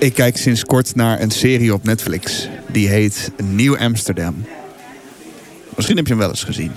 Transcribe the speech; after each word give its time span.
Ik 0.00 0.14
kijk 0.14 0.36
sinds 0.36 0.64
kort 0.64 0.94
naar 0.94 1.20
een 1.20 1.30
serie 1.30 1.74
op 1.74 1.84
Netflix. 1.84 2.48
Die 2.66 2.88
heet 2.88 3.30
Nieuw 3.42 3.78
Amsterdam. 3.78 4.44
Misschien 5.76 5.96
heb 5.96 6.06
je 6.06 6.12
hem 6.12 6.22
wel 6.22 6.30
eens 6.30 6.44
gezien. 6.44 6.72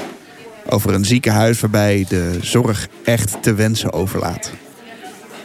Over 0.69 0.93
een 0.93 1.05
ziekenhuis 1.05 1.59
waarbij 1.59 2.05
de 2.09 2.38
zorg 2.41 2.88
echt 3.04 3.44
te 3.44 3.54
wensen 3.54 3.94
overlaat. 3.94 4.51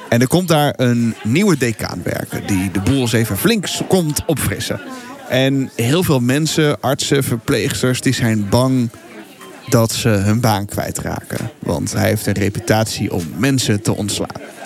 En 0.08 0.20
er 0.20 0.28
komt 0.28 0.48
daar 0.48 0.74
een 0.76 1.14
nieuwe 1.24 1.56
decaan 1.56 2.00
werken 2.02 2.46
die 2.46 2.70
de 2.70 2.80
boel 2.80 3.00
eens 3.00 3.12
even 3.12 3.38
flink 3.38 3.66
komt 3.88 4.22
opfrissen. 4.26 4.80
En 5.28 5.70
heel 5.74 6.02
veel 6.02 6.20
mensen, 6.20 6.80
artsen, 6.80 7.24
verpleegsters, 7.24 8.00
die 8.00 8.14
zijn 8.14 8.48
bang 8.48 8.90
dat 9.68 9.92
ze 9.92 10.08
hun 10.08 10.40
baan 10.40 10.66
kwijtraken. 10.66 11.50
Want 11.58 11.92
hij 11.92 12.08
heeft 12.08 12.26
een 12.26 12.32
reputatie 12.32 13.12
om 13.12 13.24
mensen 13.36 13.82
te 13.82 13.94
ontslaan. 13.94 14.57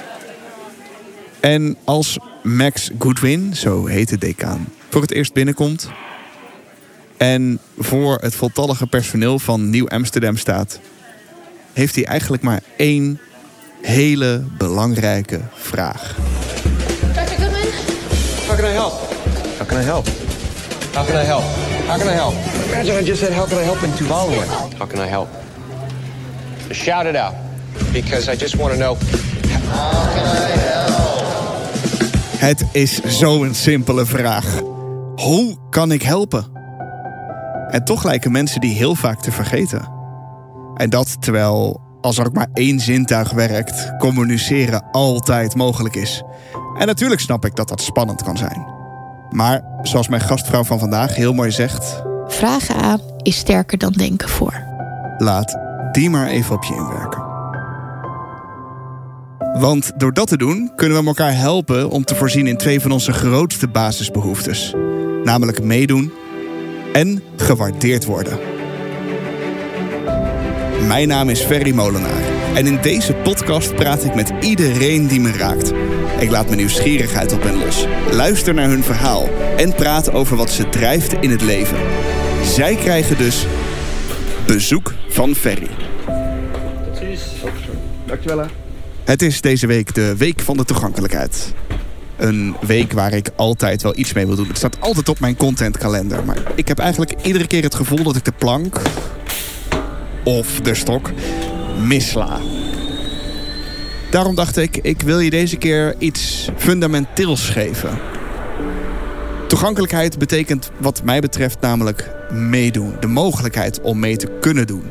En 1.43 1.77
als 1.85 2.19
Max 2.43 2.91
Goodwin, 2.99 3.57
zo 3.57 3.87
heet 3.87 4.09
de 4.09 4.19
decaan, 4.19 4.69
voor 4.89 5.01
het 5.01 5.11
eerst 5.11 5.33
binnenkomt... 5.33 5.89
en 7.17 7.59
voor 7.79 8.19
het 8.21 8.35
voltallige 8.35 8.87
personeel 8.87 9.39
van 9.39 9.71
Nieuw 9.71 9.89
Amsterdam 9.89 10.37
staat... 10.37 10.81
heeft 11.73 11.95
hij 11.95 12.05
eigenlijk 12.05 12.43
maar 12.43 12.61
één 12.77 13.21
hele 13.81 14.45
belangrijke 14.59 15.41
vraag. 15.55 16.17
Dr. 17.13 17.21
Goodman? 17.21 17.69
How 18.47 18.57
can 18.57 18.71
I 18.71 18.73
help? 18.73 18.93
How 19.59 19.67
can 19.67 19.81
I 19.81 19.85
help? 19.85 20.07
How 20.95 21.07
can 21.07 21.17
I 21.17 21.25
help? 21.25 21.45
How 21.87 21.99
can 21.99 22.09
I 22.09 22.15
help? 22.15 22.35
Imagine 22.67 23.01
I 23.01 23.05
just 23.05 23.21
said, 23.21 23.33
how 23.33 23.49
can 23.49 23.59
I 23.59 23.65
help 23.65 23.83
in 23.83 23.93
Tuvaluan? 23.95 24.47
How 24.79 24.89
can 24.89 25.01
I 25.01 25.09
help? 25.09 25.29
Shout 26.71 27.07
it 27.07 27.17
out, 27.17 27.35
because 27.93 28.33
I 28.33 28.37
just 28.37 28.57
want 28.57 28.73
to 28.73 28.79
know. 28.79 28.97
Het 32.43 32.65
is 32.73 33.01
zo'n 33.03 33.55
simpele 33.55 34.07
vraag. 34.07 34.61
Hoe 35.15 35.57
kan 35.71 35.93
ik 35.93 36.03
helpen? 36.03 36.45
En 37.69 37.85
toch 37.85 38.05
lijken 38.05 38.33
mensen 38.33 38.61
die 38.61 38.75
heel 38.75 38.95
vaak 38.95 39.21
te 39.21 39.33
vergeten. 39.33 39.89
En 40.75 40.91
dat 40.91 41.23
terwijl, 41.23 41.81
als 42.01 42.19
er 42.19 42.27
ook 42.27 42.33
maar 42.33 42.49
één 42.53 42.81
zintuig 42.81 43.31
werkt, 43.31 43.97
communiceren 43.99 44.91
altijd 44.91 45.55
mogelijk 45.55 45.95
is. 45.95 46.23
En 46.79 46.87
natuurlijk 46.87 47.21
snap 47.21 47.45
ik 47.45 47.57
dat 47.57 47.69
dat 47.69 47.81
spannend 47.81 48.23
kan 48.23 48.37
zijn. 48.37 48.67
Maar 49.31 49.63
zoals 49.83 50.09
mijn 50.09 50.23
gastvrouw 50.23 50.65
van 50.65 50.79
vandaag 50.79 51.15
heel 51.15 51.33
mooi 51.33 51.51
zegt, 51.51 52.03
Vragen 52.27 52.77
aan 52.77 53.01
is 53.17 53.37
sterker 53.37 53.79
dan 53.79 53.93
denken 53.93 54.29
voor. 54.29 54.65
laat 55.19 55.59
die 55.93 56.11
maar 56.11 56.27
even 56.27 56.55
op 56.55 56.65
je 56.65 56.75
inwerken. 56.75 57.22
Want 59.59 59.93
door 59.97 60.13
dat 60.13 60.29
te 60.29 60.37
doen 60.37 60.73
kunnen 60.77 61.01
we 61.01 61.07
elkaar 61.07 61.37
helpen 61.37 61.91
om 61.91 62.05
te 62.05 62.15
voorzien 62.15 62.47
in 62.47 62.57
twee 62.57 62.81
van 62.81 62.91
onze 62.91 63.13
grootste 63.13 63.69
basisbehoeftes. 63.69 64.75
Namelijk 65.25 65.63
meedoen 65.63 66.13
en 66.93 67.23
gewaardeerd 67.37 68.05
worden. 68.05 68.39
Mijn 70.87 71.09
naam 71.09 71.29
is 71.29 71.41
Ferry 71.41 71.75
Molenaar 71.75 72.23
en 72.55 72.67
in 72.67 72.79
deze 72.83 73.15
podcast 73.15 73.75
praat 73.75 74.05
ik 74.05 74.15
met 74.15 74.33
iedereen 74.41 75.07
die 75.07 75.21
me 75.21 75.33
raakt. 75.33 75.73
Ik 76.19 76.31
laat 76.31 76.45
mijn 76.45 76.57
nieuwsgierigheid 76.57 77.33
op 77.33 77.43
hen 77.43 77.59
los, 77.59 77.87
luister 78.11 78.55
naar 78.55 78.69
hun 78.69 78.83
verhaal 78.83 79.29
en 79.57 79.75
praat 79.75 80.13
over 80.13 80.37
wat 80.37 80.51
ze 80.51 80.69
drijft 80.69 81.13
in 81.13 81.31
het 81.31 81.43
leven. 81.43 81.79
Zij 82.45 82.75
krijgen 82.75 83.19
dus 83.19 83.47
bezoek 84.47 84.95
van 85.09 85.35
Ferry. 85.35 85.69
Dankjewel. 88.07 88.62
Het 89.05 89.23
is 89.23 89.41
deze 89.41 89.67
week 89.67 89.95
de 89.95 90.17
Week 90.17 90.41
van 90.41 90.57
de 90.57 90.65
Toegankelijkheid. 90.65 91.53
Een 92.17 92.57
week 92.67 92.93
waar 92.93 93.13
ik 93.13 93.31
altijd 93.37 93.83
wel 93.83 93.99
iets 93.99 94.13
mee 94.13 94.27
wil 94.27 94.37
doen. 94.37 94.49
Het 94.49 94.57
staat 94.57 94.81
altijd 94.81 95.09
op 95.09 95.21
mijn 95.21 95.37
contentkalender. 95.37 96.25
Maar 96.25 96.43
ik 96.55 96.69
heb 96.69 96.79
eigenlijk 96.79 97.15
iedere 97.23 97.47
keer 97.47 97.63
het 97.63 97.75
gevoel 97.75 98.03
dat 98.03 98.17
ik 98.17 98.25
de 98.25 98.33
plank 98.33 98.81
of 100.25 100.61
de 100.61 100.75
stok 100.75 101.11
misla. 101.87 102.41
Daarom 104.11 104.35
dacht 104.35 104.57
ik, 104.57 104.77
ik 104.77 105.03
wil 105.03 105.21
je 105.21 105.31
deze 105.31 105.57
keer 105.57 105.95
iets 105.99 106.49
fundamenteels 106.57 107.49
geven. 107.49 107.99
Toegankelijkheid 109.49 110.19
betekent 110.19 110.71
wat 110.79 111.03
mij 111.05 111.21
betreft 111.21 111.61
namelijk 111.61 112.11
meedoen. 112.33 112.95
De 113.01 113.07
mogelijkheid 113.07 113.81
om 113.81 113.99
mee 113.99 114.17
te 114.17 114.39
kunnen 114.41 114.67
doen. 114.67 114.85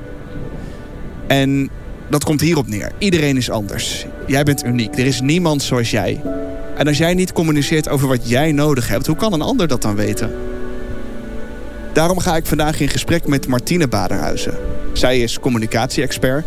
En 1.27 1.69
dat 2.11 2.23
komt 2.23 2.41
hierop 2.41 2.67
neer. 2.67 2.91
Iedereen 2.97 3.37
is 3.37 3.49
anders. 3.49 4.05
Jij 4.27 4.43
bent 4.43 4.65
uniek. 4.65 4.97
Er 4.97 5.05
is 5.05 5.21
niemand 5.21 5.63
zoals 5.63 5.91
jij. 5.91 6.21
En 6.77 6.87
als 6.87 6.97
jij 6.97 7.13
niet 7.13 7.33
communiceert 7.33 7.89
over 7.89 8.07
wat 8.07 8.29
jij 8.29 8.51
nodig 8.51 8.87
hebt, 8.87 9.07
hoe 9.07 9.15
kan 9.15 9.33
een 9.33 9.41
ander 9.41 9.67
dat 9.67 9.81
dan 9.81 9.95
weten? 9.95 10.31
Daarom 11.93 12.19
ga 12.19 12.35
ik 12.35 12.45
vandaag 12.45 12.79
in 12.79 12.87
gesprek 12.89 13.27
met 13.27 13.47
Martine 13.47 13.87
Baderhuizen. 13.87 14.57
Zij 14.93 15.19
is 15.19 15.39
communicatie-expert 15.39 16.45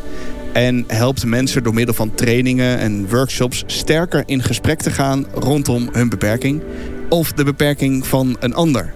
en 0.53 0.85
helpt 0.87 1.25
mensen 1.25 1.63
door 1.63 1.75
middel 1.75 1.95
van 1.95 2.15
trainingen 2.15 2.79
en 2.79 3.09
workshops 3.09 3.63
sterker 3.67 4.23
in 4.27 4.43
gesprek 4.43 4.81
te 4.81 4.91
gaan 4.91 5.27
rondom 5.35 5.89
hun 5.93 6.09
beperking 6.09 6.63
of 7.09 7.33
de 7.33 7.45
beperking 7.45 8.07
van 8.07 8.37
een 8.41 8.55
ander. 8.55 8.93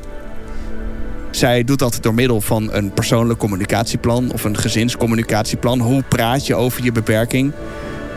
Zij 1.31 1.65
doet 1.65 1.78
dat 1.78 1.99
door 2.00 2.15
middel 2.15 2.41
van 2.41 2.72
een 2.72 2.93
persoonlijk 2.93 3.39
communicatieplan 3.39 4.33
of 4.33 4.44
een 4.44 4.56
gezinscommunicatieplan. 4.56 5.81
Hoe 5.81 6.03
praat 6.03 6.47
je 6.47 6.55
over 6.55 6.84
je 6.84 6.93
beperking? 6.93 7.53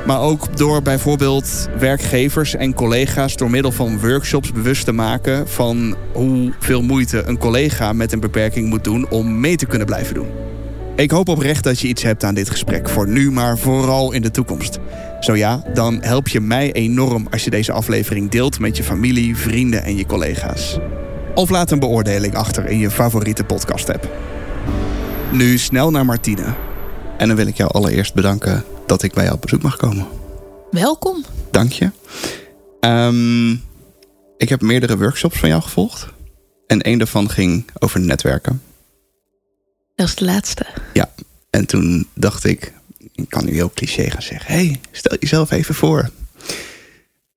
Maar 0.06 0.22
ook 0.22 0.58
door 0.58 0.82
bijvoorbeeld 0.82 1.70
werkgevers 1.80 2.56
en 2.56 2.74
collega's 2.74 3.36
door 3.36 3.50
middel 3.50 3.72
van 3.72 4.00
workshops 4.00 4.52
bewust 4.52 4.86
te 4.86 4.92
maken 4.92 5.48
van 5.48 5.96
hoeveel 6.14 6.82
moeite 6.82 7.24
een 7.26 7.38
collega 7.38 7.94
met 7.94 8.12
een 8.12 8.20
beperking 8.20 8.70
moet 8.70 8.84
doen 8.84 9.10
om 9.10 9.40
mee 9.40 9.56
te 9.56 9.66
kunnen 9.66 9.88
blijven 9.88 10.14
doen. 10.14 10.28
Ik 10.96 11.12
hoop 11.12 11.30
oprecht 11.30 11.64
dat 11.64 11.80
je 11.80 11.88
iets 11.88 12.04
hebt 12.04 12.24
aan 12.24 12.34
dit 12.34 12.50
gesprek 12.50 12.90
voor 12.90 13.08
nu, 13.08 13.32
maar 13.32 13.58
vooral 13.58 14.12
in 14.12 14.22
de 14.22 14.32
toekomst. 14.32 14.80
Zo 15.20 15.36
ja, 15.36 15.64
dan 15.74 15.98
help 16.02 16.28
je 16.28 16.40
mij 16.40 16.72
enorm 16.72 17.28
als 17.32 17.44
je 17.44 17.50
deze 17.50 17.72
aflevering 17.72 18.30
deelt 18.30 18.60
met 18.60 18.78
je 18.78 18.84
familie, 18.84 19.36
vrienden 19.38 19.84
en 19.84 19.96
je 19.96 20.06
collega's. 20.06 20.80
Of 21.36 21.50
laat 21.50 21.72
een 21.72 21.80
beoordeling 21.80 22.36
achter 22.36 22.66
in 22.66 22.78
je 22.78 22.92
favoriete 22.92 23.44
podcast 23.44 23.90
app. 23.90 24.09
Nu 25.31 25.58
snel 25.58 25.92
naar 25.92 26.06
Martine. 26.06 26.56
En 27.18 27.28
dan 27.28 27.38
wil 27.38 27.47
ik 27.47 27.58
jou 27.58 27.72
allereerst 27.72 28.14
bedanken 28.14 28.64
dat 28.86 29.03
ik 29.03 29.14
bij 29.14 29.24
jou 29.24 29.36
op 29.36 29.41
bezoek 29.41 29.62
mag 29.62 29.78
komen. 29.78 30.08
Welkom. 30.72 31.25
Dank 31.52 31.72
je. 31.72 31.91
Ehm, 32.80 33.52
ik 34.38 34.50
heb 34.50 34.62
meerdere 34.62 34.97
workshops 34.97 35.40
van 35.40 35.50
jou 35.50 35.62
gevolgd. 35.62 36.08
En 36.68 36.81
één 36.81 36.97
daarvan 36.97 37.30
ging 37.30 37.66
over 37.80 38.00
netwerken. 38.00 38.62
Dat 39.96 40.08
is 40.08 40.16
de 40.16 40.25
laatste. 40.25 40.66
Ja, 40.94 41.12
en 41.50 41.66
toen 41.66 42.08
dacht 42.14 42.44
ik, 42.44 42.74
ik 43.14 43.30
kan 43.30 43.46
nu 43.46 43.53
heel 43.53 43.72
cliché 43.74 44.09
gaan 44.09 44.22
zeggen. 44.22 44.53
hey, 44.53 44.80
stel 44.91 45.18
jezelf 45.20 45.52
even 45.52 45.75
voor. 45.75 46.09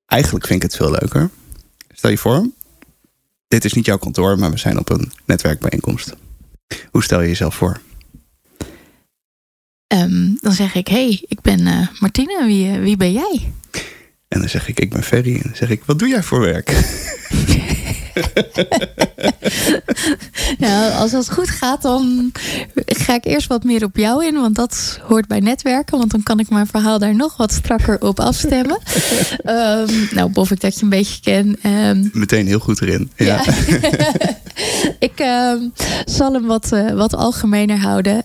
Eigenlijk 0.07 0.47
vind 0.47 0.63
ik 0.63 0.71
het 0.71 0.77
veel 0.77 0.91
leuker. 0.91 1.31
Stel 1.93 2.11
je 2.11 2.19
voor, 2.19 2.47
dit 3.49 3.65
is 3.65 3.73
niet 3.73 3.87
jouw 3.87 3.99
kantoor, 3.99 4.39
maar 4.39 4.51
we 4.51 4.59
zijn 4.59 4.79
op 4.79 4.91
een 4.91 5.13
netwerkbijeenkomst. 5.25 6.15
Hoe 6.91 7.03
stel 7.03 7.21
je 7.21 7.29
jezelf 7.29 7.55
voor? 7.55 7.81
Ehm, 9.87 10.33
dan 10.41 10.53
zeg 10.53 10.75
ik, 10.75 10.89
hey, 10.89 11.25
ik 11.29 11.41
ben 11.41 11.67
eh, 11.67 11.89
Martine. 12.01 12.45
Wie, 12.45 12.71
eh, 12.71 12.81
wie 12.81 12.97
ben 12.97 13.13
jij? 13.13 13.53
En 14.35 14.41
dan 14.41 14.49
zeg 14.49 14.69
ik, 14.69 14.81
ik 14.81 14.91
ben 14.91 15.03
Ferry. 15.03 15.35
En 15.35 15.41
dan 15.43 15.55
zeg 15.55 15.71
ik, 15.71 15.83
wat 15.85 15.99
doe 15.99 16.09
jij 16.09 16.23
voor 16.23 16.41
werk? 16.41 16.73
Nou, 20.59 20.93
als 20.93 21.11
dat 21.11 21.31
goed 21.31 21.51
gaat, 21.51 21.83
dan 21.83 22.33
ga 22.87 23.15
ik 23.15 23.25
eerst 23.25 23.47
wat 23.47 23.65
meer 23.65 23.85
op 23.85 23.97
jou 23.97 24.27
in. 24.27 24.35
Want 24.35 24.55
dat 24.55 25.01
hoort 25.03 25.27
bij 25.27 25.41
netwerken. 25.41 25.99
Want 25.99 26.11
dan 26.11 26.23
kan 26.23 26.39
ik 26.39 26.49
mijn 26.49 26.67
verhaal 26.67 26.99
daar 26.99 27.15
nog 27.15 27.37
wat 27.37 27.53
strakker 27.53 28.01
op 28.01 28.21
afstemmen. 28.21 28.79
Ehm, 29.43 29.93
nou, 30.11 30.31
bof 30.31 30.51
ik 30.51 30.61
dat 30.61 30.75
je 30.75 30.83
een 30.83 30.89
beetje 30.89 31.21
ken. 31.21 31.57
Ehm, 31.63 32.09
Meteen 32.13 32.47
heel 32.47 32.59
goed 32.59 32.83
erin. 32.83 33.11
Ja. 33.17 33.43
Ja. 33.45 33.45
ik 35.09 35.19
ehm, 35.19 35.59
zal 36.05 36.33
hem 36.33 36.47
wat, 36.47 36.73
eh, 36.73 36.91
wat 36.91 37.15
algemener 37.15 37.79
houden. 37.79 38.25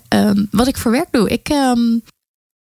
Wat 0.51 0.67
ik 0.67 0.77
voor 0.77 0.91
werk 0.91 1.07
doe. 1.11 1.29
Ik 1.29 1.49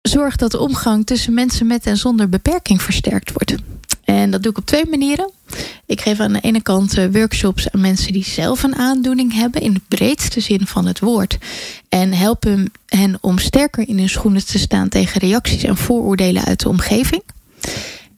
ehm, 0.08 0.18
zorg 0.18 0.36
dat 0.36 0.50
de 0.50 0.58
omgang 0.58 1.06
tussen 1.06 1.34
mensen 1.34 1.66
met 1.66 1.86
en 1.86 1.96
zonder 1.96 2.28
beperking 2.28 2.82
versterkt 2.82 3.32
wordt. 3.32 3.54
En 4.04 4.30
dat 4.30 4.42
doe 4.42 4.50
ik 4.50 4.58
op 4.58 4.66
twee 4.66 4.86
manieren. 4.90 5.30
Ik 5.86 6.00
geef 6.00 6.20
aan 6.20 6.32
de 6.32 6.40
ene 6.40 6.62
kant 6.62 6.98
eh, 6.98 7.06
workshops 7.12 7.70
aan 7.70 7.80
mensen 7.80 8.12
die 8.12 8.24
zelf 8.24 8.62
een 8.62 8.76
aandoening 8.76 9.32
hebben, 9.32 9.60
in 9.60 9.72
de 9.72 9.80
breedste 9.88 10.40
zin 10.40 10.66
van 10.66 10.86
het 10.86 10.98
woord. 10.98 11.38
En 11.88 12.12
help 12.12 12.44
hen 12.86 13.18
om 13.20 13.38
sterker 13.38 13.88
in 13.88 13.98
hun 13.98 14.08
schoenen 14.08 14.46
te 14.46 14.58
staan 14.58 14.88
tegen 14.88 15.20
reacties 15.20 15.62
en 15.62 15.76
vooroordelen 15.76 16.44
uit 16.44 16.60
de 16.60 16.68
omgeving. 16.68 17.22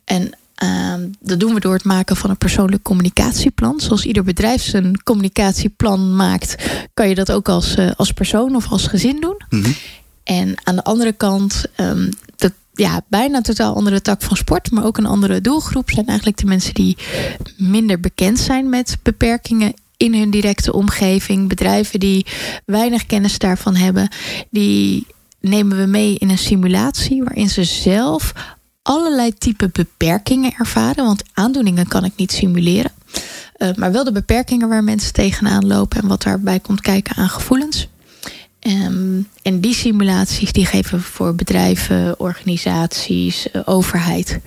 En 0.04 0.30
ehm, 0.54 1.08
dat 1.20 1.40
doen 1.40 1.54
we 1.54 1.60
door 1.60 1.72
het 1.72 1.84
maken 1.84 2.16
van 2.16 2.30
een 2.30 2.36
persoonlijk 2.36 2.82
communicatieplan. 2.82 3.80
Zoals 3.80 4.04
ieder 4.04 4.24
bedrijf 4.24 4.62
zijn 4.62 5.02
communicatieplan 5.02 6.16
maakt, 6.16 6.54
kan 6.94 7.08
je 7.08 7.14
dat 7.14 7.32
ook 7.32 7.48
als, 7.48 7.74
eh, 7.74 7.90
als 7.96 8.12
persoon 8.12 8.56
of 8.56 8.70
als 8.70 8.86
gezin 8.86 9.20
doen. 9.20 9.42
Mhm. 9.48 9.70
En 10.24 10.54
aan 10.62 10.76
de 10.76 10.84
andere 10.84 11.12
kant, 11.12 11.64
ehm, 11.76 12.08
ja, 12.80 13.00
bijna 13.08 13.36
een 13.36 13.42
totaal 13.42 13.74
andere 13.74 14.02
tak 14.02 14.22
van 14.22 14.36
sport, 14.36 14.70
maar 14.70 14.84
ook 14.84 14.98
een 14.98 15.06
andere 15.06 15.40
doelgroep. 15.40 15.90
Zijn 15.90 16.06
eigenlijk 16.06 16.38
de 16.38 16.46
mensen 16.46 16.74
die 16.74 16.96
minder 17.56 18.00
bekend 18.00 18.38
zijn 18.38 18.68
met 18.68 18.98
beperkingen 19.02 19.74
in 19.96 20.14
hun 20.14 20.30
directe 20.30 20.72
omgeving. 20.72 21.48
Bedrijven 21.48 22.00
die 22.00 22.26
weinig 22.64 23.06
kennis 23.06 23.38
daarvan 23.38 23.76
hebben. 23.76 24.08
Die 24.50 25.06
nemen 25.40 25.78
we 25.78 25.86
mee 25.86 26.14
in 26.18 26.30
een 26.30 26.38
simulatie 26.38 27.22
waarin 27.22 27.48
ze 27.48 27.64
zelf 27.64 28.32
allerlei 28.82 29.34
type 29.34 29.68
beperkingen 29.72 30.54
ervaren. 30.58 31.04
Want 31.04 31.22
aandoeningen 31.32 31.88
kan 31.88 32.04
ik 32.04 32.12
niet 32.16 32.32
simuleren. 32.32 32.92
Uh, 33.58 33.74
maar 33.74 33.92
wel 33.92 34.04
de 34.04 34.12
beperkingen 34.12 34.68
waar 34.68 34.84
mensen 34.84 35.12
tegenaan 35.12 35.66
lopen 35.66 36.02
en 36.02 36.08
wat 36.08 36.22
daarbij 36.22 36.60
komt 36.60 36.80
kijken 36.80 37.16
aan 37.16 37.28
gevoelens. 37.28 37.88
Um, 38.66 39.28
en 39.42 39.60
die 39.60 39.74
simulaties 39.74 40.52
die 40.52 40.66
geven 40.66 40.98
we 40.98 41.04
voor 41.04 41.34
bedrijven, 41.34 42.20
organisaties, 42.20 43.46
uh, 43.52 43.62
overheid. 43.64 44.40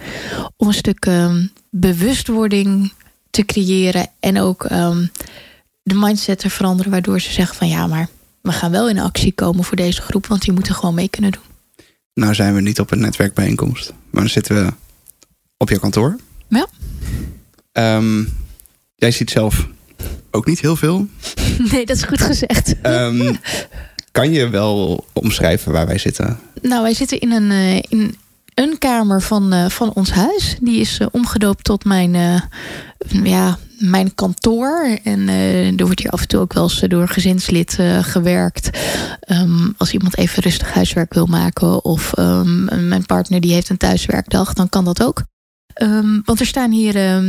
Om 0.57 0.68
een 0.68 0.74
stuk 0.74 1.06
um, 1.06 1.51
bewustwording 1.69 2.94
te 3.30 3.45
creëren 3.45 4.07
en 4.19 4.39
ook 4.39 4.63
um, 4.71 5.12
de 5.83 5.94
mindset 5.94 6.39
te 6.39 6.50
veranderen, 6.50 6.92
waardoor 6.92 7.21
ze 7.21 7.31
zeggen 7.31 7.56
van 7.56 7.68
ja, 7.68 7.88
maar 7.88 8.07
we 8.42 8.51
gaan 8.51 8.71
wel 8.71 8.89
in 8.89 9.00
actie 9.00 9.31
komen 9.31 9.63
voor 9.63 9.77
deze 9.77 10.01
groep, 10.01 10.27
want 10.27 10.42
die 10.42 10.54
moeten 10.54 10.75
gewoon 10.75 10.95
mee 10.95 11.09
kunnen 11.09 11.31
doen. 11.31 11.42
Nou 12.13 12.33
zijn 12.33 12.54
we 12.54 12.62
niet 12.62 12.80
op 12.80 12.92
een 12.92 13.00
netwerkbijeenkomst, 13.00 13.94
maar 14.09 14.21
dan 14.21 14.30
zitten 14.30 14.66
we 14.66 14.74
op 15.57 15.69
je 15.69 15.80
kantoor. 15.80 16.19
Ja. 16.48 16.68
Jij 18.95 19.12
ziet 19.12 19.31
zelf 19.31 19.68
ook 20.31 20.45
niet 20.45 20.59
heel 20.59 20.75
veel. 20.75 21.07
Nee, 21.71 21.86
dat 21.86 21.98
is 21.98 22.04
goed 22.04 22.21
gezegd. 22.21 22.75
Kan 24.13 24.31
je 24.31 24.50
wel 24.50 25.06
omschrijven 25.13 25.71
waar 25.71 25.88
wij 25.88 25.98
zitten? 25.98 26.39
Nou, 26.62 26.81
wij 26.81 26.94
zitten 26.94 27.19
in 27.19 27.31
een, 27.31 27.51
uh, 27.51 27.75
in 27.75 28.15
een 28.54 28.77
kamer 28.77 29.21
van, 29.21 29.54
uh, 29.54 29.69
van 29.69 29.94
ons 29.94 30.12
huis. 30.12 30.57
Die 30.62 30.80
is 30.80 31.00
uh, 31.00 31.07
omgedoopt 31.12 31.63
tot 31.63 31.86
mijn, 31.86 32.13
ja, 33.24 33.57
mijn 33.77 34.15
kantoor. 34.15 34.98
En 35.04 35.27
er 35.77 35.86
wordt 35.86 36.00
hier 36.00 36.12
af 36.12 36.21
en 36.21 36.27
toe 36.27 36.39
ook 36.39 36.54
wel 36.54 36.63
eens 36.63 36.80
door 36.80 37.01
een 37.01 37.07
gezinslid 37.07 37.77
gewerkt. 38.01 38.69
Um, 39.27 39.74
als 39.77 39.94
iemand 39.94 40.18
even 40.18 40.44
rustig 40.44 40.74
huiswerk 40.74 41.13
wil 41.13 41.25
maken. 41.25 41.86
Of 41.86 42.18
um, 42.18 42.88
mijn 42.88 43.06
partner 43.06 43.42
die 43.42 43.54
heeft 43.54 43.69
een 43.69 43.77
thuiswerkdag, 43.77 44.54
dan 44.54 44.69
kan 44.69 44.86
dat 44.86 45.04
ook. 45.04 45.24
Um, 45.81 46.21
want 46.25 46.39
er 46.39 46.45
staan 46.45 46.71
hier 46.71 47.21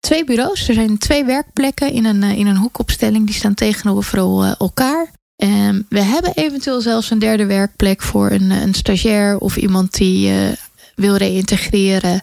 twee 0.00 0.24
bureaus. 0.24 0.68
Er 0.68 0.74
zijn 0.74 0.98
twee 0.98 1.24
werkplekken 1.24 1.92
in 1.92 2.04
een, 2.04 2.22
in 2.22 2.46
een 2.46 2.56
hoekopstelling. 2.56 3.26
Die 3.26 3.34
staan 3.34 3.54
tegenover 3.54 4.18
elkaar. 4.58 5.10
Um, 5.36 5.86
we 5.88 6.00
hebben 6.00 6.32
eventueel 6.34 6.80
zelfs 6.80 7.10
een 7.10 7.18
derde 7.18 7.46
werkplek 7.46 8.02
voor 8.02 8.30
een, 8.30 8.50
een 8.50 8.74
stagiair 8.74 9.38
of 9.38 9.56
iemand 9.56 9.94
die 9.94 10.32
uh, 10.32 10.48
wil 10.94 11.16
reïntegreren. 11.16 12.20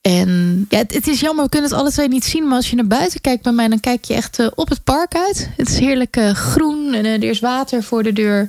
En 0.00 0.64
ja, 0.68 0.78
het, 0.78 1.08
is 1.08 1.20
jammer, 1.20 1.44
we 1.44 1.50
kunnen 1.50 1.70
het 1.70 1.78
alle 1.78 1.90
twee 1.90 2.08
niet 2.08 2.24
zien. 2.24 2.46
Maar 2.46 2.56
als 2.56 2.70
je 2.70 2.76
naar 2.76 2.86
buiten 2.86 3.20
kijkt 3.20 3.42
bij 3.42 3.52
mij, 3.52 3.68
dan 3.68 3.80
kijk 3.80 4.04
je 4.04 4.14
echt 4.14 4.38
uh, 4.38 4.46
op 4.54 4.68
het 4.68 4.84
park 4.84 5.14
uit. 5.14 5.50
Het 5.56 5.68
is 5.68 5.78
heerlijk 5.78 6.18
groen 6.32 6.94
en 6.94 7.04
er 7.04 7.22
is 7.22 7.40
water 7.40 7.82
voor 7.82 8.02
de 8.02 8.12
deur. 8.12 8.48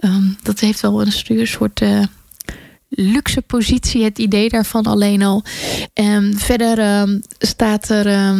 Um, 0.00 0.36
dat 0.42 0.60
heeft 0.60 0.80
wel 0.80 1.00
een 1.00 1.46
soort 1.46 1.80
luxe 2.88 3.42
positie, 3.42 4.04
het 4.04 4.18
idee 4.18 4.48
daarvan 4.48 4.84
alleen 4.84 5.22
al. 5.22 5.44
En 5.92 6.38
verder 6.38 7.00
um, 7.00 7.22
staat 7.38 7.88
er 7.88 8.34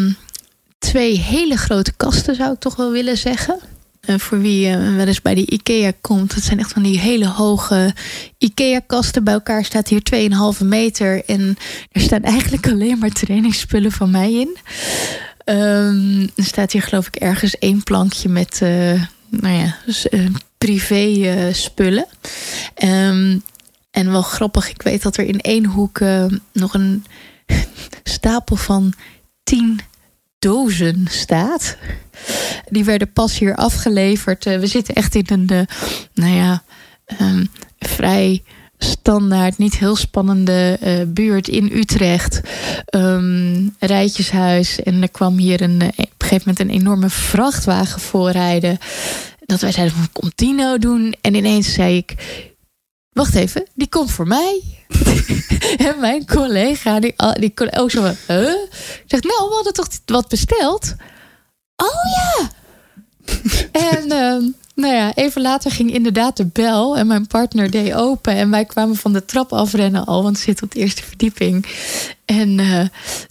twee 0.78 1.18
hele 1.18 1.56
grote 1.56 1.92
kasten, 1.96 2.34
zou 2.34 2.52
ik 2.52 2.58
toch 2.58 2.76
wel 2.76 2.90
willen 2.90 3.16
zeggen. 3.16 3.58
Uh, 4.08 4.18
voor 4.18 4.40
wie 4.40 4.68
uh, 4.68 4.96
wel 4.96 5.06
eens 5.06 5.22
bij 5.22 5.34
die 5.34 5.50
IKEA 5.50 5.92
komt. 6.00 6.34
Dat 6.34 6.42
zijn 6.42 6.58
echt 6.58 6.72
van 6.72 6.82
die 6.82 6.98
hele 6.98 7.26
hoge 7.26 7.94
IKEA-kasten. 8.38 9.24
Bij 9.24 9.34
elkaar 9.34 9.64
staat 9.64 9.88
hier 9.88 10.02
2,5 10.60 10.66
meter. 10.66 11.24
En 11.24 11.56
er 11.92 12.00
staan 12.00 12.22
eigenlijk 12.22 12.68
alleen 12.68 12.98
maar 12.98 13.10
trainingsspullen 13.10 13.92
van 13.92 14.10
mij 14.10 14.32
in. 14.32 14.56
Um, 15.44 16.30
er 16.36 16.44
staat 16.44 16.72
hier 16.72 16.82
geloof 16.82 17.06
ik 17.06 17.16
ergens 17.16 17.58
één 17.58 17.82
plankje 17.82 18.28
met 18.28 18.60
uh, 18.62 19.02
nou 19.28 19.54
ja, 19.54 19.76
privé 20.58 21.50
spullen. 21.52 22.06
Um, 22.84 23.42
en 23.90 24.10
wel 24.10 24.22
grappig, 24.22 24.70
ik 24.70 24.82
weet 24.82 25.02
dat 25.02 25.16
er 25.16 25.24
in 25.24 25.40
één 25.40 25.64
hoek 25.64 26.00
nog 26.52 26.74
een 26.74 27.04
stapel 28.04 28.56
van 28.56 28.92
10 29.42 29.80
dozen 30.42 31.06
staat. 31.10 31.76
Die 32.68 32.84
werden 32.84 33.12
pas 33.12 33.38
hier 33.38 33.54
afgeleverd. 33.54 34.46
Uh, 34.46 34.58
we 34.58 34.66
zitten 34.66 34.94
echt 34.94 35.14
in 35.14 35.26
een, 35.26 35.48
uh, 35.52 35.60
nou 36.14 36.34
ja, 36.34 36.62
um, 37.20 37.50
vrij 37.78 38.42
standaard, 38.78 39.58
niet 39.58 39.78
heel 39.78 39.96
spannende 39.96 40.78
uh, 40.82 41.02
buurt 41.08 41.48
in 41.48 41.70
Utrecht. 41.72 42.40
Um, 42.90 43.74
rijtjeshuis. 43.78 44.82
En 44.82 45.02
er 45.02 45.10
kwam 45.10 45.38
hier 45.38 45.60
een, 45.60 45.82
op 45.82 45.98
een 45.98 46.12
gegeven 46.18 46.42
moment 46.44 46.60
een 46.60 46.80
enorme 46.80 47.10
vrachtwagen 47.10 48.00
voorrijden. 48.00 48.78
Dat 49.46 49.60
wij 49.60 49.72
zeiden, 49.72 49.96
wat 49.98 50.12
komt 50.12 50.38
die 50.38 50.54
nou 50.54 50.78
doen? 50.78 51.14
En 51.20 51.34
ineens 51.34 51.72
zei 51.72 51.96
ik, 51.96 52.14
wacht 53.12 53.34
even, 53.34 53.66
die 53.74 53.88
komt 53.88 54.10
voor 54.10 54.26
mij. 54.26 54.60
en 55.88 56.00
mijn 56.00 56.26
collega, 56.26 57.00
die, 57.00 57.14
die 57.38 57.78
ook 57.78 57.90
zo 57.90 58.02
van, 58.02 58.16
huh? 58.26 58.54
Zegt, 59.06 59.24
nou, 59.24 59.48
we 59.48 59.54
hadden 59.54 59.72
toch 59.72 59.88
wat 60.06 60.28
besteld? 60.28 60.94
Oh 61.76 62.04
ja! 62.14 62.50
en 63.90 64.04
uh, 64.04 64.52
nou 64.74 64.94
ja, 64.94 65.14
even 65.14 65.42
later 65.42 65.70
ging 65.70 65.92
inderdaad 65.92 66.36
de 66.36 66.46
bel 66.46 66.96
en 66.96 67.06
mijn 67.06 67.26
partner 67.26 67.70
deed 67.70 67.94
open. 67.94 68.34
En 68.34 68.50
wij 68.50 68.64
kwamen 68.64 68.96
van 68.96 69.12
de 69.12 69.24
trap 69.24 69.52
afrennen 69.52 70.04
al, 70.04 70.22
want 70.22 70.36
we 70.36 70.42
zitten 70.42 70.64
op 70.64 70.72
de 70.72 70.80
eerste 70.80 71.02
verdieping. 71.02 71.66
En 72.24 72.58
uh, 72.58 72.84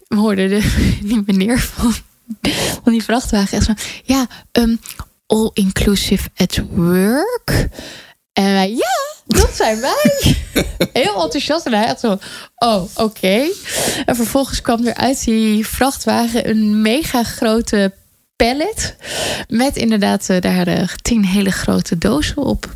we 0.08 0.16
hoorden 0.16 0.50
de, 0.50 0.72
die 1.08 1.24
meneer 1.26 1.60
van, 1.60 1.94
van 2.84 2.92
die 2.92 3.04
vrachtwagen 3.04 3.58
echt 3.58 3.66
zo, 3.66 3.74
ja, 4.04 4.28
um, 4.52 4.80
all 5.28 5.52
inclusive 5.54 6.30
at 6.36 6.62
work. 6.70 7.68
En 8.34 8.44
wij, 8.44 8.70
ja, 8.70 9.01
dat 9.32 9.56
zijn 9.56 9.82
wij. 9.82 10.36
Heel 11.04 11.24
enthousiast. 11.24 11.66
En 11.66 11.74
hij 11.74 11.88
had 11.88 12.00
zo, 12.00 12.18
oh, 12.56 12.84
oké. 12.96 13.02
Okay. 13.02 13.52
En 14.06 14.16
vervolgens 14.16 14.62
kwam 14.62 14.86
er 14.86 14.96
uit 14.96 15.24
die 15.24 15.68
vrachtwagen 15.68 16.50
een 16.50 16.82
mega 16.82 17.24
grote 17.24 17.94
pallet. 18.36 18.96
Met 19.48 19.76
inderdaad 19.76 20.28
uh, 20.30 20.40
daar 20.40 20.68
uh, 20.68 20.88
tien 21.02 21.26
hele 21.26 21.52
grote 21.52 21.98
dozen 21.98 22.38
op. 22.38 22.74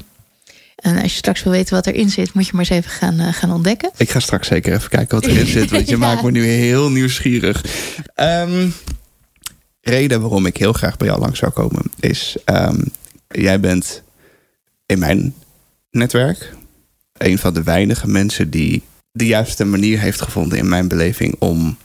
En 0.75 1.01
als 1.01 1.11
je 1.11 1.17
straks 1.17 1.43
wil 1.43 1.51
weten 1.51 1.75
wat 1.75 1.87
erin 1.87 2.09
zit, 2.09 2.33
moet 2.33 2.45
je 2.45 2.51
maar 2.53 2.65
eens 2.69 2.69
even 2.85 2.91
gaan, 2.91 3.19
uh, 3.19 3.33
gaan 3.33 3.51
ontdekken. 3.51 3.91
Ik 3.97 4.09
ga 4.09 4.19
straks 4.19 4.47
zeker 4.47 4.73
even 4.73 4.89
kijken 4.89 5.19
wat 5.19 5.29
erin 5.29 5.47
zit. 5.47 5.71
Want 5.71 5.85
je 5.89 5.95
ja. 5.97 5.97
maakt 5.97 6.23
me 6.23 6.31
nu 6.31 6.45
heel 6.45 6.89
nieuwsgierig. 6.89 7.65
Um, 8.15 8.73
reden 9.81 10.21
waarom 10.21 10.45
ik 10.45 10.57
heel 10.57 10.73
graag 10.73 10.97
bij 10.97 11.07
jou 11.07 11.19
langs 11.19 11.39
zou 11.39 11.51
komen 11.51 11.81
is... 11.99 12.37
Um, 12.45 12.83
jij 13.27 13.59
bent 13.59 14.03
in 14.85 14.99
mijn 14.99 15.33
netwerk. 15.95 16.53
Een 17.17 17.37
van 17.37 17.53
de 17.53 17.63
weinige 17.63 18.07
mensen 18.07 18.49
die 18.49 18.83
de 19.11 19.25
juiste 19.25 19.65
manier 19.65 19.99
heeft 19.99 20.21
gevonden 20.21 20.57
in 20.57 20.69
mijn 20.69 20.87
beleving 20.87 21.35
om 21.39 21.77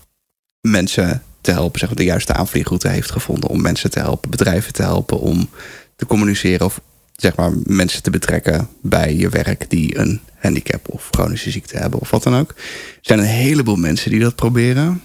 mensen 0.61 1.23
te 1.41 1.51
helpen, 1.51 1.79
zeg 1.79 1.89
maar, 1.89 1.99
de 1.99 2.05
juiste 2.05 2.33
aanvliegroute 2.33 2.89
heeft 2.89 3.11
gevonden 3.11 3.51
om 3.51 3.61
mensen 3.61 3.91
te 3.91 3.99
helpen, 3.99 4.31
bedrijven 4.31 4.73
te 4.73 4.83
helpen 4.83 5.21
om 5.21 5.49
te 5.97 6.07
communiceren 6.07 6.67
of 6.67 6.81
zeg 7.13 7.37
maar 7.37 7.53
mensen 7.65 8.03
te 8.03 8.11
betrekken 8.11 8.69
bij 8.83 9.17
je 9.17 9.29
werk 9.29 9.71
die 9.71 9.99
een 9.99 10.21
handicap 10.39 10.89
of 10.89 11.09
chronische 11.11 11.51
ziekte 11.51 11.77
hebben 11.77 12.01
of 12.01 12.11
wat 12.11 12.23
dan 12.23 12.37
ook. 12.37 12.51
Er 12.51 12.57
zijn 13.01 13.19
een 13.19 13.25
heleboel 13.25 13.77
mensen 13.77 14.11
die 14.11 14.21
dat 14.21 14.35
proberen. 14.35 15.03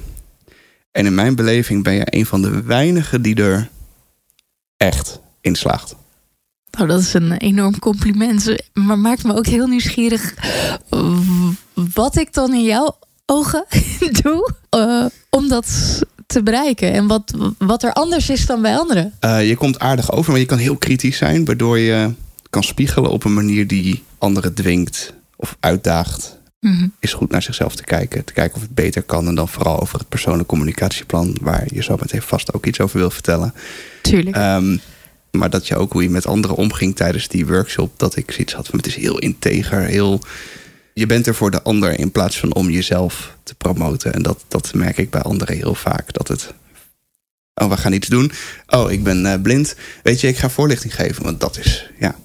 En 0.91 1.05
in 1.05 1.15
mijn 1.15 1.35
beleving 1.35 1.83
ben 1.83 1.93
je 1.93 2.05
een 2.05 2.25
van 2.25 2.41
de 2.41 2.63
weinigen 2.63 3.21
die 3.21 3.35
er 3.35 3.69
echt 4.77 5.19
in 5.41 5.55
slaagt. 5.55 5.95
Nou, 6.75 6.87
dat 6.87 6.99
is 6.99 7.13
een 7.13 7.31
enorm 7.31 7.79
compliment. 7.79 8.55
Maar 8.73 8.99
maakt 8.99 9.23
me 9.23 9.35
ook 9.35 9.47
heel 9.47 9.67
nieuwsgierig 9.67 10.33
wat 11.93 12.17
ik 12.17 12.33
dan 12.33 12.53
in 12.53 12.63
jouw 12.63 12.97
ogen 13.25 13.65
doe 14.21 14.53
uh, 14.75 15.05
om 15.29 15.47
dat 15.47 15.99
te 16.27 16.43
bereiken. 16.43 16.93
En 16.93 17.07
wat, 17.07 17.33
wat 17.57 17.83
er 17.83 17.93
anders 17.93 18.29
is 18.29 18.45
dan 18.45 18.61
bij 18.61 18.77
anderen. 18.77 19.13
Uh, 19.21 19.47
je 19.47 19.55
komt 19.55 19.79
aardig 19.79 20.11
over, 20.11 20.31
maar 20.31 20.39
je 20.39 20.45
kan 20.45 20.57
heel 20.57 20.77
kritisch 20.77 21.17
zijn. 21.17 21.45
Waardoor 21.45 21.79
je 21.79 22.13
kan 22.49 22.63
spiegelen 22.63 23.11
op 23.11 23.23
een 23.23 23.33
manier 23.33 23.67
die 23.67 24.03
anderen 24.17 24.53
dwingt 24.53 25.13
of 25.35 25.57
uitdaagt. 25.59 26.39
Mm 26.59 26.77
-hmm. 26.77 26.93
Is 26.99 27.13
goed 27.13 27.31
naar 27.31 27.41
zichzelf 27.41 27.75
te 27.75 27.83
kijken. 27.83 28.25
Te 28.25 28.33
kijken 28.33 28.55
of 28.55 28.61
het 28.61 28.75
beter 28.75 29.01
kan. 29.01 29.27
En 29.27 29.35
dan 29.35 29.47
vooral 29.47 29.81
over 29.81 29.99
het 29.99 30.09
persoonlijk 30.09 30.47
communicatieplan. 30.47 31.35
Waar 31.41 31.65
je 31.73 31.83
zo 31.83 31.95
meteen 31.99 32.21
vast 32.21 32.53
ook 32.53 32.65
iets 32.65 32.79
over 32.79 32.97
wil 32.97 33.09
vertellen. 33.09 33.53
Tuurlijk. 34.01 34.37
Um, 34.37 34.79
maar 35.37 35.49
dat 35.49 35.67
je 35.67 35.75
ook 35.75 35.93
hoe 35.93 36.03
je 36.03 36.09
met 36.09 36.25
anderen 36.25 36.55
omging 36.55 36.95
tijdens 36.95 37.27
die 37.27 37.47
workshop. 37.47 37.99
Dat 37.99 38.15
ik 38.15 38.31
zoiets 38.31 38.53
had 38.53 38.67
van 38.67 38.77
het 38.77 38.87
is 38.87 38.95
heel 38.95 39.17
integer, 39.17 39.81
heel... 39.81 40.19
Je 40.93 41.05
bent 41.05 41.27
er 41.27 41.35
voor 41.35 41.51
de 41.51 41.61
ander 41.61 41.99
in 41.99 42.11
plaats 42.11 42.39
van 42.39 42.53
om 42.53 42.69
jezelf 42.69 43.37
te 43.43 43.55
promoten. 43.55 44.13
En 44.13 44.21
dat, 44.21 44.45
dat 44.47 44.73
merk 44.73 44.97
ik 44.97 45.09
bij 45.09 45.21
anderen 45.21 45.55
heel 45.55 45.75
vaak. 45.75 46.13
Dat 46.13 46.27
het... 46.27 46.53
Oh, 47.53 47.69
we 47.69 47.77
gaan 47.77 47.93
iets 47.93 48.07
doen. 48.07 48.31
Oh, 48.67 48.91
ik 48.91 49.03
ben 49.03 49.25
uh, 49.25 49.33
blind. 49.41 49.75
Weet 50.03 50.21
je, 50.21 50.27
ik 50.27 50.37
ga 50.37 50.49
voorlichting 50.49 50.95
geven. 50.95 51.23
Want 51.23 51.39
dat 51.39 51.57
is, 51.57 51.89
ja... 51.99 52.15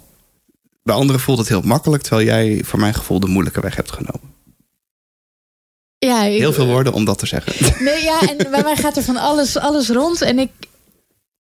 Bij 0.83 0.95
anderen 0.95 1.21
voelt 1.21 1.39
het 1.39 1.49
heel 1.49 1.63
makkelijk. 1.63 2.03
Terwijl 2.03 2.27
jij 2.27 2.65
voor 2.65 2.79
mijn 2.79 2.95
gevoel 2.95 3.21
de 3.21 3.27
moeilijke 3.27 3.61
weg 3.61 3.77
hebt 3.77 3.93
genomen. 3.93 4.35
Ja, 5.99 6.21
Heel 6.21 6.53
veel 6.53 6.67
woorden 6.67 6.93
om 6.93 7.05
dat 7.05 7.19
te 7.19 7.27
zeggen. 7.27 7.85
Nee, 7.85 8.03
ja, 8.03 8.21
en 8.21 8.51
bij 8.51 8.63
mij 8.63 8.77
gaat 8.77 8.97
er 8.97 9.03
van 9.03 9.17
alles, 9.17 9.57
alles 9.57 9.89
rond. 9.89 10.23
En 10.23 10.39
ik 10.39 10.51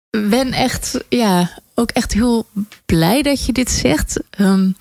ben 0.09 0.53
echt, 0.53 1.03
ja, 1.09 1.61
ook 1.75 1.91
echt 1.91 2.13
heel 2.13 2.47
blij 2.85 3.21
dat 3.21 3.45
je 3.45 3.51
dit 3.51 3.69
zegt. 3.69 4.19
Um, 4.39 4.75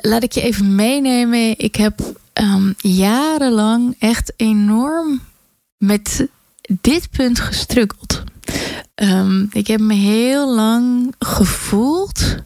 laat 0.00 0.22
ik 0.22 0.32
je 0.32 0.40
even 0.40 0.74
meenemen. 0.74 1.58
Ik 1.58 1.76
heb 1.76 2.00
um, 2.32 2.74
jarenlang 2.78 3.96
echt 3.98 4.32
enorm 4.36 5.20
met 5.78 6.28
dit 6.80 7.10
punt 7.10 7.40
gestruggeld. 7.40 8.22
Um, 8.94 9.48
ik 9.52 9.66
heb 9.66 9.80
me 9.80 9.94
heel 9.94 10.54
lang 10.54 11.14
gevoeld 11.18 12.36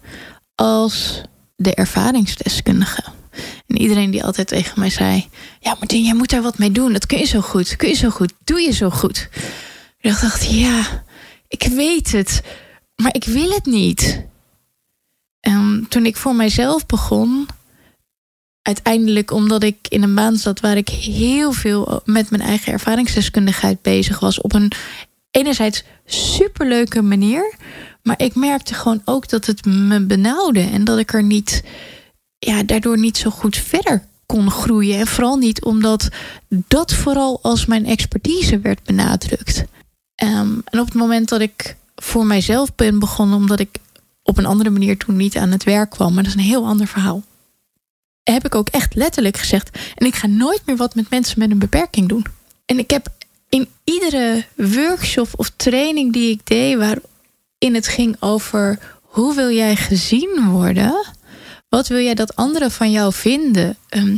als 0.55 1.23
de 1.57 1.75
ervaringsdeskundige. 1.75 3.03
En 3.67 3.79
iedereen 3.79 4.11
die 4.11 4.25
altijd 4.25 4.47
tegen 4.47 4.81
mij 4.81 4.91
zei: 4.91 5.29
Ja, 5.61 5.75
Martin, 5.79 6.05
jij 6.05 6.15
moet 6.15 6.31
daar 6.31 6.43
wat 6.43 6.59
mee 6.59 6.71
doen. 6.71 6.93
Dat 6.93 7.07
kun 7.07 7.19
je 7.19 7.25
zo 7.25 7.41
goed. 7.41 7.77
Kun 7.77 7.89
je 7.89 7.95
zo 7.95 8.11
goed. 8.11 8.33
Doe 8.45 8.61
je 8.61 8.73
zo 8.73 8.91
goed. 8.91 9.29
Ik 10.01 10.21
dacht: 10.21 10.51
Ja, 10.51 11.05
ik 11.49 11.63
weet 11.63 12.13
het. 12.13 12.43
Maar 12.97 13.15
ik 13.15 13.25
wil 13.25 13.51
het 13.51 13.67
niet. 13.67 14.25
En 15.41 15.87
toen 15.89 16.07
ik 16.07 16.17
voor 16.17 16.35
mijzelf 16.35 16.87
begon, 16.87 17.49
uiteindelijk 18.63 19.31
omdat 19.31 19.63
ik 19.63 19.77
in 19.89 20.03
een 20.03 20.15
baan 20.15 20.37
zat 20.37 20.61
waar 20.61 20.77
ik 20.77 20.89
heel 20.89 21.53
veel 21.53 22.03
met 22.05 22.31
mijn 22.31 22.43
eigen 22.43 22.73
ervaringsdeskundigheid 22.73 23.83
bezig 23.83 24.21
was. 24.21 24.41
Op 24.41 24.53
een 24.53 24.73
enerzijds 25.31 25.85
superleuke 26.05 27.03
manier. 27.03 27.55
Maar 28.03 28.21
ik 28.21 28.35
merkte 28.35 28.75
gewoon 28.75 29.03
ook 29.05 29.29
dat 29.29 29.47
het 29.47 29.65
me 29.65 30.07
benauwde. 30.07 30.61
En 30.61 30.85
dat 30.85 30.99
ik 30.99 31.13
er 31.13 31.23
niet, 31.23 31.63
ja, 32.39 32.63
daardoor 32.63 32.99
niet 32.99 33.17
zo 33.17 33.31
goed 33.31 33.57
verder 33.57 34.09
kon 34.27 34.51
groeien. 34.51 34.99
En 34.99 35.07
vooral 35.07 35.37
niet 35.37 35.65
omdat 35.65 36.09
dat 36.49 36.93
vooral 36.93 37.39
als 37.43 37.67
mijn 37.67 37.87
expertise 37.87 38.59
werd 38.59 38.83
benadrukt. 38.85 39.65
Ehm, 40.21 40.59
en 40.65 40.81
op 40.81 40.87
het 40.87 40.95
moment 40.95 41.29
dat 41.29 41.41
ik 41.41 41.77
voor 41.97 42.27
mijzelf 42.27 42.75
ben 42.75 42.99
begonnen, 42.99 43.37
omdat 43.37 43.61
ik 43.61 43.79
op 44.23 44.39
een 44.39 44.47
andere 44.47 44.71
manier 44.71 44.99
toen 44.99 45.17
niet 45.17 45.37
aan 45.37 45.51
het 45.51 45.65
werk 45.65 45.91
kwam, 45.91 46.15
maar 46.15 46.23
dat 46.23 46.33
is 46.33 46.39
een 46.39 46.49
heel 46.49 46.67
ander 46.67 46.87
verhaal. 46.87 47.23
Heb 48.23 48.45
ik 48.45 48.55
ook 48.55 48.69
echt 48.69 48.95
letterlijk 48.95 49.37
gezegd. 49.37 49.79
En 49.95 50.07
ik 50.07 50.15
ga 50.15 50.27
nooit 50.27 50.63
meer 50.67 50.77
wat 50.77 50.95
met 50.95 51.11
mensen 51.11 51.39
met 51.39 51.51
een 51.51 51.59
beperking 51.59 52.09
doen. 52.09 52.25
En 52.67 52.79
ik 52.79 52.91
heb 52.91 53.09
in 53.49 53.69
iedere 53.85 54.45
workshop 54.57 55.29
of 55.37 55.53
training 55.57 56.13
die 56.13 56.31
ik 56.31 56.47
deed, 56.47 56.77
waarin 56.77 57.75
het 57.75 57.89
ging 57.89 58.17
over 58.19 58.79
hoe 59.01 59.35
wil 59.35 59.51
jij 59.51 59.77
gezien 59.77 60.51
worden? 60.51 61.07
Wat 61.69 61.89
wil 61.89 62.01
jij 62.01 62.15
dat 62.15 62.37
anderen 62.37 62.71
van 62.71 62.91
jou 62.91 63.13
vinden? 63.13 63.77
Ehm, 63.89 64.17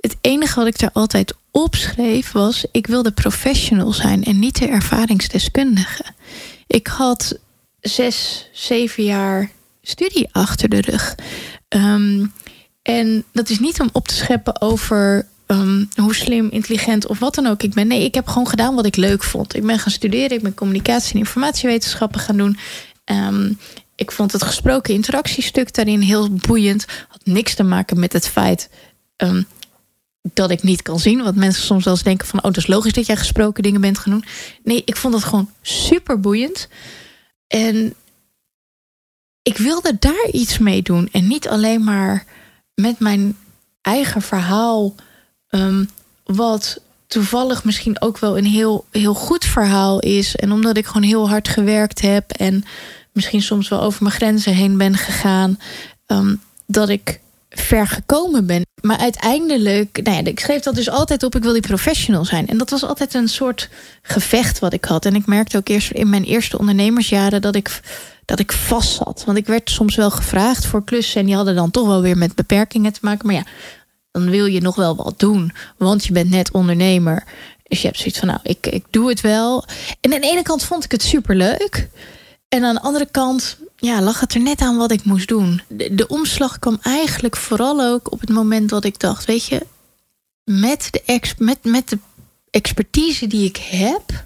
het 0.00 0.16
enige 0.20 0.58
wat 0.58 0.68
ik 0.68 0.78
daar 0.78 0.92
altijd 0.92 1.34
opschreef 1.50 2.32
was: 2.32 2.64
ik 2.72 2.86
wilde 2.86 3.12
professional 3.12 3.92
zijn 3.92 4.24
en 4.24 4.38
niet 4.38 4.58
de 4.58 4.66
ervaringsdeskundige. 4.66 6.04
Ik 6.66 6.86
had 6.86 7.38
zes, 7.80 8.48
zeven 8.52 9.04
jaar 9.04 9.50
studie 9.82 10.28
achter 10.32 10.68
de 10.68 10.80
rug. 10.80 11.14
Ehm, 11.68 12.26
en 12.82 13.24
dat 13.32 13.48
is 13.48 13.58
niet 13.58 13.80
om 13.80 13.88
op 13.92 14.08
te 14.08 14.14
scheppen 14.14 14.60
over 14.60 15.28
um, 15.46 15.88
hoe 15.94 16.14
slim, 16.14 16.48
intelligent 16.50 17.06
of 17.06 17.18
wat 17.18 17.34
dan 17.34 17.46
ook 17.46 17.62
ik 17.62 17.74
ben. 17.74 17.86
Nee, 17.86 18.04
ik 18.04 18.14
heb 18.14 18.26
gewoon 18.26 18.48
gedaan 18.48 18.74
wat 18.74 18.86
ik 18.86 18.96
leuk 18.96 19.22
vond. 19.22 19.54
Ik 19.54 19.66
ben 19.66 19.78
gaan 19.78 19.92
studeren, 19.92 20.36
ik 20.36 20.42
ben 20.42 20.54
communicatie 20.54 21.12
en 21.12 21.18
informatiewetenschappen 21.18 22.20
gaan 22.20 22.36
doen. 22.36 22.58
Um, 23.04 23.58
ik 23.96 24.12
vond 24.12 24.32
het 24.32 24.42
gesproken 24.42 24.94
interactiestuk 24.94 25.74
daarin 25.74 26.00
heel 26.00 26.30
boeiend. 26.30 26.86
Had 27.08 27.20
niks 27.24 27.54
te 27.54 27.62
maken 27.62 28.00
met 28.00 28.12
het 28.12 28.28
feit 28.28 28.70
dat 30.22 30.50
ik 30.50 30.62
niet 30.62 30.82
kan 30.82 30.98
zien. 30.98 31.22
Want 31.22 31.36
mensen 31.36 31.62
soms 31.62 31.84
wel 31.84 31.94
eens 31.94 32.02
denken 32.02 32.26
van... 32.26 32.38
oh, 32.38 32.44
dat 32.44 32.56
is 32.56 32.66
logisch 32.66 32.92
dat 32.92 33.06
jij 33.06 33.16
gesproken 33.16 33.62
dingen 33.62 33.80
bent 33.80 34.04
doen. 34.04 34.24
Nee, 34.62 34.82
ik 34.84 34.96
vond 34.96 35.14
het 35.14 35.24
gewoon 35.24 35.50
super 35.62 36.20
boeiend. 36.20 36.68
En 37.46 37.94
ik 39.42 39.56
wilde 39.56 39.96
daar 39.98 40.28
iets 40.32 40.58
mee 40.58 40.82
doen. 40.82 41.08
En 41.12 41.26
niet 41.26 41.48
alleen 41.48 41.84
maar 41.84 42.24
met 42.74 42.98
mijn 42.98 43.36
eigen 43.82 44.22
verhaal 44.22 44.94
Um, 45.50 45.88
wat 46.24 46.80
toevallig 47.06 47.64
misschien 47.64 48.00
ook 48.00 48.18
wel 48.18 48.38
een 48.38 48.44
heel, 48.44 48.86
heel 48.90 49.14
goed 49.14 49.44
verhaal 49.44 50.00
is. 50.00 50.36
En 50.36 50.52
omdat 50.52 50.76
ik 50.76 50.86
gewoon 50.86 51.02
heel 51.02 51.28
hard 51.28 51.48
gewerkt 51.48 52.00
heb 52.00 52.30
en 52.30 52.64
misschien 53.12 53.42
soms 53.42 53.68
wel 53.68 53.82
over 53.82 54.02
mijn 54.02 54.14
grenzen 54.14 54.54
heen 54.54 54.76
ben 54.76 54.96
gegaan, 54.96 55.58
um, 56.06 56.40
dat 56.66 56.88
ik 56.88 57.20
ver 57.50 57.86
gekomen 57.86 58.46
ben. 58.46 58.66
Maar 58.82 58.98
uiteindelijk, 58.98 60.02
nou 60.02 60.16
ja, 60.16 60.30
ik 60.30 60.40
schreef 60.40 60.62
dat 60.62 60.74
dus 60.74 60.90
altijd 60.90 61.22
op, 61.22 61.34
ik 61.34 61.42
wil 61.42 61.52
die 61.52 61.62
professional 61.62 62.24
zijn. 62.24 62.48
En 62.48 62.58
dat 62.58 62.70
was 62.70 62.84
altijd 62.84 63.14
een 63.14 63.28
soort 63.28 63.68
gevecht 64.02 64.58
wat 64.58 64.72
ik 64.72 64.84
had. 64.84 65.04
En 65.04 65.14
ik 65.14 65.26
merkte 65.26 65.56
ook 65.56 65.68
eerst 65.68 65.90
in 65.90 66.10
mijn 66.10 66.24
eerste 66.24 66.58
ondernemersjaren 66.58 67.40
dat 67.40 67.54
ik, 67.54 67.80
dat 68.24 68.38
ik 68.38 68.52
vast 68.52 68.94
zat. 68.96 69.22
Want 69.26 69.38
ik 69.38 69.46
werd 69.46 69.70
soms 69.70 69.96
wel 69.96 70.10
gevraagd 70.10 70.66
voor 70.66 70.84
klussen 70.84 71.20
en 71.20 71.26
die 71.26 71.34
hadden 71.34 71.54
dan 71.54 71.70
toch 71.70 71.86
wel 71.86 72.02
weer 72.02 72.16
met 72.16 72.34
beperkingen 72.34 72.92
te 72.92 73.00
maken. 73.02 73.26
Maar 73.26 73.34
ja, 73.34 73.44
dan 74.10 74.30
wil 74.30 74.46
je 74.46 74.60
nog 74.60 74.76
wel 74.76 74.96
wat 74.96 75.18
doen. 75.18 75.52
Want 75.76 76.04
je 76.04 76.12
bent 76.12 76.30
net 76.30 76.50
ondernemer. 76.52 77.24
Dus 77.62 77.80
je 77.80 77.86
hebt 77.86 77.98
zoiets 77.98 78.18
van, 78.18 78.28
nou, 78.28 78.40
ik, 78.42 78.66
ik 78.66 78.84
doe 78.90 79.08
het 79.08 79.20
wel. 79.20 79.64
En 80.00 80.14
aan 80.14 80.20
de 80.20 80.30
ene 80.30 80.42
kant 80.42 80.64
vond 80.64 80.84
ik 80.84 80.92
het 80.92 81.02
superleuk. 81.02 81.88
En 82.48 82.64
aan 82.64 82.74
de 82.74 82.80
andere 82.80 83.08
kant, 83.10 83.56
ja, 83.80 84.02
lag 84.02 84.20
het 84.20 84.34
er 84.34 84.40
net 84.40 84.60
aan 84.60 84.76
wat 84.76 84.90
ik 84.90 85.04
moest 85.04 85.28
doen. 85.28 85.62
De, 85.68 86.06
omslag 86.08 86.58
kwam 86.58 86.78
eigenlijk 86.82 87.36
vooral 87.36 87.80
ook 87.80 88.12
op 88.12 88.20
het 88.20 88.28
moment 88.28 88.68
dat 88.68 88.84
ik 88.84 88.98
dacht, 88.98 89.24
weet 89.24 89.46
je, 89.46 89.66
met 90.44 90.88
de, 90.90 91.02
ex, 91.04 91.34
met, 91.38 91.64
met 91.64 91.88
de 91.88 91.98
expertise 92.50 93.26
die 93.26 93.44
ik 93.44 93.56
heb, 93.56 94.24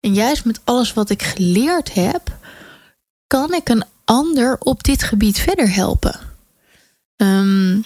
en 0.00 0.14
juist 0.14 0.44
met 0.44 0.60
alles 0.64 0.92
wat 0.92 1.10
ik 1.10 1.22
geleerd 1.22 1.94
heb, 1.94 2.36
kan 3.26 3.52
ik 3.52 3.68
een 3.68 3.84
ander 4.04 4.56
op 4.58 4.82
dit 4.82 5.02
gebied 5.02 5.38
verder 5.38 5.74
helpen. 5.74 6.20
Um, 7.16 7.84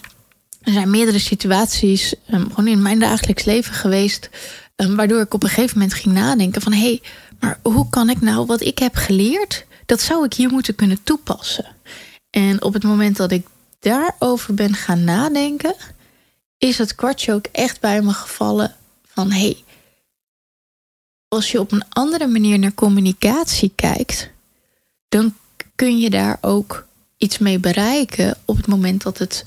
er 0.63 0.73
zijn 0.73 0.91
meerdere 0.91 1.19
situaties 1.19 2.15
um, 2.31 2.49
gewoon 2.49 2.67
in 2.67 2.83
mijn 2.83 2.99
dagelijks 2.99 3.45
leven 3.45 3.75
geweest. 3.75 4.31
Um, 4.77 4.97
waardoor 4.97 5.21
ik 5.21 5.35
op 5.35 5.43
een 5.43 5.49
gegeven 5.49 5.79
moment 5.79 5.97
ging 5.97 6.15
nadenken 6.15 6.63
van 6.63 6.73
hé, 6.73 6.79
hey, 6.79 7.03
maar 7.41 7.61
hoe 7.63 7.89
kan 7.91 8.11
ik 8.11 8.21
nou 8.21 8.47
wat 8.47 8.61
ik 8.61 8.79
heb 8.79 8.95
geleerd, 8.95 9.67
dat 9.89 10.01
zou 10.01 10.25
ik 10.25 10.33
hier 10.33 10.51
moeten 10.51 10.75
kunnen 10.75 11.03
toepassen. 11.03 11.67
En 12.31 12.63
op 12.63 12.73
het 12.73 12.83
moment 12.83 13.17
dat 13.17 13.31
ik 13.31 13.47
daarover 13.79 14.55
ben 14.55 14.75
gaan 14.75 15.05
nadenken, 15.05 15.75
is 16.59 16.79
het 16.79 16.95
kwartje 16.95 17.33
ook 17.33 17.47
echt 17.53 17.81
bij 17.81 18.03
me 18.03 18.13
gevallen 18.13 18.75
van 19.07 19.31
hé, 19.31 19.41
hey, 19.41 19.65
als 21.29 21.51
je 21.51 21.61
op 21.61 21.73
een 21.73 21.85
andere 21.89 22.27
manier 22.27 22.59
naar 22.59 22.75
communicatie 22.75 23.73
kijkt, 23.75 24.31
dan 25.09 25.35
kun 25.75 25.99
je 25.99 26.11
daar 26.11 26.39
ook 26.41 26.87
iets 27.17 27.39
mee 27.39 27.59
bereiken 27.59 28.37
op 28.45 28.57
het 28.57 28.67
moment 28.67 29.03
dat 29.03 29.19
het 29.19 29.45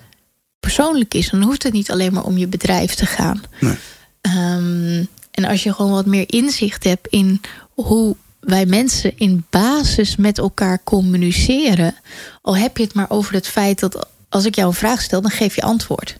persoonlijk 0.60 1.14
is. 1.14 1.30
Dan 1.30 1.42
hoeft 1.42 1.64
het 1.64 1.74
niet 1.74 1.92
alleen 1.92 2.14
maar 2.14 2.24
om 2.26 2.38
je 2.38 2.48
bedrijf 2.48 2.94
te 2.94 3.06
gaan. 3.06 3.44
Nee. 3.60 3.78
Um, 4.22 5.08
en 5.32 5.46
als 5.46 5.64
je 5.64 5.74
gewoon 5.74 5.92
wat 5.92 6.06
meer 6.06 6.34
inzicht 6.34 6.84
hebt 6.84 7.08
in 7.08 7.42
hoe 7.74 8.16
wij 8.42 8.66
mensen 8.66 9.18
in 9.18 9.46
basis 9.50 10.16
met 10.16 10.38
elkaar 10.38 10.84
communiceren. 10.84 11.96
Al 12.42 12.58
heb 12.58 12.78
je 12.78 12.84
het 12.84 12.94
maar 12.94 13.10
over 13.10 13.34
het 13.34 13.48
feit 13.48 13.80
dat 13.80 14.08
als 14.30 14.46
ik 14.46 14.56
jou 14.56 14.68
een 14.68 14.74
vraag 14.74 15.02
stel, 15.02 15.22
dan 15.22 15.32
geef 15.32 15.56
je 15.56 15.62
antwoord. 15.62 16.18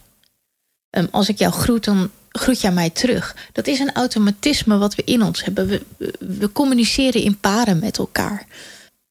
Um, 0.90 1.08
als 1.12 1.30
ik 1.30 1.38
jou 1.38 1.52
groet, 1.52 1.84
dan 1.84 2.12
groet 2.30 2.62
jij 2.62 2.72
mij 2.72 2.90
terug. 2.90 3.36
Dat 3.52 3.68
is 3.68 3.80
een 3.80 3.94
automatisme 3.94 4.78
wat 4.78 4.96
we 4.96 5.04
in 5.04 5.24
ons 5.24 5.44
hebben. 5.44 5.68
We, 5.68 5.84
we 6.20 6.52
communiceren 6.52 7.22
in 7.22 7.40
paren 7.40 7.80
met 7.80 7.98
elkaar. 7.98 8.46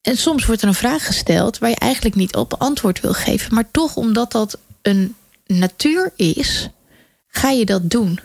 En 0.01 0.17
soms 0.17 0.45
wordt 0.45 0.61
er 0.61 0.67
een 0.67 0.73
vraag 0.73 1.05
gesteld 1.05 1.57
waar 1.57 1.69
je 1.69 1.75
eigenlijk 1.75 2.15
niet 2.15 2.35
op 2.35 2.53
antwoord 2.53 3.01
wil 3.01 3.13
geven. 3.13 3.53
Maar 3.53 3.71
toch, 3.71 3.95
omdat 3.95 4.31
dat 4.31 4.57
een 4.81 5.15
natuur 5.45 6.11
is, 6.15 6.69
ga 7.27 7.49
je 7.49 7.65
dat 7.65 7.89
doen. 7.89 8.19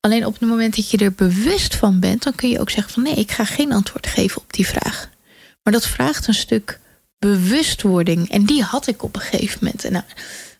Alleen 0.00 0.26
op 0.26 0.40
het 0.40 0.48
moment 0.48 0.76
dat 0.76 0.90
je 0.90 0.98
er 0.98 1.12
bewust 1.12 1.74
van 1.74 2.00
bent, 2.00 2.22
dan 2.22 2.34
kun 2.34 2.48
je 2.48 2.60
ook 2.60 2.70
zeggen 2.70 2.92
van 2.92 3.02
nee, 3.02 3.14
ik 3.14 3.30
ga 3.30 3.44
geen 3.44 3.72
antwoord 3.72 4.06
geven 4.06 4.40
op 4.40 4.52
die 4.52 4.66
vraag. 4.66 5.10
Maar 5.62 5.72
dat 5.72 5.86
vraagt 5.86 6.26
een 6.26 6.34
stuk 6.34 6.80
bewustwording. 7.18 8.30
En 8.30 8.44
die 8.44 8.62
had 8.62 8.86
ik 8.86 9.02
op 9.02 9.14
een 9.14 9.20
gegeven 9.20 9.58
moment. 9.62 9.84
En 9.84 9.92
nou, 9.92 10.04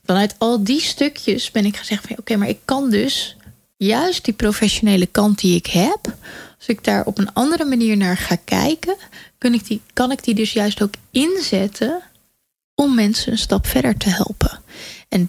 vanuit 0.05 0.35
al 0.39 0.65
die 0.65 0.81
stukjes 0.81 1.51
ben 1.51 1.65
ik 1.65 1.77
gezegd 1.77 2.07
van 2.07 2.19
oké, 2.19 2.37
maar 2.37 2.49
ik 2.49 2.61
kan 2.65 2.91
dus 2.91 3.37
juist 3.77 4.25
die 4.25 4.35
professionele 4.35 5.07
kant 5.07 5.39
die 5.39 5.57
ik 5.57 5.67
heb, 5.67 6.17
als 6.59 6.67
ik 6.67 6.85
daar 6.85 7.05
op 7.05 7.19
een 7.19 7.33
andere 7.33 7.65
manier 7.65 7.97
naar 7.97 8.17
ga 8.17 8.37
kijken, 8.45 8.97
kan 9.39 9.55
ik 9.55 9.67
die, 9.67 9.83
kan 9.93 10.11
ik 10.11 10.25
die 10.25 10.35
dus 10.35 10.53
juist 10.53 10.83
ook 10.83 10.95
inzetten 11.11 12.03
om 12.75 12.95
mensen 12.95 13.33
een 13.33 13.39
stap 13.39 13.67
verder 13.67 13.97
te 13.97 14.09
helpen. 14.09 14.61
En 15.09 15.29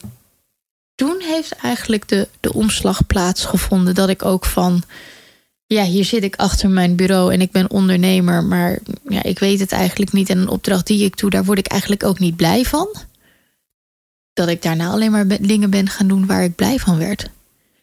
toen 1.02 1.22
heeft 1.22 1.52
eigenlijk 1.52 2.08
de, 2.08 2.28
de 2.40 2.54
omslag 2.54 3.08
plaatsgevonden. 3.08 3.96
Dat 3.96 4.10
ik 4.10 4.26
ook 4.26 4.46
van. 4.46 4.84
Ja, 5.66 5.84
hier 5.84 6.06
zit 6.06 6.24
ik 6.24 6.36
achter 6.36 6.70
mijn 6.70 6.96
bureau 6.96 7.34
en 7.34 7.42
ik 7.42 7.52
ben 7.52 7.70
ondernemer, 7.70 8.44
maar 8.44 8.80
ja, 9.10 9.24
ik 9.24 9.40
weet 9.40 9.60
het 9.60 9.72
eigenlijk 9.72 10.12
niet. 10.12 10.30
En 10.30 10.38
een 10.38 10.48
opdracht 10.48 10.88
die 10.88 11.06
ik 11.06 11.18
doe, 11.18 11.30
daar 11.30 11.44
word 11.44 11.60
ik 11.60 11.68
eigenlijk 11.68 12.04
ook 12.04 12.20
niet 12.20 12.36
blij 12.36 12.64
van. 12.64 12.88
Dat 14.34 14.48
ik 14.48 14.62
daarna 14.62 14.90
alleen 14.90 15.12
maar 15.12 15.28
dingen 15.28 15.70
ben 15.70 15.90
gaan 15.90 16.08
doen 16.08 16.26
waar 16.26 16.44
ik 16.44 16.56
blij 16.56 16.80
van 16.80 16.98
werd. 16.98 17.30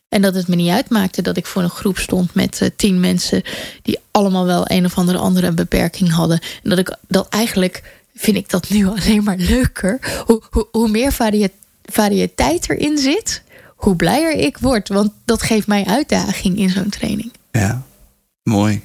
En 0.09 0.23
dat 0.23 0.35
het 0.35 0.49
me 0.49 0.55
niet 0.55 0.71
uitmaakte 0.71 1.23
dat 1.23 1.37
ik 1.37 1.47
voor 1.47 1.63
een 1.63 1.71
groep 1.71 1.99
stond 1.99 2.35
met 2.35 2.61
uh, 2.63 2.69
tien 2.77 3.01
mensen 3.01 3.43
die 3.83 3.99
allemaal 4.11 4.45
wel 4.45 4.63
een 4.65 4.85
of 4.85 4.99
andere 4.99 5.19
andere 5.19 5.53
beperking 5.53 6.13
hadden. 6.13 6.41
En 6.63 6.71
dat 6.71 6.79
ik 6.79 6.97
dat 7.09 7.29
eigenlijk 7.29 8.01
vind 8.15 8.37
ik 8.37 8.51
dat 8.51 8.69
nu 8.69 8.87
alleen 8.97 9.25
maar 9.25 9.39
leuker. 9.39 10.23
Hoe, 10.27 10.43
hoe, 10.51 10.69
hoe 10.71 10.89
meer 10.89 11.13
variëteit 11.13 11.67
erin 11.95 12.99
zit, 12.99 13.43
hoe 13.77 13.97
blijer 13.97 14.33
ik 14.33 14.59
word. 14.59 14.89
Want 14.89 15.13
dat 15.25 15.43
geeft 15.43 15.67
mij 15.67 15.85
uitdaging 15.85 16.59
in 16.59 16.71
zo'n 16.71 16.89
training. 16.89 17.33
Ja, 17.51 17.83
mooi. 18.43 18.83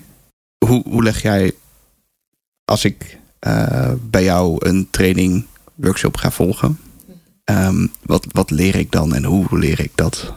Hoe, 0.65 0.83
hoe 0.85 1.03
leg 1.03 1.21
jij, 1.21 1.53
als 2.65 2.85
ik 2.85 3.17
uh, 3.47 3.91
bij 4.09 4.23
jou 4.23 4.67
een 4.67 4.87
training, 4.89 5.45
workshop 5.75 6.17
ga 6.17 6.31
volgen, 6.31 6.79
um, 7.45 7.91
wat, 8.01 8.25
wat 8.31 8.51
leer 8.51 8.75
ik 8.75 8.91
dan 8.91 9.15
en 9.15 9.23
hoe 9.23 9.59
leer 9.59 9.79
ik 9.79 9.91
dat? 9.95 10.33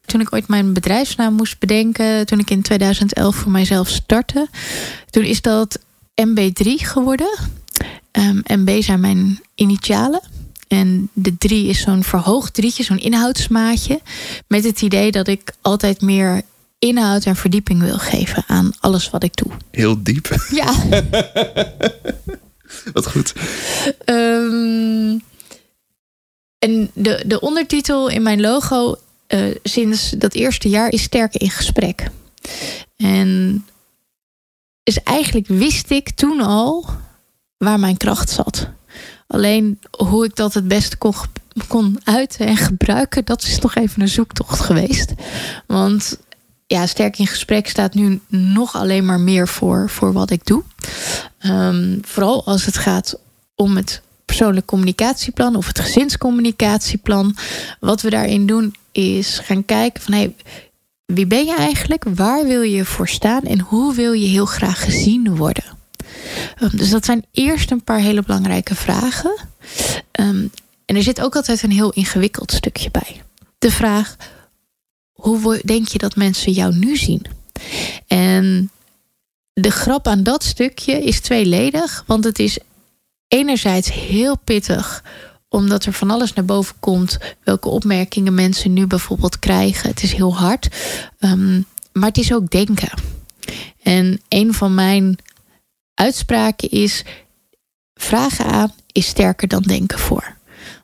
Toen 0.00 0.20
ik 0.20 0.32
ooit 0.32 0.48
mijn 0.48 0.72
bedrijfsnaam 0.72 1.34
moest 1.34 1.58
bedenken, 1.58 2.26
toen 2.26 2.38
ik 2.38 2.50
in 2.50 2.62
2011 2.62 3.36
voor 3.36 3.50
mijzelf 3.50 3.88
startte, 3.88 4.48
toen 5.10 5.24
is 5.24 5.40
dat 5.40 5.78
MB3 6.28 6.62
geworden. 6.62 7.38
Um, 8.12 8.42
MB 8.46 8.82
zijn 8.82 9.00
mijn 9.00 9.40
initialen. 9.54 10.22
En 10.70 11.10
de 11.12 11.36
drie 11.38 11.66
is 11.66 11.80
zo'n 11.80 12.04
verhoogd 12.04 12.54
drietje, 12.54 12.82
zo'n 12.82 12.98
inhoudsmaatje. 12.98 14.00
Met 14.46 14.64
het 14.64 14.82
idee 14.82 15.10
dat 15.10 15.28
ik 15.28 15.52
altijd 15.60 16.00
meer 16.00 16.42
inhoud 16.78 17.24
en 17.24 17.36
verdieping 17.36 17.80
wil 17.80 17.98
geven 17.98 18.44
aan 18.46 18.72
alles 18.80 19.10
wat 19.10 19.22
ik 19.22 19.36
doe. 19.36 19.52
Heel 19.70 20.02
diep. 20.02 20.46
Ja. 20.50 20.74
wat 22.92 23.06
goed. 23.06 23.32
Um, 24.04 25.22
en 26.58 26.90
de, 26.94 27.24
de 27.26 27.40
ondertitel 27.40 28.08
in 28.08 28.22
mijn 28.22 28.40
logo 28.40 28.96
uh, 29.28 29.54
sinds 29.62 30.10
dat 30.10 30.34
eerste 30.34 30.68
jaar 30.68 30.92
is 30.92 31.02
sterker 31.02 31.40
in 31.40 31.50
gesprek. 31.50 32.10
En 32.96 33.64
dus 34.82 35.02
eigenlijk 35.02 35.46
wist 35.46 35.90
ik 35.90 36.10
toen 36.10 36.40
al 36.40 36.86
waar 37.56 37.78
mijn 37.78 37.96
kracht 37.96 38.30
zat. 38.30 38.68
Alleen 39.30 39.78
hoe 39.90 40.24
ik 40.24 40.36
dat 40.36 40.54
het 40.54 40.68
beste 40.68 40.96
kon, 40.96 41.14
kon 41.68 42.00
uiten 42.04 42.46
en 42.46 42.56
gebruiken, 42.56 43.24
dat 43.24 43.42
is 43.42 43.58
toch 43.58 43.74
even 43.74 44.02
een 44.02 44.08
zoektocht 44.08 44.60
geweest. 44.60 45.12
Want 45.66 46.18
ja, 46.66 46.86
sterk 46.86 47.18
in 47.18 47.26
gesprek 47.26 47.68
staat 47.68 47.94
nu 47.94 48.20
nog 48.28 48.74
alleen 48.74 49.04
maar 49.04 49.20
meer 49.20 49.48
voor, 49.48 49.90
voor 49.90 50.12
wat 50.12 50.30
ik 50.30 50.46
doe. 50.46 50.62
Um, 51.46 51.98
vooral 52.02 52.46
als 52.46 52.66
het 52.66 52.76
gaat 52.76 53.18
om 53.54 53.76
het 53.76 54.02
persoonlijk 54.24 54.66
communicatieplan 54.66 55.56
of 55.56 55.66
het 55.66 55.80
gezinscommunicatieplan. 55.80 57.36
Wat 57.80 58.00
we 58.00 58.10
daarin 58.10 58.46
doen 58.46 58.74
is 58.92 59.38
gaan 59.38 59.64
kijken 59.64 60.02
van 60.02 60.14
hey, 60.14 60.34
wie 61.06 61.26
ben 61.26 61.44
je 61.44 61.56
eigenlijk? 61.56 62.04
Waar 62.14 62.46
wil 62.46 62.62
je 62.62 62.84
voor 62.84 63.08
staan? 63.08 63.42
En 63.42 63.60
hoe 63.60 63.94
wil 63.94 64.12
je 64.12 64.26
heel 64.26 64.46
graag 64.46 64.84
gezien 64.84 65.36
worden? 65.36 65.78
Um, 66.62 66.70
dus 66.72 66.90
dat 66.90 67.04
zijn 67.04 67.24
eerst 67.32 67.70
een 67.70 67.84
paar 67.84 67.98
hele 67.98 68.22
belangrijke 68.22 68.74
vragen. 68.74 69.36
Um, 70.20 70.50
en 70.86 70.96
er 70.96 71.02
zit 71.02 71.20
ook 71.20 71.36
altijd 71.36 71.62
een 71.62 71.70
heel 71.70 71.90
ingewikkeld 71.90 72.52
stukje 72.52 72.90
bij. 72.90 73.22
De 73.58 73.70
vraag: 73.70 74.16
hoe 75.12 75.60
denk 75.64 75.88
je 75.88 75.98
dat 75.98 76.16
mensen 76.16 76.52
jou 76.52 76.74
nu 76.74 76.96
zien? 76.96 77.26
En 78.06 78.70
de 79.52 79.70
grap 79.70 80.06
aan 80.06 80.22
dat 80.22 80.44
stukje 80.44 81.04
is 81.04 81.20
tweeledig, 81.20 82.04
want 82.06 82.24
het 82.24 82.38
is 82.38 82.58
enerzijds 83.28 83.92
heel 83.92 84.38
pittig 84.38 85.02
omdat 85.48 85.84
er 85.84 85.92
van 85.92 86.10
alles 86.10 86.32
naar 86.32 86.44
boven 86.44 86.74
komt. 86.80 87.18
Welke 87.44 87.68
opmerkingen 87.68 88.34
mensen 88.34 88.72
nu 88.72 88.86
bijvoorbeeld 88.86 89.38
krijgen. 89.38 89.88
Het 89.88 90.02
is 90.02 90.12
heel 90.12 90.36
hard. 90.36 90.68
Um, 91.20 91.66
maar 91.92 92.08
het 92.08 92.18
is 92.18 92.32
ook 92.32 92.50
denken. 92.50 92.90
En 93.82 94.20
een 94.28 94.54
van 94.54 94.74
mijn 94.74 95.18
uitspraken 96.00 96.70
is: 96.70 97.04
vragen 97.94 98.44
aan 98.44 98.72
is 98.92 99.06
sterker 99.06 99.48
dan 99.48 99.62
denken 99.62 99.98
voor. 99.98 100.36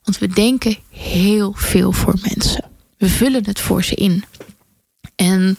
Want 0.02 0.18
we 0.18 0.26
denken 0.26 0.78
heel 0.90 1.52
veel 1.52 1.92
voor 1.92 2.14
mensen. 2.22 2.64
We 2.98 3.08
vullen 3.08 3.46
het 3.46 3.60
voor 3.60 3.84
ze 3.84 3.94
in. 3.94 4.24
En 5.14 5.58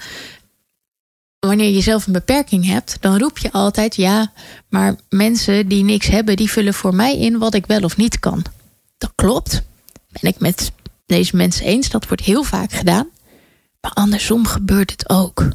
wanneer 1.40 1.70
je 1.70 1.82
zelf 1.82 2.08
een 2.08 2.14
beperking 2.14 2.66
hebt, 2.66 2.98
dan 3.00 3.18
roep 3.18 3.38
je 3.38 3.52
altijd 3.52 3.96
ja, 3.96 4.32
maar 4.70 4.96
mensen 5.10 5.68
die 5.68 5.84
niks 5.84 6.08
hebben, 6.08 6.36
die 6.36 6.52
vullen 6.52 6.74
voor 6.74 6.96
mij 6.96 7.18
in 7.18 7.38
wat 7.38 7.54
ik 7.54 7.66
wel 7.66 7.82
of 7.82 7.98
niet 7.98 8.20
kan. 8.20 8.46
Dat 8.98 9.12
klopt. 9.16 9.64
Ben 10.10 10.32
ik 10.32 10.40
met 10.40 10.72
deze 11.06 11.36
mensen 11.36 11.66
eens, 11.66 11.90
dat 11.90 12.08
wordt 12.08 12.24
heel 12.24 12.44
vaak 12.44 12.72
gedaan. 12.72 13.10
Maar 13.82 13.92
andersom 13.92 14.46
gebeurt 14.46 14.92
het 14.92 15.10
ook. 15.10 15.50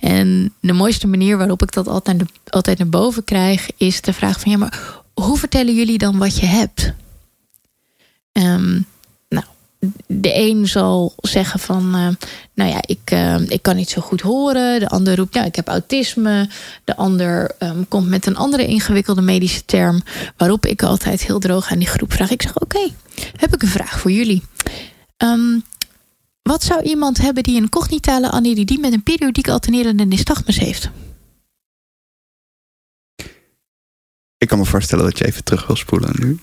En 0.00 0.54
de 0.60 0.72
mooiste 0.72 1.06
manier 1.06 1.36
waarop 1.36 1.62
ik 1.62 1.72
dat 1.72 1.88
altijd, 1.88 2.22
altijd 2.48 2.78
naar 2.78 2.88
boven 2.88 3.24
krijg, 3.24 3.68
is 3.76 4.00
de 4.00 4.12
vraag 4.12 4.40
van 4.40 4.50
ja, 4.50 4.58
maar 4.58 5.02
hoe 5.14 5.38
vertellen 5.38 5.74
jullie 5.74 5.98
dan 5.98 6.18
wat 6.18 6.38
je 6.38 6.46
hebt? 6.46 6.92
Um, 8.32 8.86
de 10.06 10.34
een 10.34 10.68
zal 10.68 11.14
zeggen 11.16 11.60
van, 11.60 11.96
uh, 11.96 12.08
nou 12.54 12.70
ja, 12.70 12.78
ik, 12.86 13.10
uh, 13.12 13.40
ik 13.48 13.62
kan 13.62 13.76
niet 13.76 13.90
zo 13.90 14.00
goed 14.00 14.20
horen. 14.20 14.80
De 14.80 14.88
ander 14.88 15.16
roept, 15.16 15.34
nou, 15.34 15.46
ik 15.46 15.56
heb 15.56 15.68
autisme. 15.68 16.48
De 16.84 16.96
ander 16.96 17.50
um, 17.58 17.88
komt 17.88 18.08
met 18.08 18.26
een 18.26 18.36
andere 18.36 18.66
ingewikkelde 18.66 19.20
medische 19.20 19.64
term. 19.64 20.02
Waarop 20.36 20.66
ik 20.66 20.82
altijd 20.82 21.22
heel 21.22 21.38
droog 21.38 21.70
aan 21.70 21.78
die 21.78 21.88
groep 21.88 22.12
vraag. 22.12 22.30
Ik 22.30 22.42
zeg, 22.42 22.60
oké, 22.60 22.90
heb 23.36 23.54
ik 23.54 23.62
een 23.62 23.68
vraag 23.68 24.00
voor 24.00 24.10
jullie. 24.10 24.42
Um, 25.16 25.64
wat 26.46 26.64
zou 26.64 26.82
iemand 26.82 27.18
hebben 27.18 27.42
die 27.42 27.60
een 27.60 27.68
cognitale 27.68 28.30
aneridie 28.30 28.78
met 28.78 28.92
een 28.92 29.02
periodiek 29.02 29.48
alternerende 29.48 30.04
nystagmus 30.04 30.58
heeft? 30.58 30.90
Ik 34.38 34.48
kan 34.48 34.58
me 34.58 34.64
voorstellen 34.64 35.04
dat 35.04 35.18
je 35.18 35.26
even 35.26 35.44
terug 35.44 35.66
wil 35.66 35.76
spoelen 35.76 36.14
nu. 36.18 36.38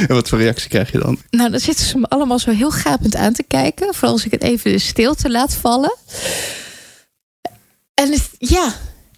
en 0.08 0.14
wat 0.14 0.28
voor 0.28 0.38
reactie 0.38 0.68
krijg 0.68 0.92
je 0.92 0.98
dan? 0.98 1.18
Nou, 1.30 1.50
dan 1.50 1.60
zitten 1.60 1.86
ze 1.86 1.98
me 1.98 2.06
allemaal 2.06 2.38
zo 2.38 2.50
heel 2.50 2.70
gapend 2.70 3.16
aan 3.16 3.32
te 3.32 3.42
kijken. 3.42 3.94
Vooral 3.94 4.12
als 4.12 4.24
ik 4.24 4.30
het 4.30 4.42
even 4.42 4.72
de 4.72 4.78
stilte 4.78 5.30
laat 5.30 5.54
vallen. 5.54 5.96
En 7.94 8.12
het, 8.12 8.30
ja, 8.38 8.74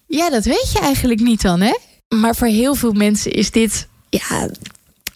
ja, 0.06 0.30
dat 0.30 0.44
weet 0.44 0.70
je 0.72 0.78
eigenlijk 0.78 1.20
niet 1.20 1.42
dan, 1.42 1.60
hè? 1.60 1.76
Maar 2.08 2.36
voor 2.36 2.46
heel 2.46 2.74
veel 2.74 2.92
mensen 2.92 3.32
is 3.32 3.50
dit 3.50 3.86
ja, 4.08 4.50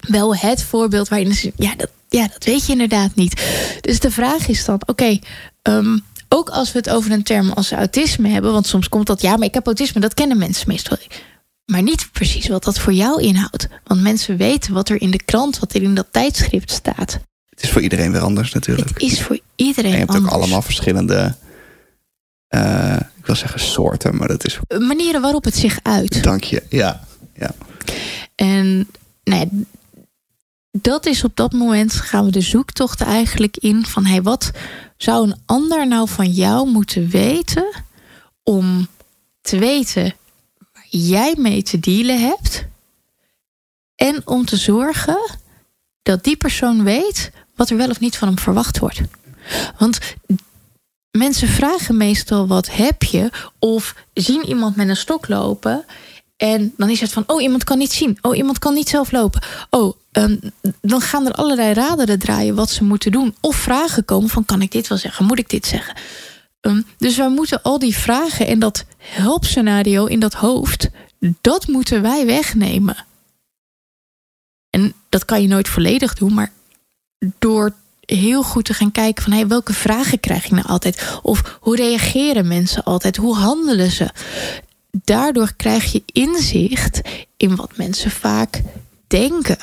wel 0.01 0.37
het 0.37 0.63
voorbeeld 0.63 1.09
waarin 1.09 1.35
ze. 1.35 1.53
Ja 1.57 1.75
dat, 1.75 1.91
ja, 2.13 2.29
dat 2.29 2.45
weet 2.45 2.67
je 2.67 2.73
inderdaad 2.73 3.15
niet. 3.15 3.43
Dus 3.81 4.01
de 4.01 4.11
vraag 4.11 4.49
is 4.49 4.65
dan: 4.65 4.75
oké, 4.75 4.91
okay, 4.91 5.23
um, 5.63 6.05
ook 6.29 6.49
als 6.49 6.73
we 6.73 6.79
het 6.79 6.91
over 6.91 7.11
een 7.11 7.23
term 7.23 7.51
als 7.51 7.73
autisme 7.73 8.29
hebben, 8.29 8.53
want 8.53 8.67
soms 8.67 8.89
komt 8.89 9.07
dat 9.07 9.21
ja, 9.21 9.37
maar 9.37 9.47
ik 9.47 9.55
heb 9.55 9.67
autisme, 9.67 10.01
dat 10.01 10.15
kennen 10.15 10.39
mensen 10.39 10.69
meestal 10.69 10.97
maar 11.67 11.83
niet 11.83 12.09
precies 12.13 12.49
wat 12.49 12.65
dat 12.65 12.79
voor 12.79 12.93
jou 12.93 13.23
inhoudt. 13.23 13.69
Want 13.85 14.01
mensen 14.03 14.37
weten 14.37 14.73
wat 14.73 14.89
er 14.89 15.01
in 15.01 15.11
de 15.11 15.23
krant, 15.23 15.59
wat 15.59 15.75
er 15.75 15.83
in 15.83 15.95
dat 15.95 16.07
tijdschrift 16.11 16.71
staat. 16.71 17.19
Het 17.49 17.63
is 17.63 17.71
voor 17.71 17.83
iedereen 17.83 18.13
weer 18.13 18.21
anders 18.21 18.53
natuurlijk. 18.53 18.89
Het 18.89 19.03
is 19.03 19.23
voor 19.23 19.39
iedereen 19.57 19.91
en 19.91 19.99
je 19.99 20.05
hebt 20.05 20.11
anders. 20.11 20.33
ook 20.33 20.41
allemaal 20.41 20.63
verschillende, 20.63 21.35
uh, 22.55 22.97
ik 23.17 23.27
wil 23.27 23.35
zeggen 23.35 23.61
soorten, 23.61 24.17
maar 24.17 24.29
dat 24.29 24.47
is... 24.47 24.59
Manieren 24.79 25.21
waarop 25.21 25.45
het 25.45 25.57
zich 25.57 25.79
uit. 25.83 26.23
Dank 26.23 26.45
je, 26.45 26.63
ja. 26.69 27.05
ja. 27.35 27.55
En 28.35 28.89
nee, 29.25 29.49
dat 30.81 31.07
is 31.07 31.25
op 31.25 31.37
dat 31.37 31.53
moment 31.53 31.93
gaan 31.93 32.25
we 32.25 32.31
de 32.31 32.41
zoektocht 32.41 33.01
eigenlijk 33.01 33.57
in 33.57 33.87
van... 33.87 34.05
Hey, 34.05 34.23
wat 34.23 34.51
zou 34.97 35.27
een 35.27 35.41
ander 35.47 35.89
nou 35.89 36.09
van 36.09 36.31
jou 36.31 36.69
moeten 36.69 37.09
weten 37.09 37.85
om 38.43 38.89
te 39.41 39.59
weten 39.59 40.15
jij 40.99 41.35
mee 41.39 41.63
te 41.63 41.81
dealen 41.81 42.21
hebt. 42.21 42.65
En 43.95 44.27
om 44.27 44.45
te 44.45 44.57
zorgen 44.57 45.39
dat 46.03 46.25
die 46.25 46.37
persoon 46.37 46.85
weet 46.85 47.31
wat 47.55 47.71
er 47.71 47.77
wel 47.77 47.91
of 47.91 48.01
niet 48.01 48.17
van 48.17 48.29
hem 48.29 48.39
verwacht 48.39 48.79
wordt. 48.79 49.01
Want 49.79 49.99
mensen 51.11 51.49
vragen 51.49 51.97
meestal 51.97 52.47
wat 52.47 52.71
heb 52.71 53.03
je 53.03 53.31
of 53.59 53.95
zien 54.15 54.45
iemand 54.45 54.77
met 54.77 54.89
een 54.89 54.97
stok 54.97 55.29
lopen 55.29 55.85
en 56.37 56.75
dan 56.77 56.91
is 56.91 57.01
het 57.01 57.13
van 57.13 57.25
oh 57.27 57.43
iemand 57.43 57.65
kan 57.65 57.79
niet 57.79 57.93
zien, 57.93 58.19
oh 58.21 58.37
iemand 58.37 58.59
kan 58.59 58.75
niet 58.75 58.89
zelf 58.89 59.13
lopen, 59.13 59.43
oh 59.71 59.97
um, 60.13 60.41
dan 60.81 61.01
gaan 61.01 61.27
er 61.27 61.33
allerlei 61.33 61.73
raderen 61.73 62.19
draaien 62.19 62.55
wat 62.55 62.71
ze 62.71 62.85
moeten 62.85 63.13
doen 63.13 63.35
of 63.41 63.57
vragen 63.57 64.05
komen 64.05 64.29
van 64.29 64.45
kan 64.45 64.63
ik 64.63 64.71
dit 64.73 64.89
wel 64.89 64.99
zeggen, 64.99 65.25
moet 65.25 65.39
ik 65.39 65.51
dit 65.51 65.67
zeggen? 65.67 65.95
Um, 66.61 66.87
dus 66.99 67.17
wij 67.17 67.29
moeten 67.29 67.63
al 67.63 67.79
die 67.79 67.97
vragen 67.97 68.47
en 68.47 68.59
dat 68.59 68.85
hulpscenario 68.99 70.05
in 70.05 70.21
dat 70.21 70.35
hoofd, 70.35 70.89
dat 71.41 71.67
moeten 71.67 72.03
wij 72.03 72.27
wegnemen. 72.27 73.05
En 74.71 74.95
dat 75.09 75.25
kan 75.25 75.43
je 75.43 75.49
nooit 75.49 75.69
volledig 75.69 76.15
doen, 76.15 76.35
maar 76.35 76.53
door 77.39 77.75
heel 78.01 78.43
goed 78.43 78.65
te 78.65 78.75
gaan 78.75 78.93
kijken 78.93 79.23
van 79.23 79.33
hey, 79.33 79.47
welke 79.47 79.73
vragen 79.73 80.21
krijg 80.21 80.45
ik 80.45 80.51
nou 80.51 80.67
altijd? 80.67 81.19
Of 81.23 81.59
hoe 81.61 81.77
reageren 81.77 82.47
mensen 82.47 82.85
altijd? 82.85 83.17
Hoe 83.17 83.37
handelen 83.37 83.91
ze? 83.91 84.11
Daardoor 84.91 85.53
krijg 85.57 85.93
je 85.93 86.03
inzicht 86.07 87.01
in 87.37 87.57
wat 87.57 87.77
mensen 87.77 88.11
vaak 88.11 88.63
denken. 89.07 89.59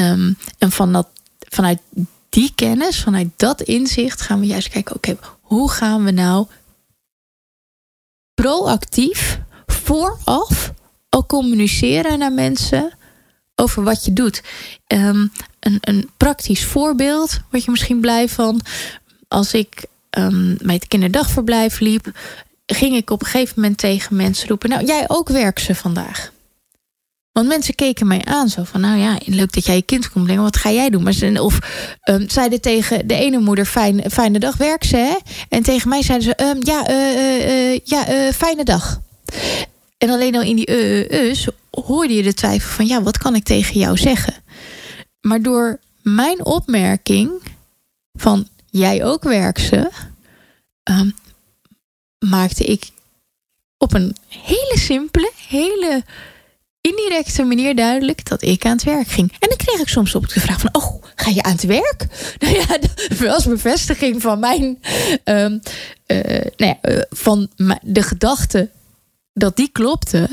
Um, 0.00 0.38
en 0.58 0.70
van 0.70 0.92
dat, 0.92 1.08
vanuit 1.38 1.80
die 2.28 2.52
kennis, 2.54 3.02
vanuit 3.02 3.28
dat 3.36 3.60
inzicht, 3.60 4.20
gaan 4.20 4.40
we 4.40 4.46
juist 4.46 4.68
kijken: 4.68 4.96
oké, 4.96 5.16
hoe 5.40 5.70
gaan 5.70 6.04
we 6.04 6.10
nou 6.10 6.46
proactief 8.34 9.40
vooraf 9.66 10.72
al 11.08 11.26
communiceren 11.26 12.18
naar 12.18 12.32
mensen 12.32 12.92
over 13.54 13.82
wat 13.82 14.04
je 14.04 14.12
doet. 14.12 14.42
Um, 14.86 15.32
een, 15.60 15.78
een 15.80 16.10
praktisch 16.16 16.64
voorbeeld, 16.64 17.40
word 17.50 17.64
je 17.64 17.70
misschien 17.70 18.00
blij 18.00 18.28
van. 18.28 18.60
Als 19.28 19.52
ik 19.54 19.86
um, 20.18 20.56
bij 20.62 20.74
het 20.74 20.86
kinderdagverblijf 20.86 21.78
liep, 21.78 22.18
ging 22.66 22.96
ik 22.96 23.10
op 23.10 23.20
een 23.20 23.26
gegeven 23.26 23.54
moment 23.56 23.78
tegen 23.78 24.16
mensen 24.16 24.48
roepen: 24.48 24.68
Nou, 24.68 24.84
jij 24.84 25.04
ook 25.08 25.28
werk 25.28 25.58
ze 25.58 25.74
vandaag. 25.74 26.32
Want 27.34 27.48
mensen 27.48 27.74
keken 27.74 28.06
mij 28.06 28.24
aan 28.24 28.48
zo 28.48 28.64
van, 28.64 28.80
nou 28.80 28.98
ja, 28.98 29.18
leuk 29.24 29.52
dat 29.52 29.66
jij 29.66 29.76
je 29.76 29.82
kind 29.82 30.10
komt 30.10 30.24
brengen. 30.24 30.42
Wat 30.42 30.56
ga 30.56 30.70
jij 30.70 30.90
doen? 30.90 31.02
Maar 31.02 31.40
of 31.40 31.58
um, 32.10 32.30
zeiden 32.30 32.60
tegen 32.60 33.06
de 33.06 33.14
ene 33.14 33.38
moeder, 33.38 33.66
fijn, 33.66 34.10
fijne 34.10 34.38
dag, 34.38 34.56
werk 34.56 34.84
ze. 34.84 34.96
Hè? 34.96 35.16
En 35.48 35.62
tegen 35.62 35.88
mij 35.88 36.02
zeiden 36.02 36.28
ze, 36.28 36.44
um, 36.44 36.58
ja, 36.64 36.90
uh, 36.90 37.72
uh, 37.72 37.80
ja 37.84 38.32
fijne 38.32 38.64
dag. 38.64 39.00
En 39.98 40.10
alleen 40.10 40.34
al 40.34 40.42
in 40.42 40.56
die 40.56 40.70
uh, 41.10 41.46
hoorde 41.70 42.14
je 42.14 42.22
de 42.22 42.34
twijfel 42.34 42.70
van, 42.70 42.86
ja, 42.86 43.02
wat 43.02 43.18
kan 43.18 43.34
ik 43.34 43.44
tegen 43.44 43.80
jou 43.80 43.96
zeggen? 43.96 44.34
Maar 45.20 45.42
door 45.42 45.80
mijn 46.02 46.44
opmerking 46.44 47.30
van, 48.12 48.48
jij 48.70 49.04
ook 49.04 49.22
werk 49.22 49.58
ze, 49.58 49.90
um, 50.90 51.14
maakte 52.18 52.64
ik 52.64 52.90
op 53.78 53.94
een 53.94 54.16
hele 54.28 54.74
simpele, 54.78 55.30
hele 55.48 56.02
indirecte 56.88 57.44
manier 57.44 57.74
duidelijk 57.74 58.28
dat 58.28 58.42
ik 58.42 58.64
aan 58.64 58.72
het 58.72 58.82
werk 58.84 59.08
ging. 59.08 59.32
En 59.38 59.48
dan 59.48 59.56
kreeg 59.56 59.80
ik 59.80 59.88
soms 59.88 60.14
op 60.14 60.28
de 60.28 60.40
vraag 60.40 60.60
van... 60.60 60.68
oh, 60.72 61.02
ga 61.14 61.30
je 61.30 61.42
aan 61.42 61.52
het 61.52 61.64
werk? 61.64 62.06
Nou 62.38 62.54
ja, 62.54 62.78
dat 62.78 63.18
was 63.18 63.44
bevestiging 63.44 64.22
van 64.22 64.38
mijn... 64.38 64.78
Um, 65.24 65.60
uh, 66.06 66.20
nou 66.56 66.76
ja, 66.76 66.78
uh, 66.82 67.02
van 67.10 67.48
de 67.82 68.02
gedachte 68.02 68.70
dat 69.32 69.56
die 69.56 69.68
klopte. 69.72 70.28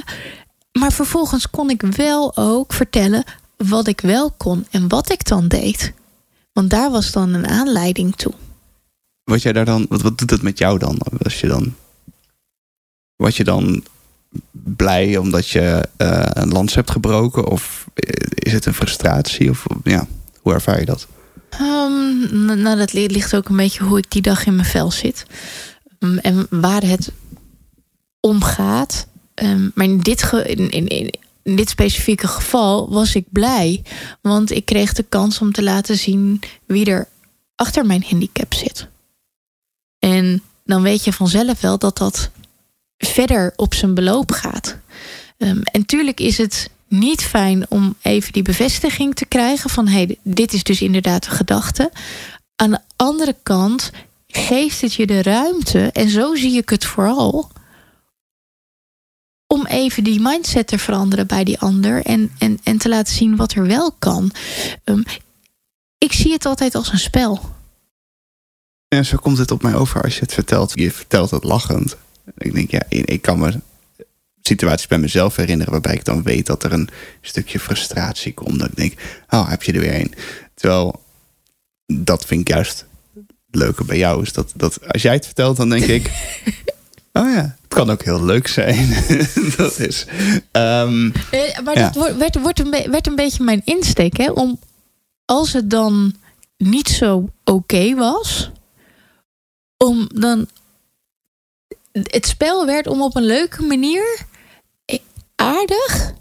Maar 0.79 0.91
vervolgens 0.91 1.49
kon 1.49 1.69
ik 1.69 1.81
wel 1.81 2.37
ook 2.37 2.73
vertellen 2.73 3.23
wat 3.57 3.87
ik 3.87 4.01
wel 4.01 4.31
kon 4.31 4.67
en 4.71 4.87
wat 4.87 5.11
ik 5.11 5.27
dan 5.27 5.47
deed. 5.47 5.93
Want 6.53 6.69
daar 6.69 6.91
was 6.91 7.11
dan 7.11 7.33
een 7.33 7.47
aanleiding 7.47 8.15
toe. 8.15 8.33
Wat 9.23 9.41
jij 9.41 9.53
daar 9.53 9.65
dan, 9.65 9.85
wat, 9.89 10.01
wat 10.01 10.17
doet 10.17 10.29
dat 10.29 10.41
met 10.41 10.57
jou 10.57 10.79
dan? 10.79 10.99
Als 11.23 11.39
je 11.39 11.47
dan, 11.47 11.75
wat 13.15 13.35
je 13.35 13.43
dan 13.43 13.83
blij 14.51 15.17
omdat 15.17 15.49
je 15.49 15.87
uh, 15.97 16.25
een 16.25 16.49
lans 16.49 16.75
hebt 16.75 16.91
gebroken? 16.91 17.47
Of 17.47 17.85
is 18.33 18.51
het 18.51 18.65
een 18.65 18.73
frustratie? 18.73 19.49
Of 19.49 19.65
ja, 19.83 20.07
hoe 20.41 20.53
ervaar 20.53 20.79
je 20.79 20.85
dat? 20.85 21.07
Um, 21.61 22.61
nou, 22.61 22.77
dat 22.77 22.93
ligt 22.93 23.35
ook 23.35 23.49
een 23.49 23.55
beetje 23.55 23.83
hoe 23.83 23.97
ik 23.97 24.11
die 24.11 24.21
dag 24.21 24.45
in 24.45 24.55
mijn 24.55 24.67
vel 24.67 24.91
zit. 24.91 25.25
Um, 25.99 26.17
en 26.17 26.47
waar 26.49 26.83
het 26.83 27.11
om 28.19 28.43
gaat. 28.43 29.07
Um, 29.35 29.71
maar 29.75 29.85
in 29.85 29.99
dit, 29.99 30.23
ge 30.23 30.43
in, 30.43 30.69
in, 30.69 30.87
in, 30.87 31.55
dit 31.55 31.69
specifieke 31.69 32.27
geval 32.27 32.89
was 32.89 33.15
ik 33.15 33.25
blij. 33.29 33.83
Want 34.21 34.51
ik 34.51 34.65
kreeg 34.65 34.93
de 34.93 35.05
kans 35.09 35.39
om 35.39 35.51
te 35.51 35.63
laten 35.63 35.97
zien 35.97 36.39
wie 36.65 36.85
er 36.85 37.07
achter 37.55 37.85
mijn 37.85 38.05
handicap 38.07 38.53
zit. 38.53 38.87
En 39.99 40.41
dan 40.65 40.81
weet 40.81 41.03
je 41.03 41.13
vanzelf 41.13 41.61
wel 41.61 41.77
dat 41.77 41.97
dat 41.97 42.29
verder 43.07 43.53
op 43.55 43.73
zijn 43.73 43.93
beloop 43.93 44.31
gaat. 44.31 44.77
Um, 45.37 45.61
en 45.63 45.85
tuurlijk 45.85 46.19
is 46.19 46.37
het 46.37 46.69
niet 46.87 47.23
fijn 47.23 47.65
om 47.69 47.95
even 48.01 48.33
die 48.33 48.43
bevestiging 48.43 49.15
te 49.15 49.25
krijgen 49.25 49.69
van 49.69 49.87
hey, 49.87 50.17
dit 50.23 50.53
is 50.53 50.63
dus 50.63 50.81
inderdaad 50.81 51.23
de 51.23 51.29
gedachte. 51.29 51.91
Aan 52.55 52.71
de 52.71 52.79
andere 52.95 53.35
kant 53.43 53.91
geeft 54.27 54.81
het 54.81 54.93
je 54.93 55.05
de 55.05 55.21
ruimte, 55.21 55.89
en 55.91 56.09
zo 56.09 56.35
zie 56.35 56.57
ik 56.57 56.69
het 56.69 56.85
vooral, 56.85 57.51
om 59.47 59.65
even 59.65 60.03
die 60.03 60.19
mindset 60.19 60.67
te 60.67 60.77
veranderen 60.77 61.27
bij 61.27 61.43
die 61.43 61.59
ander 61.59 62.05
en, 62.05 62.31
en, 62.37 62.59
en 62.63 62.77
te 62.77 62.89
laten 62.89 63.13
zien 63.15 63.35
wat 63.35 63.53
er 63.53 63.67
wel 63.67 63.91
kan. 63.91 64.31
Um, 64.83 65.03
ik 65.97 66.13
zie 66.13 66.31
het 66.31 66.45
altijd 66.45 66.75
als 66.75 66.91
een 66.91 66.99
spel. 66.99 67.39
En 68.87 69.05
zo 69.05 69.17
komt 69.17 69.37
het 69.37 69.51
op 69.51 69.61
mij 69.61 69.75
over 69.75 70.01
als 70.01 70.15
je 70.15 70.21
het 70.21 70.33
vertelt. 70.33 70.71
Je 70.75 70.91
vertelt 70.91 71.31
het 71.31 71.43
lachend. 71.43 71.97
Ik 72.38 72.53
denk, 72.53 72.71
ja, 72.71 72.84
ik 72.89 73.21
kan 73.21 73.39
me 73.39 73.60
situaties 74.41 74.88
bij 74.88 74.97
mezelf 74.97 75.36
herinneren 75.36 75.71
waarbij 75.71 75.93
ik 75.93 76.05
dan 76.05 76.23
weet 76.23 76.45
dat 76.45 76.63
er 76.63 76.73
een 76.73 76.89
stukje 77.21 77.60
frustratie 77.60 78.34
komt. 78.34 78.60
Dat 78.60 78.69
ik 78.69 78.75
denk, 78.75 78.93
oh, 79.29 79.49
heb 79.49 79.63
je 79.63 79.73
er 79.73 79.79
weer 79.79 79.99
een. 79.99 80.13
Terwijl 80.53 81.03
dat 81.86 82.25
vind 82.25 82.41
ik 82.41 82.47
juist 82.47 82.86
leuker 83.51 83.86
bij 83.86 83.97
jou. 83.97 84.21
Is 84.21 84.34
dat, 84.34 84.51
dat 84.55 84.88
als 84.88 85.01
jij 85.01 85.13
het 85.13 85.25
vertelt, 85.25 85.57
dan 85.57 85.69
denk 85.69 85.84
ik, 85.84 86.05
oh 87.19 87.34
ja, 87.34 87.57
het 87.62 87.67
kan 87.67 87.89
ook 87.89 88.03
heel 88.03 88.23
leuk 88.23 88.47
zijn. 88.47 88.89
dat 89.57 89.79
is. 89.79 90.05
Um, 90.51 91.12
maar 91.63 91.77
ja. 91.77 91.89
dat 91.89 92.15
werd, 92.15 92.41
wordt 92.41 92.60
een, 92.60 92.69
werd 92.91 93.07
een 93.07 93.15
beetje 93.15 93.43
mijn 93.43 93.62
insteek, 93.65 94.17
hè? 94.17 94.31
Om 94.31 94.60
als 95.25 95.53
het 95.53 95.69
dan 95.69 96.15
niet 96.57 96.89
zo 96.89 97.15
oké 97.15 97.31
okay 97.43 97.95
was, 97.95 98.51
om 99.77 100.10
dan 100.13 100.47
het 101.91 102.25
spel 102.27 102.65
werd 102.65 102.88
om 102.88 103.01
op 103.01 103.15
een 103.15 103.25
leuke 103.25 103.62
manier 103.62 104.25
aardig 105.36 106.13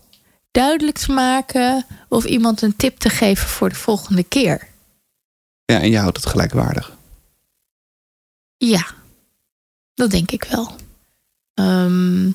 duidelijk 0.51 0.99
te 0.99 1.13
maken 1.13 1.87
of 2.09 2.25
iemand 2.25 2.63
een 2.63 2.77
tip 2.77 2.99
te 2.99 3.09
geven 3.09 3.49
voor 3.49 3.69
de 3.69 3.75
volgende 3.75 4.25
keer. 4.25 4.69
Ja, 5.65 5.81
en 5.81 5.91
je 5.91 5.99
houdt 5.99 6.17
het 6.17 6.27
gelijkwaardig. 6.27 6.97
Ja, 8.57 8.87
dat 9.95 10.11
denk 10.11 10.31
ik 10.31 10.45
wel. 10.45 10.73
Um, 11.55 12.35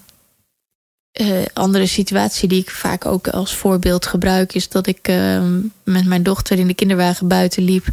uh, 1.21 1.45
andere 1.53 1.85
situatie 1.85 2.47
die 2.47 2.61
ik 2.61 2.69
vaak 2.69 3.05
ook 3.05 3.27
als 3.27 3.55
voorbeeld 3.55 4.05
gebruik 4.05 4.53
is 4.53 4.69
dat 4.69 4.87
ik 4.87 5.07
uh, 5.07 5.43
met 5.83 6.05
mijn 6.05 6.23
dochter 6.23 6.59
in 6.59 6.67
de 6.67 6.73
kinderwagen 6.73 7.27
buiten 7.27 7.63
liep. 7.63 7.85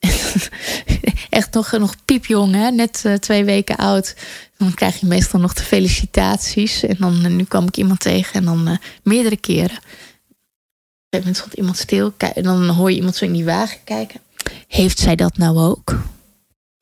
Echt 1.30 1.54
nog, 1.54 1.72
nog 1.72 1.94
piepjong, 2.04 2.54
hè? 2.54 2.70
net 2.70 3.02
uh, 3.06 3.14
twee 3.14 3.44
weken 3.44 3.76
oud. 3.76 4.14
Dan 4.56 4.74
krijg 4.74 5.00
je 5.00 5.06
meestal 5.06 5.40
nog 5.40 5.54
de 5.54 5.62
felicitaties. 5.62 6.82
En 6.82 6.96
dan 6.98 7.24
eh, 7.24 7.30
nu 7.30 7.44
kwam 7.44 7.66
ik 7.66 7.76
iemand 7.76 8.00
tegen 8.00 8.34
en 8.34 8.44
dan 8.44 8.78
meerdere 9.02 9.36
keren. 9.36 9.76
Op 9.76 11.20
een 11.20 11.22
gegeven 11.22 11.40
moment 11.42 11.58
iemand 11.58 11.76
stil 11.76 12.12
en 12.16 12.42
dan 12.42 12.68
hoor 12.68 12.90
je 12.90 12.96
iemand 12.96 13.16
zo 13.16 13.24
in 13.24 13.32
die 13.32 13.44
wagen 13.44 13.78
kijken. 13.84 14.20
Heeft 14.68 14.98
zij 14.98 15.16
dat 15.16 15.36
nou 15.36 15.58
ook? 15.58 15.96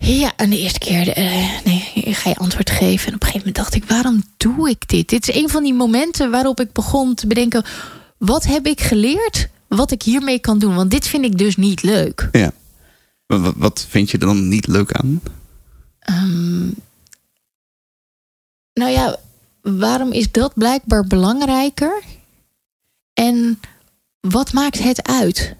Ja, 0.02 0.32
en 0.36 0.50
de 0.50 0.58
eerste 0.58 0.78
keer 0.78 1.18
uh, 1.18 1.64
nee, 1.64 2.14
ga 2.14 2.28
je 2.28 2.36
antwoord 2.36 2.70
geven. 2.70 3.08
En 3.08 3.14
op 3.14 3.22
een 3.22 3.26
gegeven 3.28 3.38
moment 3.38 3.56
dacht 3.56 3.74
ik, 3.74 3.84
waarom 3.84 4.22
doe 4.36 4.68
ik 4.70 4.88
dit? 4.88 5.08
Dit 5.08 5.28
is 5.28 5.34
een 5.34 5.48
van 5.48 5.62
die 5.62 5.74
momenten 5.74 6.30
waarop 6.30 6.60
ik 6.60 6.72
begon 6.72 7.14
te 7.14 7.26
bedenken... 7.26 7.64
wat 8.18 8.44
heb 8.44 8.66
ik 8.66 8.80
geleerd 8.80 9.48
wat 9.68 9.90
ik 9.90 10.02
hiermee 10.02 10.38
kan 10.38 10.58
doen? 10.58 10.74
Want 10.74 10.90
dit 10.90 11.06
vind 11.06 11.24
ik 11.24 11.38
dus 11.38 11.56
niet 11.56 11.82
leuk. 11.82 12.28
Ja. 12.32 12.52
Wat, 13.26 13.54
wat 13.56 13.86
vind 13.88 14.10
je 14.10 14.18
er 14.18 14.26
dan 14.26 14.48
niet 14.48 14.66
leuk 14.66 14.92
aan? 14.92 15.22
Um, 16.10 16.74
nou 18.74 18.90
ja, 18.90 19.16
waarom 19.60 20.12
is 20.12 20.30
dat 20.30 20.54
blijkbaar 20.54 21.06
belangrijker? 21.06 22.02
En 23.12 23.60
wat 24.20 24.52
maakt 24.52 24.78
het 24.78 25.02
uit? 25.02 25.54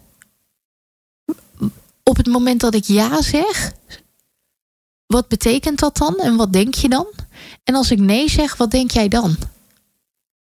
Op 2.02 2.16
het 2.16 2.26
moment 2.26 2.61
dat 2.61 2.74
ik 2.74 2.85
ja 2.85 3.22
zeg, 3.22 3.72
wat 5.12 5.29
betekent 5.29 5.79
dat 5.79 5.96
dan 5.96 6.16
en 6.16 6.37
wat 6.37 6.53
denk 6.53 6.75
je 6.75 6.88
dan? 6.88 7.07
En 7.64 7.75
als 7.75 7.90
ik 7.90 7.98
nee 7.98 8.31
zeg, 8.31 8.57
wat 8.57 8.70
denk 8.70 8.90
jij 8.90 9.09
dan? 9.09 9.37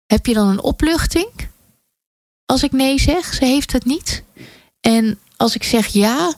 Heb 0.06 0.26
je 0.26 0.34
dan 0.34 0.48
een 0.48 0.62
opluchting? 0.62 1.30
Als 2.46 2.62
ik 2.62 2.72
nee 2.72 3.00
zeg, 3.00 3.34
ze 3.34 3.44
heeft 3.44 3.72
het 3.72 3.84
niet. 3.84 4.22
En 4.80 5.18
als 5.36 5.54
ik 5.54 5.62
zeg 5.62 5.86
ja, 5.86 6.34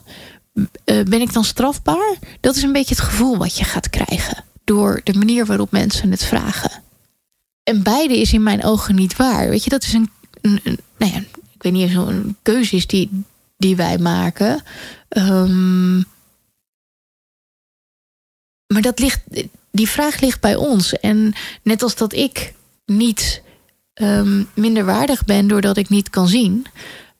eh, 0.83 1.03
ben 1.03 1.21
ik 1.21 1.33
dan 1.33 1.43
strafbaar? 1.43 2.17
Dat 2.39 2.55
is 2.55 2.63
een 2.63 2.71
beetje 2.71 2.95
het 2.95 3.03
gevoel 3.03 3.37
wat 3.37 3.57
je 3.57 3.63
gaat 3.63 3.89
krijgen. 3.89 4.43
Door 4.63 5.01
de 5.03 5.13
manier 5.13 5.45
waarop 5.45 5.71
mensen 5.71 6.11
het 6.11 6.23
vragen. 6.23 6.83
En 7.63 7.83
beide 7.83 8.19
is 8.19 8.33
in 8.33 8.43
mijn 8.43 8.63
ogen 8.63 8.95
niet 8.95 9.15
waar. 9.15 9.49
Weet 9.49 9.63
je, 9.63 9.69
dat 9.69 9.83
is 9.83 9.93
een, 9.93 10.09
nou 10.97 11.11
ja, 11.11 11.17
ik 11.53 11.61
weet 11.63 11.73
niet, 11.73 11.91
zo'n 11.91 12.37
keuze 12.41 12.75
is 12.75 12.87
die, 12.87 13.23
die 13.57 13.75
wij 13.75 13.97
maken. 13.97 14.63
Um, 15.09 16.05
maar 18.67 18.81
dat 18.81 18.99
ligt, 18.99 19.21
die 19.71 19.89
vraag 19.89 20.19
ligt 20.19 20.41
bij 20.41 20.55
ons. 20.55 20.93
En 20.93 21.33
net 21.63 21.83
als 21.83 21.95
dat 21.95 22.13
ik 22.13 22.53
niet 22.85 23.41
um, 23.93 24.49
minder 24.53 24.85
waardig 24.85 25.25
ben 25.25 25.47
doordat 25.47 25.77
ik 25.77 25.89
niet 25.89 26.09
kan 26.09 26.27
zien, 26.27 26.65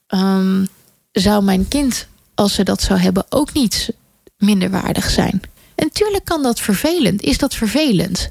um, 0.07 0.67
zou 1.11 1.43
mijn 1.43 1.67
kind, 1.67 2.07
als 2.35 2.53
ze 2.53 2.63
dat 2.63 2.81
zou 2.81 2.99
hebben, 2.99 3.25
ook 3.29 3.53
niet 3.53 3.89
minder 4.37 4.69
waardig 4.69 5.09
zijn. 5.09 5.41
En 5.75 5.91
tuurlijk 5.91 6.25
kan 6.25 6.43
dat 6.43 6.59
vervelend. 6.59 7.21
Is 7.21 7.37
dat 7.37 7.55
vervelend? 7.55 8.29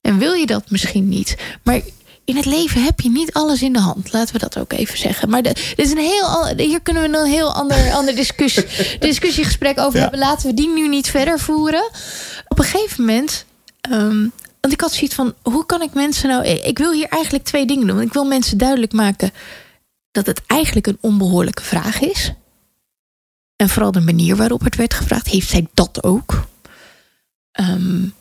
En 0.00 0.18
wil 0.18 0.32
je 0.32 0.46
dat 0.46 0.70
misschien 0.70 1.08
niet? 1.08 1.36
Maar 1.62 1.80
in 2.24 2.36
het 2.36 2.44
leven 2.44 2.82
heb 2.82 3.00
je 3.00 3.10
niet 3.10 3.32
alles 3.32 3.62
in 3.62 3.72
de 3.72 3.78
hand. 3.78 4.12
Laten 4.12 4.34
we 4.34 4.40
dat 4.40 4.58
ook 4.58 4.72
even 4.72 4.98
zeggen. 4.98 5.30
Maar 5.30 5.42
de, 5.42 5.52
dit 5.52 5.86
is 5.86 5.90
een 5.90 5.98
heel, 5.98 6.46
hier 6.56 6.80
kunnen 6.80 7.10
we 7.10 7.18
een 7.18 7.26
heel 7.26 7.52
ander, 7.52 7.92
ander 7.92 8.14
discussie, 8.14 8.66
discussiegesprek 8.98 9.78
over 9.78 10.00
hebben. 10.00 10.18
Laten 10.18 10.48
we 10.48 10.54
die 10.54 10.68
nu 10.68 10.88
niet 10.88 11.10
verder 11.10 11.40
voeren. 11.40 11.90
Op 12.48 12.58
een 12.58 12.64
gegeven 12.64 13.04
moment. 13.04 13.44
Um, 13.90 14.32
want 14.60 14.72
ik 14.72 14.80
had 14.80 14.92
zoiets 14.92 15.14
van: 15.14 15.34
hoe 15.42 15.66
kan 15.66 15.82
ik 15.82 15.94
mensen 15.94 16.28
nou. 16.28 16.46
Ik 16.46 16.78
wil 16.78 16.92
hier 16.92 17.08
eigenlijk 17.08 17.44
twee 17.44 17.66
dingen 17.66 17.86
doen. 17.86 18.00
Ik 18.00 18.12
wil 18.12 18.24
mensen 18.24 18.58
duidelijk 18.58 18.92
maken 18.92 19.32
dat 20.10 20.26
het 20.26 20.42
eigenlijk 20.46 20.86
een 20.86 20.98
onbehoorlijke 21.00 21.62
vraag 21.62 22.00
is. 22.00 22.32
En 23.56 23.68
vooral 23.68 23.92
de 23.92 24.00
manier 24.00 24.36
waarop 24.36 24.60
het 24.60 24.76
werd 24.76 24.94
gevraagd, 24.94 25.26
heeft 25.26 25.48
zij 25.48 25.68
dat 25.74 26.02
ook? 26.02 26.46
Um, 27.60 28.14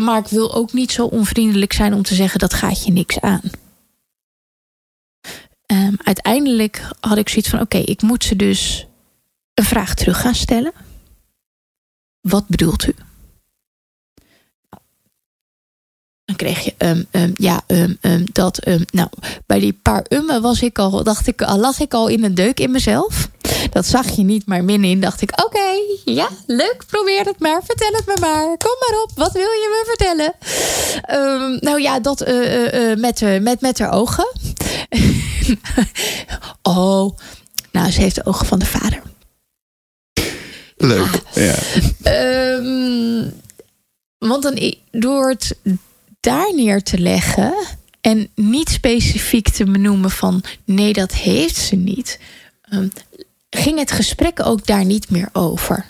maar 0.00 0.18
ik 0.18 0.26
wil 0.26 0.54
ook 0.54 0.72
niet 0.72 0.92
zo 0.92 1.06
onvriendelijk 1.06 1.72
zijn 1.72 1.94
om 1.94 2.02
te 2.02 2.14
zeggen 2.14 2.38
dat 2.40 2.54
gaat 2.54 2.84
je 2.84 2.92
niks 2.92 3.20
aan. 3.20 3.42
Um, 5.66 5.96
uiteindelijk 6.04 6.88
had 7.00 7.16
ik 7.16 7.28
zoiets 7.28 7.48
van: 7.48 7.60
oké, 7.60 7.78
ik 7.78 8.02
moet 8.02 8.24
ze 8.24 8.36
dus 8.36 8.86
een 9.54 9.64
vraag 9.64 9.94
terug 9.94 10.20
gaan 10.20 10.34
stellen. 10.34 10.72
Wat 12.28 12.48
bedoelt 12.48 12.86
u? 12.86 12.94
Dan 16.24 16.36
kreeg 16.36 16.64
je 16.64 16.74
um, 16.78 17.06
um, 17.10 17.32
ja, 17.36 17.62
dat. 18.32 18.66
nou, 18.90 19.08
bij 19.46 19.58
die 19.58 19.78
paar 19.82 20.04
ummen 20.08 20.42
was 20.42 20.62
ik 20.62 20.78
al, 20.78 21.02
dacht 21.02 21.26
ik, 21.26 21.40
lag 21.40 21.80
ik 21.80 21.94
al 21.94 22.08
in 22.08 22.24
een 22.24 22.34
deuk 22.34 22.60
in 22.60 22.70
mezelf. 22.70 23.28
Dat 23.70 23.86
zag 23.86 24.08
je 24.08 24.22
niet, 24.22 24.46
maar 24.46 24.64
in 24.68 25.00
dacht 25.00 25.22
ik: 25.22 25.44
oké, 25.44 25.68
ja, 26.04 26.28
leuk, 26.46 26.84
probeer 26.86 27.24
het 27.24 27.38
maar. 27.38 27.62
Vertel 27.64 27.92
het 27.92 28.06
me 28.06 28.16
maar. 28.20 28.58
Kom 28.58 28.76
maar 28.80 29.02
op, 29.02 29.10
wat 29.14 29.32
wil 29.32 29.42
je 29.42 29.68
me 29.70 29.84
vertellen? 29.86 30.34
Nou 31.60 31.80
ja, 31.80 32.00
dat 32.00 32.28
uh, 32.28 32.90
uh, 32.90 32.96
met, 32.96 33.20
uh, 33.20 33.40
met, 33.40 33.60
met 33.60 33.78
haar 33.78 33.92
ogen. 33.92 34.26
oh, 36.62 37.16
nou, 37.72 37.90
ze 37.90 38.00
heeft 38.00 38.14
de 38.14 38.24
ogen 38.24 38.46
van 38.46 38.58
de 38.58 38.66
vader. 38.66 39.02
Leuk, 40.76 41.22
ja. 41.34 41.58
Um, 42.58 43.32
want 44.18 44.42
dan, 44.42 44.74
door 44.90 45.28
het 45.28 45.56
daar 46.20 46.54
neer 46.54 46.82
te 46.82 46.98
leggen 46.98 47.54
en 48.00 48.30
niet 48.34 48.68
specifiek 48.68 49.48
te 49.48 49.64
benoemen 49.64 50.10
van 50.10 50.42
nee, 50.64 50.92
dat 50.92 51.14
heeft 51.14 51.56
ze 51.56 51.76
niet, 51.76 52.20
um, 52.72 52.90
ging 53.50 53.78
het 53.78 53.90
gesprek 53.90 54.46
ook 54.46 54.66
daar 54.66 54.84
niet 54.84 55.10
meer 55.10 55.28
over. 55.32 55.86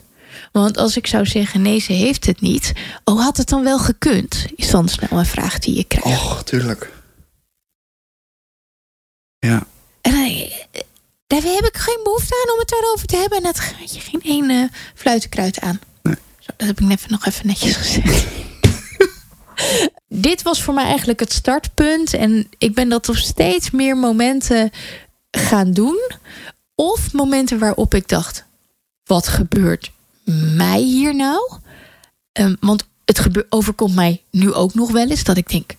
Want 0.53 0.79
als 0.79 0.97
ik 0.97 1.07
zou 1.07 1.27
zeggen, 1.27 1.63
nee, 1.63 1.79
ze 1.79 1.93
heeft 1.93 2.27
het 2.27 2.41
niet. 2.41 2.73
Oh, 3.05 3.21
had 3.21 3.37
het 3.37 3.49
dan 3.49 3.63
wel 3.63 3.79
gekund? 3.79 4.47
Is 4.55 4.71
dan 4.71 4.89
snel 4.89 5.19
een 5.19 5.27
vraag 5.27 5.59
die 5.59 5.75
je 5.75 5.85
krijgt. 5.85 6.09
Och, 6.09 6.43
tuurlijk. 6.43 6.93
Ja. 9.39 9.67
En 10.01 10.13
daar 11.27 11.43
heb 11.43 11.65
ik 11.65 11.77
geen 11.77 12.01
behoefte 12.03 12.45
aan 12.45 12.53
om 12.53 12.59
het 12.59 12.69
daarover 12.69 13.07
te 13.07 13.17
hebben. 13.17 13.39
En 13.39 13.45
dat 13.45 13.61
gaat 13.61 13.95
je 13.95 14.01
geen 14.01 14.21
ene 14.21 14.63
uh, 14.63 14.69
fluitenkruid 14.95 15.61
aan. 15.61 15.81
Nee. 16.03 16.15
Zo, 16.39 16.53
dat 16.57 16.67
heb 16.67 16.81
ik 16.81 16.87
net 16.87 17.09
nog 17.09 17.27
even 17.27 17.47
netjes 17.47 17.77
gezegd. 17.77 18.27
Dit 20.09 20.43
was 20.43 20.63
voor 20.63 20.75
mij 20.75 20.85
eigenlijk 20.85 21.21
het 21.21 21.33
startpunt. 21.33 22.15
En 22.15 22.49
ik 22.59 22.75
ben 22.75 22.89
dat 22.89 23.09
op 23.09 23.17
steeds 23.17 23.71
meer 23.71 23.97
momenten 23.97 24.71
gaan 25.31 25.73
doen. 25.73 26.11
Of 26.75 27.13
momenten 27.13 27.59
waarop 27.59 27.95
ik 27.95 28.09
dacht: 28.09 28.45
wat 29.05 29.29
gebeurt 29.29 29.93
mij 30.57 30.81
hier 30.81 31.15
nou? 31.15 31.53
Um, 32.33 32.57
want 32.61 32.85
het 33.05 33.19
gebeurt, 33.19 33.47
overkomt 33.53 33.95
mij 33.95 34.23
nu 34.31 34.53
ook 34.53 34.75
nog 34.75 34.91
wel 34.91 35.11
eens 35.11 35.25
dat 35.25 35.37
ik 35.37 35.49
denk: 35.49 35.73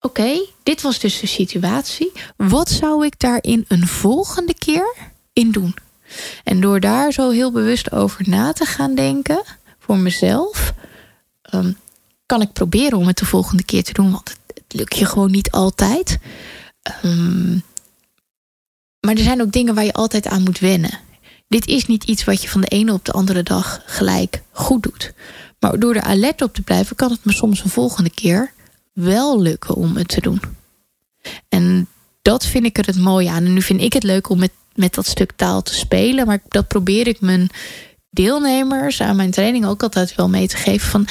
oké, 0.00 0.46
dit 0.62 0.82
was 0.82 0.98
dus 0.98 1.20
de 1.20 1.26
situatie. 1.26 2.12
Wat 2.36 2.68
zou 2.68 3.06
ik 3.06 3.20
daarin 3.20 3.64
een 3.68 3.86
volgende 3.86 4.54
keer 4.54 4.94
in 5.32 5.50
doen? 5.50 5.74
En 6.44 6.60
door 6.60 6.80
daar 6.80 7.12
zo 7.12 7.30
heel 7.30 7.52
bewust 7.52 7.92
over 7.92 8.28
na 8.28 8.52
te 8.52 8.64
gaan 8.64 8.94
denken 8.94 9.42
voor 9.78 9.96
mezelf, 9.96 10.74
um, 11.54 11.76
kan 12.26 12.40
ik 12.40 12.52
proberen 12.52 12.98
om 12.98 13.06
het 13.06 13.18
de 13.18 13.24
volgende 13.24 13.64
keer 13.64 13.84
te 13.84 13.92
doen. 13.92 14.10
Want 14.10 14.28
het, 14.28 14.64
lukt 14.68 14.96
je 14.96 15.06
gewoon 15.06 15.30
niet 15.30 15.50
altijd. 15.50 16.18
Um, 17.04 17.62
maar 19.00 19.14
er 19.14 19.22
zijn 19.22 19.42
ook 19.42 19.52
dingen 19.52 19.74
waar 19.74 19.84
je 19.84 19.92
altijd 19.92 20.26
aan 20.26 20.42
moet 20.42 20.58
wennen. 20.58 20.98
Dit 21.48 21.66
is 21.66 21.86
niet 21.86 22.04
iets 22.04 22.24
wat 22.24 22.42
je 22.42 22.48
van 22.48 22.60
de 22.60 22.66
ene 22.66 22.92
op 22.92 23.04
de 23.04 23.12
andere 23.12 23.42
dag 23.42 23.82
gelijk 23.86 24.42
goed 24.52 24.82
doet. 24.82 25.12
Maar 25.58 25.78
door 25.78 25.94
er 25.94 26.02
alert 26.02 26.42
op 26.42 26.54
te 26.54 26.62
blijven, 26.62 26.96
kan 26.96 27.10
het 27.10 27.24
me 27.24 27.32
soms 27.32 27.64
een 27.64 27.70
volgende 27.70 28.10
keer 28.10 28.52
wel 28.96 29.42
lukken 29.42 29.74
om 29.74 29.96
het 29.96 30.08
te 30.08 30.20
doen. 30.20 30.40
En 31.48 31.88
dat 32.22 32.46
vind 32.46 32.64
ik 32.64 32.78
er 32.78 32.86
het 32.86 32.98
mooie 32.98 33.30
aan. 33.30 33.44
En 33.44 33.52
nu 33.52 33.62
vind 33.62 33.80
ik 33.80 33.92
het 33.92 34.02
leuk 34.02 34.28
om 34.28 34.38
met, 34.38 34.52
met 34.74 34.94
dat 34.94 35.06
stuk 35.06 35.32
taal 35.36 35.62
te 35.62 35.74
spelen. 35.74 36.26
Maar 36.26 36.42
dat 36.48 36.68
probeer 36.68 37.06
ik 37.06 37.20
mijn 37.20 37.48
deelnemers 38.10 39.00
aan 39.00 39.16
mijn 39.16 39.30
training 39.30 39.66
ook 39.66 39.82
altijd 39.82 40.14
wel 40.14 40.28
mee 40.28 40.48
te 40.48 40.56
geven. 40.56 40.88
Van, 40.88 41.06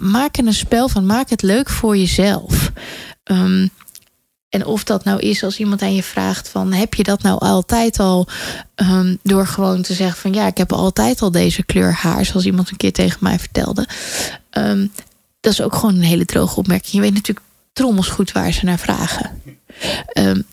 maak 0.00 0.36
er 0.36 0.46
een 0.46 0.54
spel 0.54 0.88
van. 0.88 1.06
Maak 1.06 1.30
het 1.30 1.42
leuk 1.42 1.70
voor 1.70 1.96
jezelf. 1.96 2.72
Um, 3.24 3.70
en 4.48 4.64
of 4.64 4.84
dat 4.84 5.04
nou 5.04 5.20
is 5.20 5.42
als 5.42 5.58
iemand 5.58 5.82
aan 5.82 5.94
je 5.94 6.02
vraagt 6.02 6.48
van 6.48 6.72
heb 6.72 6.94
je 6.94 7.02
dat 7.02 7.22
nou 7.22 7.40
altijd 7.40 7.98
al 7.98 8.28
um, 8.76 9.18
door 9.22 9.46
gewoon 9.46 9.82
te 9.82 9.94
zeggen 9.94 10.20
van 10.20 10.32
ja, 10.32 10.46
ik 10.46 10.56
heb 10.56 10.72
altijd 10.72 11.22
al 11.22 11.30
deze 11.30 11.62
kleur 11.62 11.92
haar, 11.92 12.24
zoals 12.24 12.46
iemand 12.46 12.70
een 12.70 12.76
keer 12.76 12.92
tegen 12.92 13.18
mij 13.20 13.38
vertelde. 13.38 13.88
Um, 14.50 14.92
dat 15.44 15.52
is 15.52 15.60
ook 15.60 15.74
gewoon 15.74 15.94
een 15.94 16.02
hele 16.02 16.24
droge 16.24 16.56
opmerking. 16.56 16.92
Je 16.92 17.00
weet 17.00 17.14
natuurlijk 17.14 17.46
trommels 17.72 18.08
goed 18.08 18.32
waar 18.32 18.52
ze 18.52 18.64
naar 18.64 18.78
vragen. 18.78 19.42
Um, 20.18 20.44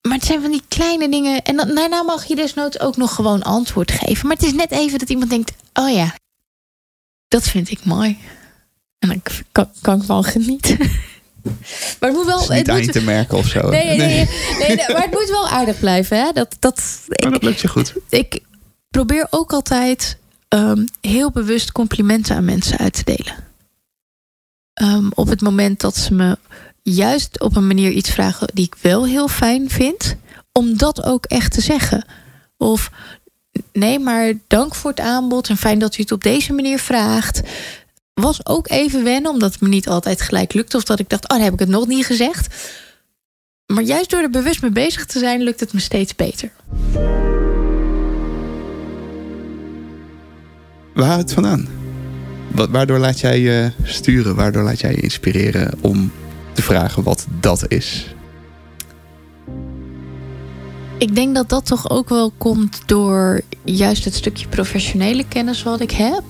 maar 0.00 0.16
het 0.16 0.24
zijn 0.24 0.40
van 0.40 0.50
die 0.50 0.62
kleine 0.68 1.08
dingen. 1.08 1.42
En 1.42 1.56
dan, 1.56 1.74
daarna 1.74 2.02
mag 2.02 2.24
je 2.24 2.36
desnoods 2.36 2.80
ook 2.80 2.96
nog 2.96 3.14
gewoon 3.14 3.42
antwoord 3.42 3.92
geven. 3.92 4.26
Maar 4.26 4.36
het 4.36 4.46
is 4.46 4.52
net 4.52 4.70
even 4.70 4.98
dat 4.98 5.08
iemand 5.08 5.30
denkt: 5.30 5.52
oh 5.72 5.90
ja, 5.90 6.14
dat 7.28 7.42
vind 7.42 7.70
ik 7.70 7.84
mooi. 7.84 8.18
En 8.98 9.08
dan 9.08 9.22
kan, 9.52 9.70
kan 9.80 10.00
ik 10.00 10.06
wel 10.06 10.22
genieten. 10.22 10.78
Maar 12.00 12.10
het 12.10 12.12
moet 12.18 12.26
wel. 12.26 12.48
Het 12.48 12.66
niet 12.66 12.84
moet, 12.84 12.92
te 12.92 13.02
merken 13.02 13.38
of 13.38 13.46
zo. 13.46 13.68
Nee, 13.68 13.84
nee, 13.84 13.96
nee, 13.96 14.26
nee, 14.58 14.76
maar 14.76 15.02
het 15.02 15.10
moet 15.10 15.28
wel 15.28 15.48
aardig 15.48 15.78
blijven. 15.78 16.16
Hè? 16.16 16.32
Dat, 16.32 16.56
dat, 16.58 16.82
ik, 17.08 17.30
dat 17.30 17.42
lukt 17.42 17.60
je 17.60 17.68
goed. 17.68 17.94
Ik 18.08 18.40
probeer 18.88 19.26
ook 19.30 19.52
altijd 19.52 20.16
um, 20.48 20.84
heel 21.00 21.30
bewust 21.30 21.72
complimenten 21.72 22.36
aan 22.36 22.44
mensen 22.44 22.78
uit 22.78 22.92
te 22.92 23.04
delen. 23.04 23.51
Um, 24.82 25.10
op 25.14 25.28
het 25.28 25.40
moment 25.40 25.80
dat 25.80 25.96
ze 25.96 26.14
me 26.14 26.38
juist 26.82 27.40
op 27.40 27.56
een 27.56 27.66
manier 27.66 27.90
iets 27.90 28.10
vragen 28.10 28.48
die 28.54 28.64
ik 28.64 28.74
wel 28.80 29.06
heel 29.06 29.28
fijn 29.28 29.70
vind, 29.70 30.16
om 30.52 30.76
dat 30.76 31.02
ook 31.04 31.24
echt 31.24 31.52
te 31.52 31.60
zeggen. 31.60 32.04
Of 32.56 32.90
nee, 33.72 33.98
maar 33.98 34.32
dank 34.46 34.74
voor 34.74 34.90
het 34.90 35.00
aanbod 35.00 35.48
en 35.48 35.56
fijn 35.56 35.78
dat 35.78 35.96
u 35.96 36.02
het 36.02 36.12
op 36.12 36.22
deze 36.22 36.52
manier 36.52 36.78
vraagt 36.78 37.40
was 38.14 38.46
ook 38.46 38.68
even 38.68 39.04
wennen, 39.04 39.30
omdat 39.30 39.52
het 39.52 39.60
me 39.60 39.68
niet 39.68 39.88
altijd 39.88 40.20
gelijk 40.20 40.52
lukte. 40.52 40.76
Of 40.76 40.84
dat 40.84 40.98
ik 40.98 41.08
dacht, 41.08 41.22
oh, 41.22 41.36
dan 41.36 41.44
heb 41.44 41.52
ik 41.52 41.58
het 41.58 41.68
nog 41.68 41.86
niet 41.86 42.06
gezegd. 42.06 42.72
Maar 43.66 43.82
juist 43.82 44.10
door 44.10 44.20
er 44.20 44.30
bewust 44.30 44.62
mee 44.62 44.70
bezig 44.70 45.06
te 45.06 45.18
zijn, 45.18 45.42
lukt 45.42 45.60
het 45.60 45.72
me 45.72 45.80
steeds 45.80 46.14
beter. 46.14 46.52
Waar 50.94 51.18
het 51.18 51.32
vandaan? 51.32 51.81
Waardoor 52.54 52.98
laat 52.98 53.20
jij 53.20 53.40
je 53.40 53.72
sturen? 53.82 54.34
Waardoor 54.34 54.62
laat 54.62 54.80
jij 54.80 54.90
je 54.90 55.00
inspireren 55.00 55.74
om 55.80 56.12
te 56.52 56.62
vragen 56.62 57.02
wat 57.02 57.26
dat 57.40 57.64
is? 57.68 58.14
Ik 60.98 61.14
denk 61.14 61.34
dat 61.34 61.48
dat 61.48 61.66
toch 61.66 61.90
ook 61.90 62.08
wel 62.08 62.32
komt 62.38 62.82
door 62.86 63.40
juist 63.64 64.04
het 64.04 64.14
stukje 64.14 64.48
professionele 64.48 65.24
kennis 65.28 65.62
wat 65.62 65.80
ik 65.80 65.90
heb. 65.90 66.22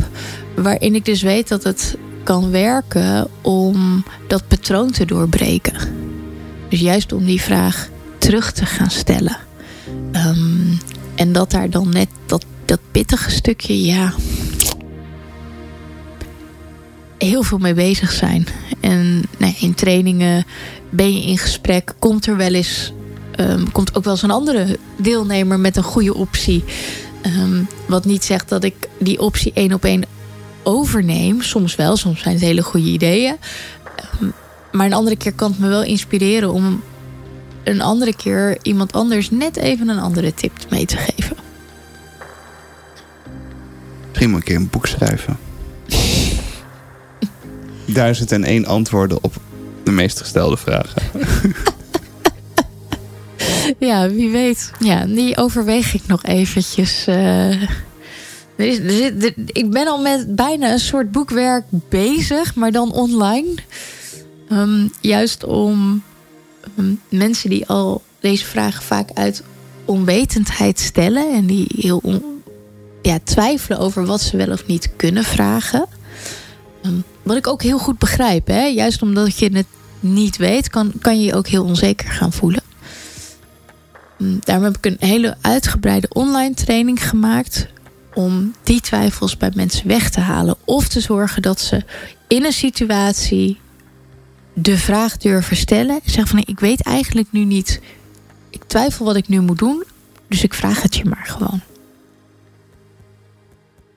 Waarin 0.57 0.95
ik 0.95 1.05
dus 1.05 1.23
weet 1.23 1.49
dat 1.49 1.65
het 1.65 1.97
kan 2.23 2.51
werken 2.51 3.29
om 3.41 4.05
dat 4.27 4.49
patroon 4.49 4.91
te 4.91 5.05
doorbreken. 5.05 5.75
Dus 6.69 6.81
juist 6.81 7.13
om 7.13 7.25
die 7.25 7.41
vraag 7.41 7.89
terug 8.19 8.53
te 8.53 8.67
gaan 8.67 8.91
stellen. 8.91 9.37
Um, 10.13 10.79
en 11.15 11.33
dat 11.33 11.51
daar 11.51 11.71
dan 11.71 11.89
net 11.89 12.09
dat, 12.27 12.45
dat 12.65 12.81
pittige 12.91 13.31
stukje, 13.31 13.83
ja. 13.83 14.13
Heel 17.23 17.43
veel 17.43 17.59
mee 17.59 17.75
bezig 17.75 18.13
zijn. 18.13 18.47
En 18.81 19.23
in 19.59 19.75
trainingen 19.75 20.45
ben 20.91 21.13
je 21.13 21.27
in 21.27 21.39
gesprek. 21.39 21.95
Komt 21.99 22.27
er 22.27 22.37
wel 22.37 22.55
eens. 22.55 22.93
Um, 23.41 23.73
komt 23.73 23.95
ook 23.95 24.05
wel 24.05 24.13
eens 24.13 24.23
een 24.23 24.31
andere 24.31 24.79
deelnemer 24.97 25.61
met 25.61 25.77
een 25.77 25.83
goede 25.83 26.15
optie. 26.15 26.65
Um, 27.27 27.69
wat 27.87 28.05
niet 28.05 28.25
zegt 28.25 28.49
dat 28.49 28.65
ik 28.65 28.75
die 28.99 29.21
optie 29.21 29.53
één 29.55 29.73
op 29.73 29.85
één 29.85 30.03
overneem. 30.63 31.43
Soms 31.43 31.77
wel, 31.77 31.97
soms 31.97 32.21
zijn 32.21 32.35
het 32.35 32.45
hele 32.45 32.63
goede 32.63 32.87
ideeën. 32.87 33.37
Ehm, 33.97 34.31
maar 34.73 34.87
een 34.87 34.93
andere 34.93 35.17
keer 35.17 35.33
kan 35.33 35.51
het 35.51 35.61
me 35.61 35.69
wel 35.69 35.83
inspireren 35.83 36.53
om 36.53 36.83
een 37.65 37.81
andere 37.81 38.17
keer 38.17 38.59
iemand 38.63 38.93
anders 38.93 39.31
net 39.31 39.57
even 39.57 39.89
een 39.89 39.99
andere 39.99 40.35
tip 40.35 40.53
mee 40.71 40.87
te 40.87 40.97
geven. 40.97 41.37
Misschien 44.09 44.31
moet 44.31 44.43
keer 44.43 44.57
een 44.57 44.71
boek 44.71 44.87
schrijven. 44.87 45.52
Duizend 47.93 48.33
en 48.33 48.45
één 48.45 48.67
antwoorden 48.67 49.19
op 49.23 49.35
De 49.85 49.91
meest 49.91 50.21
gestelde 50.21 50.57
vragen. 50.57 51.03
ja, 53.89 54.09
wie 54.09 54.31
weet. 54.31 54.73
Ja, 54.79 55.07
die 55.07 55.37
overweeg 55.37 55.95
ik 55.95 56.07
nog 56.07 56.25
eventjes. 56.25 57.07
Uh, 57.09 57.63
ik 59.47 59.71
ben 59.71 59.87
al 59.87 60.03
met 60.03 60.37
bijna 60.37 60.73
een 60.73 60.79
soort 60.81 61.13
boekwerk 61.13 61.65
bezig, 61.89 62.55
maar 62.55 62.73
dan 62.73 62.93
online. 62.93 63.55
Um, 64.51 64.93
juist 65.01 65.45
om 65.45 66.03
um, 66.79 67.01
mensen 67.09 67.51
die 67.51 67.67
al 67.67 68.03
deze 68.21 68.45
vragen 68.45 68.83
vaak 68.83 69.11
uit 69.15 69.43
onwetendheid 69.85 70.81
stellen 70.81 71.35
en 71.35 71.47
die 71.47 71.67
heel 71.77 72.01
on, 72.03 72.23
ja, 73.03 73.19
twijfelen 73.25 73.79
over 73.79 74.07
wat 74.07 74.21
ze 74.21 74.37
wel 74.37 74.51
of 74.51 74.67
niet 74.67 74.91
kunnen 74.97 75.25
vragen. 75.25 75.87
Um, 76.83 77.05
wat 77.23 77.37
ik 77.37 77.47
ook 77.47 77.63
heel 77.63 77.79
goed 77.79 77.99
begrijp, 77.99 78.47
hè? 78.47 78.65
juist 78.65 79.03
omdat 79.03 79.39
je 79.39 79.53
het 79.53 79.67
niet 80.01 80.37
weet, 80.37 80.69
kan, 80.69 80.93
kan 81.01 81.21
je 81.21 81.25
je 81.25 81.35
ook 81.35 81.47
heel 81.47 81.65
onzeker 81.65 82.11
gaan 82.11 82.33
voelen. 82.33 82.63
Daarom 84.19 84.65
heb 84.65 84.77
ik 84.77 84.87
een 84.87 85.09
hele 85.09 85.37
uitgebreide 85.41 86.09
online 86.09 86.55
training 86.55 87.09
gemaakt 87.09 87.67
om 88.15 88.55
die 88.63 88.81
twijfels 88.81 89.37
bij 89.37 89.51
mensen 89.55 89.89
weg 89.89 90.11
te 90.11 90.21
halen. 90.21 90.57
Of 90.65 90.89
te 90.89 91.01
zorgen 91.01 91.43
dat 91.43 91.61
ze 91.61 91.85
in 92.29 92.45
een 92.45 92.53
situatie 92.53 93.61
de 94.53 94.79
vraag 94.79 95.17
durven 95.17 95.57
stellen. 95.57 96.01
Zeggen 96.05 96.27
van 96.27 96.43
ik 96.47 96.61
weet 96.61 96.83
eigenlijk 96.83 97.29
nu 97.31 97.45
niet. 97.45 97.81
Ik 98.51 98.63
twijfel 98.67 99.05
wat 99.05 99.17
ik 99.17 99.29
nu 99.29 99.41
moet 99.41 99.59
doen. 99.59 99.85
Dus 100.29 100.43
ik 100.43 100.55
vraag 100.55 100.83
het 100.83 100.97
je 100.97 101.05
maar 101.05 101.27
gewoon. 101.27 101.61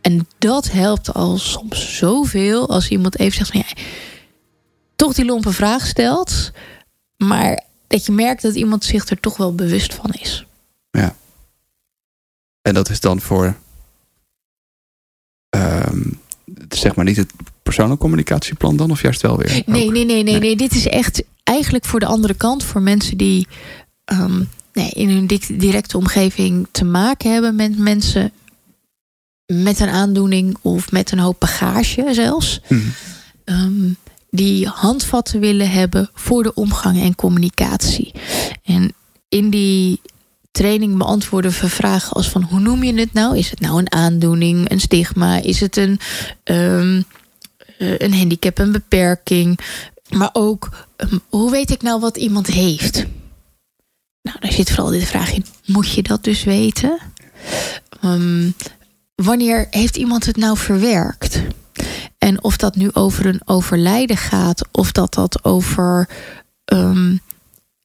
En 0.05 0.27
dat 0.37 0.71
helpt 0.71 1.13
al 1.13 1.37
soms 1.37 1.97
zoveel 1.97 2.69
als 2.69 2.89
iemand 2.89 3.19
even 3.19 3.37
zegt 3.37 3.51
van 3.51 3.63
ja, 3.67 3.83
toch 4.95 5.13
die 5.13 5.25
lompe 5.25 5.51
vraag 5.51 5.85
stelt. 5.85 6.51
Maar 7.17 7.63
dat 7.87 8.05
je 8.05 8.11
merkt 8.11 8.41
dat 8.41 8.55
iemand 8.55 8.83
zich 8.83 9.07
er 9.07 9.19
toch 9.19 9.37
wel 9.37 9.55
bewust 9.55 9.93
van 9.93 10.11
is. 10.11 10.45
Ja. 10.91 11.15
En 12.61 12.73
dat 12.73 12.89
is 12.89 12.99
dan 12.99 13.21
voor 13.21 13.55
Ehm, 15.49 16.01
zeg 16.69 16.95
maar 16.95 17.05
niet 17.05 17.17
het 17.17 17.31
persoonlijk 17.63 17.99
communicatieplan 17.99 18.75
dan, 18.75 18.91
of 18.91 19.01
juist 19.01 19.21
wel 19.21 19.37
weer? 19.37 19.63
Nee, 19.65 19.91
nee, 19.91 20.05
nee, 20.05 20.23
nee, 20.23 20.39
nee, 20.39 20.55
Dit 20.55 20.75
is 20.75 20.87
echt 20.87 21.23
eigenlijk 21.43 21.85
voor 21.85 21.99
de 21.99 22.05
andere 22.05 22.33
kant, 22.33 22.63
voor 22.63 22.81
mensen 22.81 23.17
die 23.17 23.47
ehm, 24.05 24.43
nee, 24.73 24.89
in 24.89 25.09
hun 25.09 25.27
directe 25.57 25.97
omgeving 25.97 26.67
te 26.71 26.85
maken 26.85 27.31
hebben 27.31 27.55
met 27.55 27.77
mensen 27.77 28.31
met 29.45 29.79
een 29.79 29.89
aandoening 29.89 30.57
of 30.61 30.91
met 30.91 31.11
een 31.11 31.19
hoop 31.19 31.39
bagage 31.39 32.05
zelfs. 32.11 32.61
Mhm. 32.67 32.81
Ehm, 33.43 33.89
die 34.29 34.67
handvatten 34.67 35.39
willen 35.39 35.69
hebben 35.69 36.09
voor 36.13 36.43
de 36.43 36.53
omgang 36.53 37.01
en 37.01 37.15
communicatie. 37.15 38.11
En 38.63 38.93
in 39.29 39.49
die 39.49 40.01
training 40.51 40.97
beantwoorden 40.97 41.51
we 41.51 41.69
vragen 41.69 42.11
als 42.11 42.29
van 42.29 42.43
hoe 42.43 42.59
noem 42.59 42.83
je 42.83 42.93
het 42.93 43.13
nou? 43.13 43.37
Is 43.37 43.49
het 43.49 43.59
nou 43.59 43.79
een 43.79 43.91
aandoening, 43.91 44.71
een 44.71 44.79
stigma? 44.79 45.41
Is 45.41 45.59
het 45.59 45.77
een, 45.77 45.99
um, 46.43 47.03
een 47.77 48.13
handicap, 48.13 48.57
een 48.57 48.71
beperking? 48.71 49.59
Maar 50.09 50.29
ook, 50.33 50.87
ehm, 50.95 51.17
hoe 51.29 51.51
weet 51.51 51.71
ik 51.71 51.81
nou 51.81 51.99
wat 51.99 52.17
iemand 52.17 52.47
heeft? 52.47 53.05
Nou, 54.21 54.37
daar 54.39 54.51
zit 54.51 54.71
vooral 54.71 54.91
de 54.91 55.05
vraag 55.05 55.33
in, 55.33 55.45
moet 55.65 55.91
je 55.91 56.03
dat 56.03 56.23
dus 56.23 56.43
weten? 56.43 56.99
Um, 58.03 58.55
wanneer 59.15 59.67
heeft 59.69 59.97
iemand 59.97 60.25
het 60.25 60.37
nou 60.37 60.57
verwerkt? 60.57 61.41
En 62.17 62.43
of 62.43 62.57
dat 62.57 62.75
nu 62.75 62.89
over 62.93 63.25
een 63.25 63.41
overlijden 63.45 64.17
gaat, 64.17 64.67
of 64.71 64.91
dat 64.91 65.13
dat 65.13 65.43
over 65.43 66.09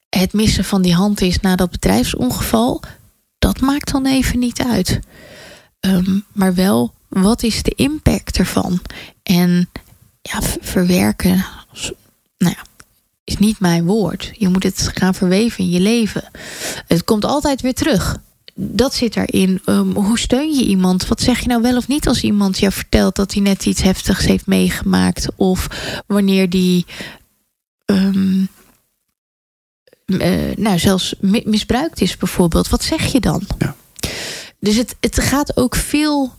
het 0.08 0.32
missen 0.32 0.64
van 0.64 0.82
die 0.82 0.94
hand 0.94 1.20
is 1.20 1.40
na 1.40 1.56
dat 1.56 1.70
bedrijfsongeval, 1.70 2.82
dat 3.38 3.60
maakt 3.60 3.92
dan 3.92 4.06
even 4.06 4.38
niet 4.38 4.62
uit. 4.62 5.00
Ehm, 5.80 6.18
maar 6.32 6.54
wel, 6.54 6.94
wat 7.08 7.42
is 7.42 7.62
de 7.62 7.72
impact 7.76 8.38
ervan? 8.38 8.80
En 9.22 9.70
ja, 10.22 10.42
verwerken, 10.60 11.44
nou 12.38 12.54
ja, 12.56 12.64
is 13.24 13.36
niet 13.36 13.60
mijn 13.60 13.86
woord. 13.86 14.30
Je 14.32 14.48
moet 14.48 14.62
het 14.62 14.90
gaan 14.94 15.14
verweven 15.14 15.64
in 15.64 15.70
je 15.70 15.80
leven. 15.80 16.30
Het 16.86 17.04
komt 17.04 17.24
altijd 17.24 17.60
weer 17.60 17.74
terug. 17.74 18.18
Dat 18.54 18.94
zit 18.94 19.16
erin. 19.16 19.60
Um, 19.66 19.94
hoe 19.94 20.18
steun 20.18 20.54
je 20.54 20.64
iemand? 20.64 21.06
Wat 21.06 21.20
zeg 21.20 21.40
je 21.40 21.48
nou 21.48 21.62
wel 21.62 21.76
of 21.76 21.88
niet 21.88 22.08
als 22.08 22.22
iemand 22.22 22.58
je 22.58 22.70
vertelt 22.70 23.16
dat 23.16 23.32
hij 23.32 23.42
net 23.42 23.66
iets 23.66 23.82
heftigs 23.82 24.24
heeft 24.24 24.46
meegemaakt? 24.46 25.28
Of 25.36 25.68
wanneer 26.06 26.50
die 26.50 26.86
um, 27.86 28.48
uh, 30.06 30.56
nou, 30.56 30.78
zelfs 30.78 31.14
misbruikt 31.44 32.00
is 32.00 32.16
bijvoorbeeld. 32.16 32.68
Wat 32.68 32.82
zeg 32.82 33.12
je 33.12 33.20
dan? 33.20 33.42
Ja. 33.58 33.76
Dus 34.58 34.76
het, 34.76 34.96
het 35.00 35.20
gaat 35.20 35.56
ook 35.56 35.74
veel 35.74 36.32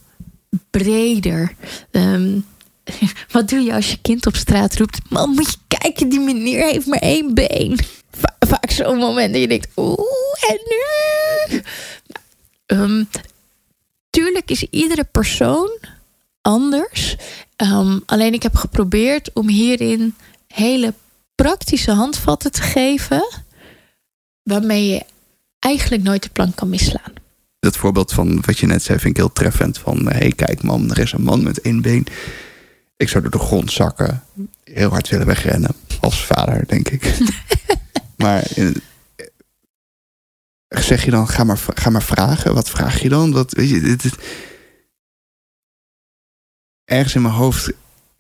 breder. 0.70 1.56
Um, 1.92 2.46
wat 3.32 3.50
doe 3.50 3.60
je 3.60 3.74
als 3.74 3.92
je 3.92 3.98
kind 4.02 4.26
op 4.26 4.36
straat 4.36 4.78
roept... 4.78 5.00
Man, 5.10 5.30
moet 5.30 5.52
je 5.52 5.78
kijken, 5.80 6.10
die 6.10 6.20
meneer 6.20 6.66
heeft 6.66 6.86
maar 6.86 7.00
één 7.00 7.34
been. 7.34 7.80
Va 8.12 8.36
vaak 8.40 8.72
zo'n 8.72 8.98
moment 8.98 9.32
dat 9.32 9.42
je 9.42 9.48
denkt... 9.48 9.68
Oeh, 9.76 10.50
en 10.50 10.60
nu? 10.70 11.62
Um, 12.72 13.08
tuurlijk 14.10 14.52
is 14.52 14.64
iedere 14.70 15.04
persoon 15.04 15.78
anders. 16.42 17.16
Um, 17.58 18.04
alleen 18.06 18.34
ik 18.34 18.44
heb 18.44 18.56
geprobeerd 18.56 19.34
om 19.34 19.48
hierin 19.48 20.16
hele 20.48 20.94
praktische 21.36 21.92
handvatten 21.92 22.52
te 22.52 22.62
geven 22.62 23.28
waarmee 24.44 24.88
je 24.88 25.04
eigenlijk 25.60 26.04
nooit 26.04 26.24
de 26.24 26.30
plank 26.30 26.56
kan 26.56 26.70
misslaan. 26.70 27.14
Dat 27.60 27.78
voorbeeld 27.78 28.14
van 28.14 28.42
wat 28.42 28.60
je 28.60 28.68
net 28.68 28.84
zei 28.84 29.00
vind 29.00 29.18
ik 29.18 29.22
heel 29.22 29.34
treffend. 29.34 29.78
Van, 29.78 30.08
hé 30.08 30.18
hey, 30.18 30.32
kijk 30.32 30.64
man, 30.64 30.92
er 30.92 31.00
is 31.00 31.12
een 31.12 31.24
man 31.24 31.44
met 31.44 31.62
één 31.62 31.82
been. 31.82 32.08
Ik 32.98 33.10
zou 33.10 33.24
door 33.24 33.32
de 33.32 33.46
grond 33.46 33.72
zakken. 33.72 34.24
Heel 34.64 34.90
hard 34.90 35.10
willen 35.10 35.26
wegrennen. 35.26 35.76
Als 36.00 36.26
vader, 36.26 36.68
denk 36.68 36.90
ik. 36.90 37.18
maar 38.24 38.44
eh, 38.44 38.70
zeg 40.80 41.06
je 41.06 41.12
dan, 41.12 41.28
ga 41.28 41.44
maar, 41.44 41.60
ga 41.74 41.90
maar 41.90 42.04
vragen. 42.04 42.54
Wat 42.54 42.70
vraag 42.70 43.02
je 43.02 43.10
dan? 43.10 43.32
Wat, 43.32 43.52
weet 43.52 43.70
je, 43.70 43.82
dit, 43.82 44.16
ergens 46.86 47.16
in 47.16 47.22
mijn 47.22 47.34
hoofd 47.34 47.72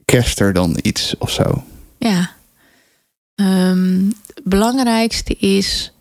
kerst 0.05 0.39
er 0.39 0.53
dan 0.53 0.77
iets 0.81 1.17
of 1.17 1.31
zo. 1.31 1.63
Ja. 1.97 2.35
Het 3.35 4.43
belangrijkste 4.43 5.35
is 5.35 5.91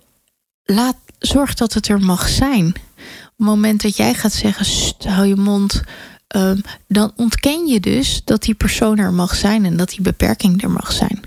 laat, 0.65 0.97
zorg 1.19 1.55
dat 1.55 1.73
het 1.73 1.89
er 1.89 2.01
mag 2.01 2.29
zijn. 2.29 2.67
Op 2.67 3.37
het 3.37 3.47
moment 3.47 3.83
dat 3.83 3.97
jij 3.97 4.15
gaat 4.15 4.33
zeggen, 4.33 4.67
hou 4.99 5.27
je 5.27 5.37
mond, 5.37 5.83
ehm, 6.27 6.61
dan 6.89 7.13
ontken 7.17 7.67
je 7.67 7.81
dus 7.81 8.23
dat 8.25 8.43
die 8.43 8.55
persoon 8.55 8.99
er 8.99 9.13
mag 9.13 9.35
zijn 9.35 9.65
en 9.65 9.77
dat 9.77 9.89
die 9.89 10.03
beperking 10.03 10.63
er 10.63 10.71
mag 10.71 10.93
zijn. 10.93 11.21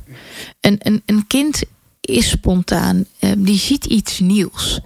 Een, 0.59 0.77
een, 0.79 1.01
een 1.05 1.27
kind 1.27 1.63
is 2.05 2.29
spontaan, 2.29 3.05
ehm, 3.19 3.43
die 3.43 3.57
ziet 3.57 3.85
iets 3.85 4.19
nieuws. 4.19 4.81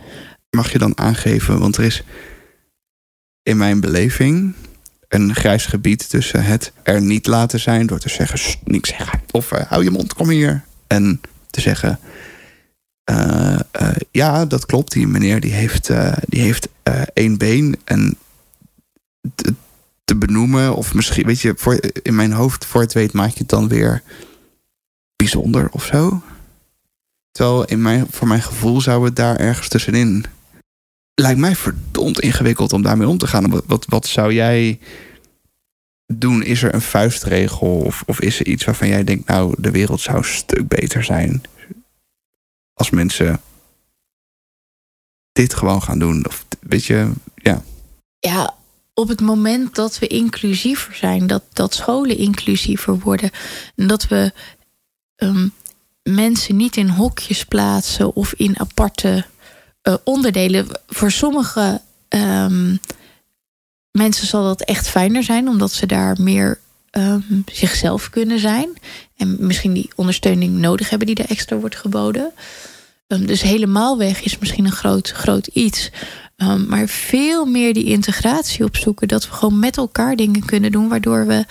Mag 0.49 0.71
je 0.71 0.77
dan 0.77 0.97
aangeven, 0.97 1.59
want 1.59 1.77
er 1.77 1.83
is 1.83 2.03
in 3.43 3.57
mijn 3.57 3.79
beleving 3.79 4.55
een 5.07 5.35
grijs 5.35 5.65
gebied 5.65 6.09
tussen 6.09 6.43
het 6.43 6.71
er 6.83 7.01
niet 7.01 7.27
laten 7.27 7.59
zijn 7.59 7.85
door 7.85 7.99
te 7.99 8.09
zeggen, 8.09 8.59
niks 8.63 8.89
zeggen, 8.89 9.21
of 9.31 9.49
hou 9.49 9.83
je 9.83 9.91
mond, 9.91 10.13
kom 10.13 10.29
hier. 10.29 10.63
En 10.87 11.21
te 11.49 11.61
zeggen, 11.61 11.99
uh, 13.11 13.59
uh, 13.81 13.89
ja, 14.11 14.45
dat 14.45 14.65
klopt. 14.65 14.91
Die 14.91 15.07
meneer 15.07 15.39
die 15.39 15.53
heeft, 15.53 15.91
die 16.25 16.41
heeft 16.41 16.67
één 17.13 17.37
been. 17.37 17.79
En 17.83 18.17
te, 19.35 19.53
te, 20.03 20.15
benoemen, 20.15 20.75
of 20.75 20.93
misschien, 20.93 21.25
weet 21.25 21.41
je, 21.41 21.53
voor, 21.57 21.79
in 22.01 22.15
mijn 22.15 22.31
hoofd, 22.31 22.65
voor 22.65 22.81
het 22.81 22.93
weet, 22.93 23.13
maak 23.13 23.31
je 23.31 23.39
het 23.39 23.49
dan 23.49 23.67
weer 23.67 24.03
bijzonder 25.15 25.69
of 25.71 25.85
zo. 25.85 26.21
Terwijl 27.37 27.65
in 27.65 27.81
mijn, 27.81 28.07
voor 28.09 28.27
mijn 28.27 28.41
gevoel 28.41 28.81
zou 28.81 29.05
het 29.05 29.15
daar 29.15 29.35
ergens 29.35 29.67
tussenin. 29.67 30.25
Lijkt 31.13 31.39
mij 31.39 31.55
verdomd 31.55 32.19
ingewikkeld 32.19 32.73
om 32.73 32.81
daarmee 32.81 33.07
om 33.07 33.17
te 33.17 33.27
gaan. 33.27 33.61
Wat, 33.65 33.85
wat, 33.89 34.07
zou 34.07 34.33
jij 34.33 34.79
doen? 36.05 36.43
Is 36.43 36.63
er 36.63 36.73
een 36.73 36.81
vuistregel? 36.81 37.79
Of, 37.79 38.03
of 38.05 38.19
is 38.19 38.39
er 38.39 38.47
iets 38.47 38.63
waarvan 38.65 38.87
jij 38.87 39.03
denkt, 39.03 39.27
nou, 39.27 39.55
de 39.57 39.71
wereld 39.71 40.01
zou 40.01 40.17
een 40.17 40.23
stuk 40.23 40.67
beter 40.67 41.03
zijn? 41.03 41.41
als 42.73 42.89
mensen 42.89 43.41
dit 45.31 45.53
gewoon 45.53 45.81
gaan 45.81 45.99
doen. 45.99 46.25
Of 46.27 46.45
weet 46.59 46.85
je, 46.85 47.11
ja. 47.35 47.63
Ja, 48.19 48.55
op 48.93 49.07
het 49.07 49.21
moment 49.21 49.75
dat 49.75 49.99
we 49.99 50.07
inclusiever 50.07 50.95
zijn, 50.95 51.27
dat, 51.27 51.43
dat 51.53 51.73
scholen 51.73 52.17
inclusiever 52.17 52.99
worden. 52.99 53.31
En 53.75 53.87
dat 53.87 54.07
we 54.07 54.31
um, 55.15 55.53
mensen 56.13 56.55
niet 56.55 56.77
in 56.77 56.89
hokjes 56.89 57.45
plaatsen 57.45 58.15
of 58.15 58.33
in 58.33 58.59
aparte 58.59 59.25
uh, 59.83 59.95
onderdelen. 60.03 60.67
Voor 60.87 61.11
sommige 61.11 61.81
um, 62.09 62.79
mensen 63.91 64.27
zal 64.27 64.43
dat 64.43 64.61
echt 64.61 64.87
fijner 64.87 65.23
zijn, 65.23 65.47
omdat 65.47 65.71
ze 65.71 65.85
daar 65.85 66.15
meer 66.21 66.59
ehm, 66.89 67.41
zichzelf 67.45 68.09
kunnen 68.09 68.39
zijn. 68.39 68.77
En 69.15 69.35
misschien 69.39 69.73
die 69.73 69.91
ondersteuning 69.95 70.57
nodig 70.57 70.89
hebben 70.89 71.07
die 71.07 71.15
er 71.15 71.29
extra 71.29 71.55
wordt 71.55 71.75
geboden. 71.75 72.31
Um, 73.07 73.25
dus 73.25 73.41
helemaal 73.41 73.97
weg 73.97 74.23
is 74.23 74.37
misschien 74.37 74.65
een 74.65 74.71
groot, 74.71 75.09
groot 75.09 75.47
iets. 75.47 75.91
Maar 76.67 76.87
veel 76.87 77.45
meer 77.45 77.73
die 77.73 77.85
integratie 77.85 78.65
opzoeken. 78.65 79.07
Dat 79.07 79.27
we 79.27 79.33
gewoon 79.33 79.59
met 79.59 79.77
elkaar 79.77 80.15
dingen 80.15 80.45
kunnen 80.45 80.71
doen. 80.71 80.87
Waardoor 80.87 81.27
we. 81.27 81.45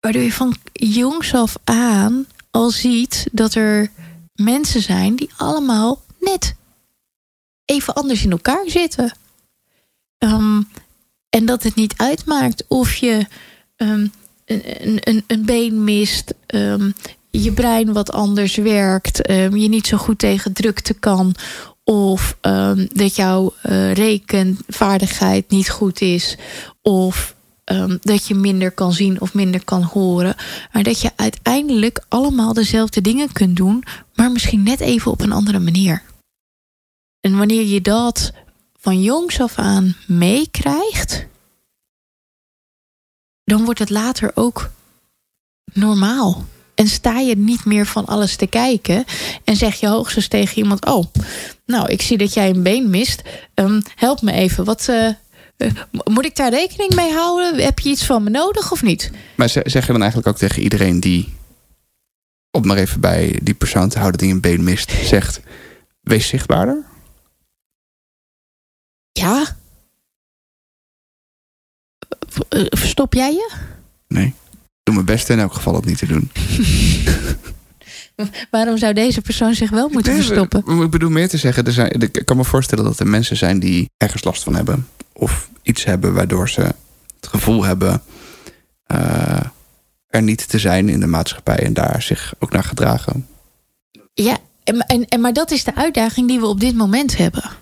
Waardoor 0.00 0.22
je 0.22 0.32
van 0.32 0.56
jongs 0.72 1.34
af 1.34 1.56
aan 1.64 2.26
al 2.50 2.70
ziet 2.70 3.26
dat 3.32 3.54
er 3.54 3.90
mensen 4.34 4.82
zijn 4.82 5.16
die 5.16 5.30
allemaal 5.36 6.02
net 6.18 6.54
even 7.64 7.94
anders 7.94 8.24
in 8.24 8.30
elkaar 8.30 8.64
zitten. 8.66 9.12
Um, 10.18 10.68
en 11.28 11.44
dat 11.44 11.62
het 11.62 11.74
niet 11.74 11.94
uitmaakt 11.96 12.64
of 12.68 12.94
je 12.94 13.26
um, 13.76 14.12
een, 14.44 14.98
een, 15.00 15.24
een 15.26 15.44
been 15.44 15.84
mist, 15.84 16.34
um, 16.46 16.94
je 17.30 17.52
brein 17.52 17.92
wat 17.92 18.12
anders 18.12 18.56
werkt, 18.56 19.16
je 19.32 19.68
niet 19.68 19.86
zo 19.86 19.96
goed 19.96 20.18
tegen 20.18 20.52
drukte 20.52 20.94
kan, 20.94 21.34
of 21.84 22.36
dat 22.92 23.16
jouw 23.16 23.54
uh, 23.62 23.92
rekenvaardigheid 23.92 25.50
niet 25.50 25.70
goed 25.70 26.00
is, 26.00 26.36
of 26.82 27.34
dat 28.00 28.26
je 28.26 28.34
minder 28.34 28.70
kan 28.70 28.92
zien 28.92 29.20
of 29.20 29.34
minder 29.34 29.64
kan 29.64 29.82
horen. 29.82 30.34
Maar 30.72 30.82
dat 30.82 31.00
je 31.00 31.10
uiteindelijk 31.16 32.04
allemaal 32.08 32.52
dezelfde 32.52 33.00
dingen 33.00 33.32
kunt 33.32 33.56
doen, 33.56 33.84
maar 34.14 34.32
misschien 34.32 34.62
net 34.62 34.80
even 34.80 35.10
op 35.10 35.20
een 35.20 35.32
andere 35.32 35.58
manier. 35.58 36.02
En 37.20 37.36
wanneer 37.36 37.66
je 37.66 37.80
dat 37.80 38.32
van 38.78 39.02
jongs 39.02 39.40
af 39.40 39.58
aan 39.58 39.96
meekrijgt, 40.06 41.26
dan 43.44 43.64
wordt 43.64 43.78
het 43.78 43.90
later 43.90 44.30
ook 44.34 44.70
normaal. 45.72 46.44
En 46.74 46.88
sta 46.88 47.18
je 47.18 47.36
niet 47.36 47.64
meer 47.64 47.86
van 47.86 48.06
alles 48.06 48.36
te 48.36 48.46
kijken 48.46 49.04
en 49.44 49.56
zeg 49.56 49.80
je 49.80 49.88
hoogstens 49.88 50.28
tegen 50.28 50.56
iemand: 50.56 50.86
Oh, 50.86 51.04
nou, 51.66 51.88
ik 51.88 52.02
zie 52.02 52.18
dat 52.18 52.34
jij 52.34 52.50
een 52.50 52.62
been 52.62 52.90
mist. 52.90 53.22
Um, 53.54 53.82
help 53.94 54.22
me 54.22 54.32
even. 54.32 54.64
Wat, 54.64 54.86
uh, 54.90 55.08
moet 56.04 56.24
ik 56.24 56.36
daar 56.36 56.50
rekening 56.50 56.94
mee 56.94 57.12
houden? 57.12 57.64
Heb 57.64 57.78
je 57.78 57.88
iets 57.88 58.06
van 58.06 58.22
me 58.22 58.30
nodig 58.30 58.72
of 58.72 58.82
niet? 58.82 59.10
Maar 59.36 59.48
zeg 59.48 59.86
je 59.86 59.92
dan 59.92 60.00
eigenlijk 60.02 60.28
ook 60.28 60.36
tegen 60.36 60.62
iedereen 60.62 61.00
die, 61.00 61.34
op 62.50 62.64
maar 62.64 62.76
even 62.76 63.00
bij 63.00 63.38
die 63.42 63.54
persoon 63.54 63.88
te 63.88 63.98
houden 63.98 64.20
die 64.20 64.30
een 64.32 64.40
been 64.40 64.64
mist, 64.64 64.92
zegt: 65.02 65.40
Wees 66.00 66.28
zichtbaarder? 66.28 66.84
Ja. 69.12 69.56
Verstop 72.68 73.14
jij 73.14 73.32
je? 73.32 73.50
Nee. 74.08 74.26
Ik 74.26 74.34
doe 74.82 74.94
mijn 74.94 75.06
best 75.06 75.28
in 75.28 75.38
elk 75.38 75.52
geval 75.52 75.74
het 75.74 75.84
niet 75.84 75.98
te 75.98 76.06
doen. 76.06 76.30
Waarom 78.50 78.78
zou 78.78 78.92
deze 78.92 79.20
persoon 79.20 79.54
zich 79.54 79.70
wel 79.70 79.88
moeten 79.88 80.14
verstoppen? 80.14 80.82
Ik 80.82 80.90
bedoel 80.90 81.10
meer 81.10 81.28
te 81.28 81.36
zeggen, 81.36 81.64
er 81.64 81.72
zijn, 81.72 82.00
ik 82.00 82.22
kan 82.24 82.36
me 82.36 82.44
voorstellen 82.44 82.84
dat 82.84 83.00
er 83.00 83.06
mensen 83.06 83.36
zijn 83.36 83.58
die 83.58 83.90
ergens 83.96 84.24
last 84.24 84.42
van 84.42 84.54
hebben. 84.54 84.88
Of 85.12 85.50
iets 85.62 85.84
hebben 85.84 86.14
waardoor 86.14 86.48
ze 86.48 86.60
het 86.60 87.26
gevoel 87.30 87.64
hebben 87.64 88.02
uh, 88.92 89.40
er 90.06 90.22
niet 90.22 90.48
te 90.48 90.58
zijn 90.58 90.88
in 90.88 91.00
de 91.00 91.06
maatschappij 91.06 91.58
en 91.58 91.72
daar 91.72 92.02
zich 92.02 92.34
ook 92.38 92.52
naar 92.52 92.64
gedragen. 92.64 93.26
Ja, 94.14 94.38
en, 94.64 94.78
en, 94.78 95.04
en, 95.08 95.20
maar 95.20 95.32
dat 95.32 95.50
is 95.50 95.64
de 95.64 95.74
uitdaging 95.74 96.28
die 96.28 96.40
we 96.40 96.46
op 96.46 96.60
dit 96.60 96.74
moment 96.74 97.16
hebben 97.16 97.58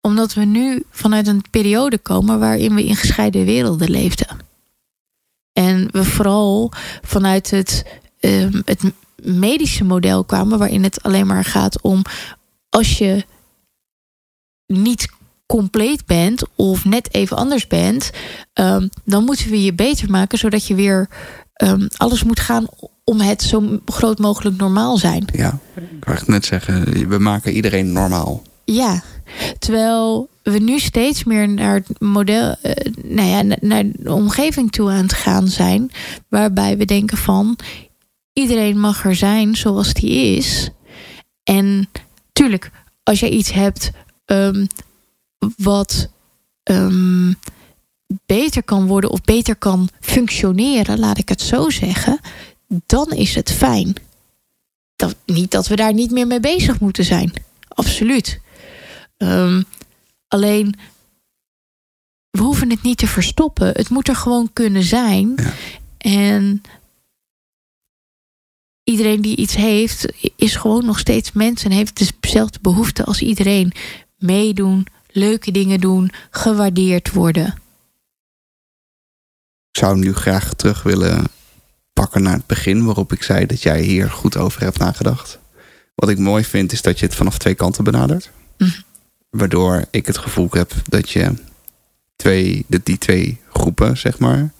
omdat 0.00 0.34
we 0.34 0.44
nu 0.44 0.82
vanuit 0.90 1.26
een 1.26 1.44
periode 1.50 1.98
komen 1.98 2.38
waarin 2.38 2.74
we 2.74 2.84
in 2.84 2.96
gescheiden 2.96 3.44
werelden 3.44 3.90
leefden. 3.90 4.26
En 5.52 5.88
we 5.92 6.04
vooral 6.04 6.72
vanuit 7.02 7.50
het, 7.50 7.84
um, 8.20 8.62
het 8.64 8.82
medische 9.22 9.84
model 9.84 10.24
kwamen, 10.24 10.58
waarin 10.58 10.82
het 10.82 11.02
alleen 11.02 11.26
maar 11.26 11.44
gaat 11.44 11.82
om 11.82 12.02
als 12.68 12.98
je 12.98 13.24
niet 14.66 15.08
compleet 15.46 16.06
bent 16.06 16.42
of 16.54 16.84
net 16.84 17.14
even 17.14 17.36
anders 17.36 17.66
bent, 17.66 18.10
um, 18.54 18.88
dan 19.04 19.24
moeten 19.24 19.50
we 19.50 19.62
je 19.62 19.74
beter 19.74 20.10
maken 20.10 20.38
zodat 20.38 20.66
je 20.66 20.74
weer 20.74 21.08
um, 21.62 21.88
alles 21.96 22.24
moet 22.24 22.40
gaan 22.40 22.66
om 23.04 23.20
het 23.20 23.42
zo 23.42 23.80
groot 23.86 24.18
mogelijk 24.18 24.56
normaal 24.56 24.96
zijn. 24.96 25.24
Ja, 25.32 25.58
ik 25.74 26.04
wou 26.04 26.18
net 26.26 26.44
zeggen, 26.44 27.08
we 27.08 27.18
maken 27.18 27.52
iedereen 27.52 27.92
normaal. 27.92 28.42
Ja, 28.64 29.02
terwijl 29.58 30.28
we 30.42 30.58
nu 30.58 30.78
steeds 30.78 31.24
meer 31.24 31.48
naar 31.48 31.74
het 31.74 32.00
model, 32.00 32.56
uh, 32.62 32.72
nou 33.02 33.28
ja, 33.28 33.56
naar 33.60 33.84
de 33.92 34.12
omgeving 34.12 34.72
toe 34.72 34.90
aan 34.90 35.02
het 35.02 35.12
gaan 35.12 35.48
zijn, 35.48 35.90
waarbij 36.28 36.76
we 36.76 36.84
denken 36.84 37.16
van 37.16 37.56
iedereen 38.38 38.80
mag 38.80 39.04
er 39.04 39.14
zijn 39.14 39.56
zoals 39.56 39.92
die 39.92 40.36
is. 40.36 40.70
En 41.42 41.88
tuurlijk, 42.32 42.70
als 43.02 43.20
je 43.20 43.30
iets 43.30 43.52
hebt 43.52 43.90
um, 44.26 44.66
wat 45.56 46.08
um, 46.70 47.38
beter 48.26 48.62
kan 48.62 48.86
worden 48.86 49.10
of 49.10 49.20
beter 49.20 49.56
kan 49.56 49.88
functioneren, 50.00 50.98
laat 50.98 51.18
ik 51.18 51.28
het 51.28 51.40
zo 51.40 51.70
zeggen, 51.70 52.20
dan 52.86 53.10
is 53.10 53.34
het 53.34 53.52
fijn. 53.52 53.94
Dat, 54.96 55.16
niet 55.26 55.50
dat 55.50 55.66
we 55.66 55.76
daar 55.76 55.94
niet 55.94 56.10
meer 56.10 56.26
mee 56.26 56.40
bezig 56.40 56.80
moeten 56.80 57.04
zijn. 57.04 57.32
Absoluut. 57.68 58.40
Um, 59.16 59.64
alleen, 60.28 60.74
we 62.30 62.42
hoeven 62.42 62.70
het 62.70 62.82
niet 62.82 62.98
te 62.98 63.06
verstoppen. 63.06 63.68
Het 63.68 63.88
moet 63.88 64.08
er 64.08 64.16
gewoon 64.16 64.52
kunnen 64.52 64.82
zijn. 64.82 65.34
Ja. 65.36 65.52
En 65.98 66.62
iedereen 68.88 69.22
die 69.22 69.36
iets 69.36 69.54
heeft, 69.54 70.12
is 70.36 70.56
gewoon 70.56 70.84
nog 70.84 70.98
steeds 70.98 71.32
mens 71.32 71.64
en 71.64 71.70
heeft 71.70 72.20
dezelfde 72.20 72.58
behoefte 72.62 73.04
als 73.04 73.22
iedereen. 73.22 73.72
Meedoen, 74.18 74.86
leuke 75.10 75.50
dingen 75.50 75.80
doen, 75.80 76.10
gewaardeerd 76.30 77.12
worden. 77.12 77.46
Ik 79.70 79.78
zou 79.84 79.92
hem 79.92 80.00
nu 80.00 80.14
graag 80.14 80.54
terug 80.54 80.82
willen 80.82 81.24
pakken 81.92 82.22
naar 82.22 82.36
het 82.36 82.46
begin, 82.46 82.84
waarop 82.84 83.12
ik 83.12 83.22
zei 83.22 83.46
dat 83.46 83.62
jij 83.62 83.82
hier 83.82 84.10
goed 84.10 84.36
over 84.36 84.60
hebt 84.60 84.78
nagedacht. 84.78 85.38
Wat 85.94 86.08
ik 86.08 86.18
mooi 86.18 86.44
vind, 86.44 86.72
is 86.72 86.82
dat 86.82 86.98
je 86.98 87.06
het 87.06 87.14
vanaf 87.14 87.38
twee 87.38 87.54
kanten 87.54 87.84
benadert. 87.84 88.30
Mm. 88.58 88.72
Waardoor 89.30 89.84
ik 89.90 90.06
het 90.06 90.18
gevoel 90.18 90.48
heb 90.50 90.72
dat 90.84 91.10
je 91.10 91.32
twee, 92.16 92.64
dat 92.68 92.84
die 92.84 92.98
twee 92.98 93.40
groepen, 93.52 93.96
zeg 93.96 94.18
maar, 94.18 94.52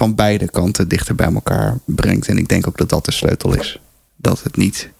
van 0.00 0.14
beide 0.14 0.50
kanten 0.50 0.88
dichter 0.88 1.14
bij 1.14 1.32
elkaar 1.32 1.78
brengt. 1.84 2.28
En 2.28 2.38
ik 2.38 2.48
denk 2.48 2.66
ook 2.66 2.78
dat 2.78 2.88
dat 2.88 3.04
de 3.04 3.12
sleutel 3.12 3.54
is. 3.54 3.80
Dat 4.16 4.42
het 4.42 4.56
niet. 4.56 4.90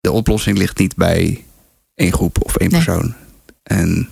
De 0.00 0.12
oplossing 0.12 0.58
ligt 0.58 0.78
niet 0.78 0.96
bij 0.96 1.44
één 1.94 2.12
groep 2.12 2.44
of 2.44 2.56
één 2.56 2.70
persoon. 2.70 3.14
En 3.62 4.08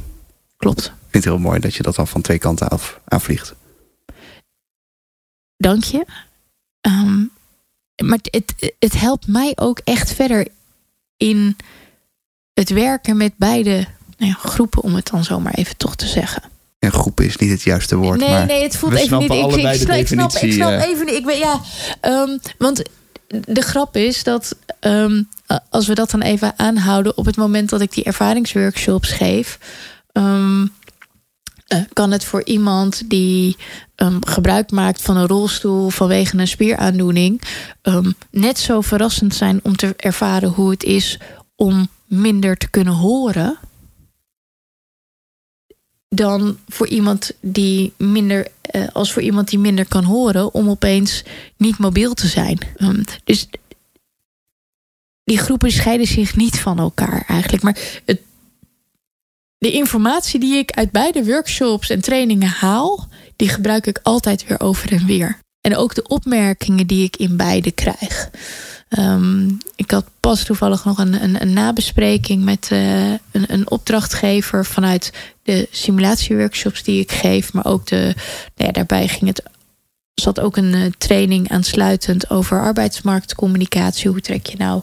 klopt. 0.56 0.84
Ik 0.84 0.92
vind 1.10 1.24
het 1.24 1.24
heel 1.24 1.38
mooi 1.38 1.60
dat 1.60 1.74
je 1.74 1.82
dat 1.82 1.94
dan 1.94 2.08
van 2.08 2.20
twee 2.20 2.38
kanten 2.38 2.68
af 2.68 3.00
aanvliegt. 3.04 3.54
Dank 5.56 5.84
je. 5.84 6.06
Um, 6.80 7.30
maar 8.04 8.18
het, 8.22 8.74
het 8.78 9.00
helpt 9.00 9.26
mij 9.26 9.52
ook 9.54 9.80
echt 9.84 10.12
verder 10.12 10.48
in 11.16 11.56
het 12.52 12.70
werken 12.70 13.16
met 13.16 13.36
beide 13.36 13.86
nou 14.16 14.30
ja, 14.30 14.34
groepen, 14.34 14.82
om 14.82 14.94
het 14.94 15.06
dan 15.06 15.24
zomaar 15.24 15.54
even 15.54 15.76
toch 15.76 15.96
te 15.96 16.06
zeggen. 16.06 16.42
En 16.84 16.92
groepen 16.92 17.24
is 17.24 17.36
niet 17.36 17.50
het 17.50 17.62
juiste 17.62 17.96
woord. 17.96 18.20
Nee, 18.20 18.28
maar 18.28 18.46
nee, 18.46 18.62
het 18.62 18.76
voelt 18.76 18.94
even 18.94 19.18
niet. 19.18 19.30
Ik, 19.30 19.36
ik, 19.36 19.54
ik, 19.54 19.88
ik, 19.88 20.06
snap, 20.06 20.32
ik 20.32 20.52
snap 20.52 20.70
eh. 20.70 20.88
even 20.88 21.06
niet. 21.06 21.14
Ik 21.14 21.24
weet, 21.24 21.38
ja, 21.38 21.60
um, 22.02 22.38
want 22.58 22.82
de 23.46 23.60
grap 23.60 23.96
is 23.96 24.22
dat 24.22 24.56
um, 24.80 25.28
als 25.70 25.86
we 25.86 25.94
dat 25.94 26.10
dan 26.10 26.22
even 26.22 26.58
aanhouden, 26.58 27.16
op 27.16 27.24
het 27.24 27.36
moment 27.36 27.70
dat 27.70 27.80
ik 27.80 27.92
die 27.92 28.04
ervaringsworkshops 28.04 29.10
geef, 29.10 29.58
um, 30.12 30.72
uh, 31.68 31.80
kan 31.92 32.10
het 32.10 32.24
voor 32.24 32.44
iemand 32.44 33.02
die 33.10 33.56
um, 33.96 34.26
gebruik 34.26 34.70
maakt 34.70 35.02
van 35.02 35.16
een 35.16 35.26
rolstoel 35.26 35.88
vanwege 35.88 36.38
een 36.38 36.48
spieraandoening 36.48 37.42
um, 37.82 38.14
net 38.30 38.58
zo 38.58 38.80
verrassend 38.80 39.34
zijn 39.34 39.60
om 39.62 39.76
te 39.76 39.94
ervaren 39.96 40.48
hoe 40.48 40.70
het 40.70 40.84
is 40.84 41.18
om 41.56 41.88
minder 42.06 42.56
te 42.56 42.68
kunnen 42.68 42.94
horen 42.94 43.58
dan 46.14 46.58
voor 46.68 46.86
iemand 46.86 47.32
die 47.40 47.92
minder 47.96 48.46
uh, 48.74 48.86
als 48.92 49.12
voor 49.12 49.22
iemand 49.22 49.48
die 49.48 49.58
minder 49.58 49.88
kan 49.88 50.04
horen 50.04 50.54
om 50.54 50.68
opeens 50.68 51.22
niet 51.56 51.78
mobiel 51.78 52.14
te 52.14 52.26
zijn. 52.26 52.58
Um, 52.78 53.04
dus 53.24 53.48
die 55.24 55.38
groepen 55.38 55.70
scheiden 55.70 56.06
zich 56.06 56.36
niet 56.36 56.60
van 56.60 56.78
elkaar 56.78 57.24
eigenlijk, 57.26 57.62
maar 57.62 57.78
het, 58.04 58.20
de 59.58 59.72
informatie 59.72 60.40
die 60.40 60.56
ik 60.56 60.70
uit 60.70 60.90
beide 60.90 61.24
workshops 61.24 61.90
en 61.90 62.00
trainingen 62.00 62.48
haal, 62.48 63.08
die 63.36 63.48
gebruik 63.48 63.86
ik 63.86 64.00
altijd 64.02 64.46
weer 64.46 64.60
over 64.60 64.92
en 64.92 65.06
weer. 65.06 65.42
en 65.60 65.76
ook 65.76 65.94
de 65.94 66.08
opmerkingen 66.08 66.86
die 66.86 67.04
ik 67.04 67.16
in 67.16 67.36
beide 67.36 67.70
krijg. 67.70 68.30
Ehm, 68.94 69.48
ik 69.76 69.90
had 69.90 70.04
pas 70.20 70.44
toevallig 70.44 70.84
nog 70.84 70.98
een, 70.98 71.22
een, 71.22 71.42
een 71.42 71.52
nabespreking 71.52 72.44
met 72.44 72.68
uh, 72.72 73.10
een, 73.10 73.18
een, 73.30 73.70
opdrachtgever 73.70 74.66
vanuit 74.66 75.12
de 75.42 75.68
simulatieworkshops 75.70 76.82
die 76.82 77.00
ik 77.00 77.12
geef. 77.12 77.52
Maar 77.52 77.64
ook 77.64 77.86
de, 77.86 78.02
nou 78.54 78.66
ja, 78.66 78.70
daarbij 78.70 79.08
ging 79.08 79.26
het, 79.26 79.42
zat 80.14 80.40
ook 80.40 80.56
een 80.56 80.72
uh, 80.72 80.90
training 80.98 81.50
aansluitend 81.50 82.30
over 82.30 82.60
arbeidsmarktcommunicatie. 82.60 84.10
Hoe 84.10 84.20
trek 84.20 84.46
je 84.46 84.56
nou 84.56 84.82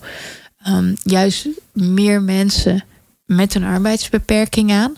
um, 0.67 0.95
juist 1.03 1.47
meer 1.73 2.21
mensen 2.21 2.83
met 3.25 3.55
een 3.55 3.63
arbeidsbeperking 3.63 4.71
aan? 4.71 4.95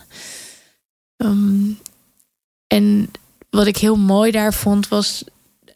Um, 1.16 1.78
en 2.66 3.10
wat 3.50 3.66
ik 3.66 3.76
heel 3.76 3.96
mooi 3.96 4.30
daar 4.30 4.54
vond 4.54 4.88
was 4.88 5.24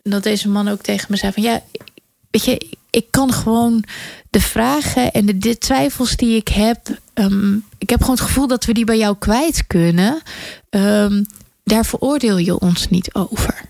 dat 0.03 0.23
deze 0.23 0.49
man 0.49 0.69
ook 0.69 0.83
tegen 0.83 1.07
me 1.11 1.17
zei 1.17 1.33
van 1.33 1.43
ja, 1.43 1.63
weet 2.31 2.45
je, 2.45 2.77
ik 2.99 3.11
kan 3.11 3.33
gewoon 3.33 3.85
de 4.31 4.41
vragen 4.41 5.13
en 5.13 5.39
de, 5.39 5.59
twijfels 5.59 6.17
die 6.17 6.37
ik 6.37 6.49
heb, 6.49 6.99
um, 7.15 7.65
ik 7.79 7.91
heb 7.91 8.01
gewoon 8.01 8.15
het 8.15 8.25
gevoel 8.25 8.47
dat 8.47 8.65
we 8.65 8.73
die 8.73 8.85
bij 8.85 8.99
jou 8.99 9.17
kwijt 9.19 9.67
kunnen. 9.67 10.23
Um, 10.71 11.27
daar 11.65 11.85
veroordeel 11.85 12.39
je 12.39 12.59
ons 12.59 12.89
niet 12.89 13.15
over. 13.15 13.65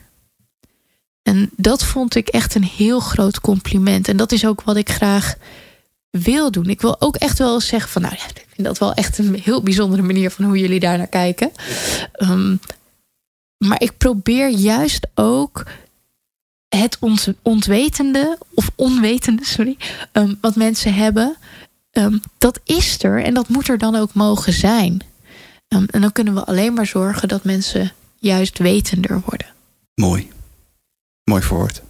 En 1.23 1.51
dat 1.57 1.85
vond 1.85 2.15
ik 2.15 2.29
echt 2.29 2.55
een 2.55 2.65
heel 2.65 3.01
groot 3.01 3.41
compliment. 3.41 4.09
En 4.09 4.17
dat 4.17 4.33
is 4.33 4.47
ook 4.47 4.63
wat 4.63 4.77
ik 4.77 4.91
graag 4.91 5.35
wil 6.11 6.51
doen. 6.51 6.67
Ik 6.69 6.81
wil 6.81 7.01
ook 7.01 7.17
echt 7.17 7.39
wel 7.39 7.61
zeggen 7.61 7.91
van, 7.91 8.03
nou 8.03 8.15
ja, 8.15 8.25
ik 8.25 8.47
vind 8.55 8.67
dat 8.67 8.79
wel 8.79 8.95
echt 8.95 9.19
een 9.19 9.35
heel 9.35 9.63
bijzondere 9.63 10.03
manier 10.03 10.31
van 10.31 10.45
hoe 10.45 10.59
jullie 10.59 10.81
daar 10.81 10.99
naar 10.99 11.07
kijken. 11.07 11.51
Um, 12.23 12.61
maar 13.59 13.83
ik 13.83 13.99
probeer 13.99 14.49
juist 14.49 15.07
ook 15.15 15.65
het 16.69 16.99
ontwetende, 17.43 18.39
of 18.55 18.71
onwetende, 18.75 19.45
sorry, 19.45 19.77
um, 20.13 20.39
wat 20.41 20.57
mensen 20.57 20.95
hebben, 20.95 21.37
um, 21.93 22.21
dat 22.39 22.61
is 22.65 23.03
er 23.03 23.23
en 23.23 23.35
dat 23.35 23.49
moet 23.49 23.69
er 23.69 23.79
dan 23.79 23.97
ook 23.97 24.15
mogen 24.15 24.53
zijn. 24.53 25.03
Um, 25.69 25.87
en 25.91 26.01
dan 26.01 26.13
kunnen 26.13 26.35
we 26.35 26.45
alleen 26.45 26.73
maar 26.73 26.87
zorgen 26.87 27.29
dat 27.29 27.45
mensen 27.45 27.93
juist 28.19 28.59
wetender 28.59 29.23
worden. 29.25 29.47
Mooi. 29.95 30.31
Mooi 31.25 31.43
verwoord. 31.43 31.83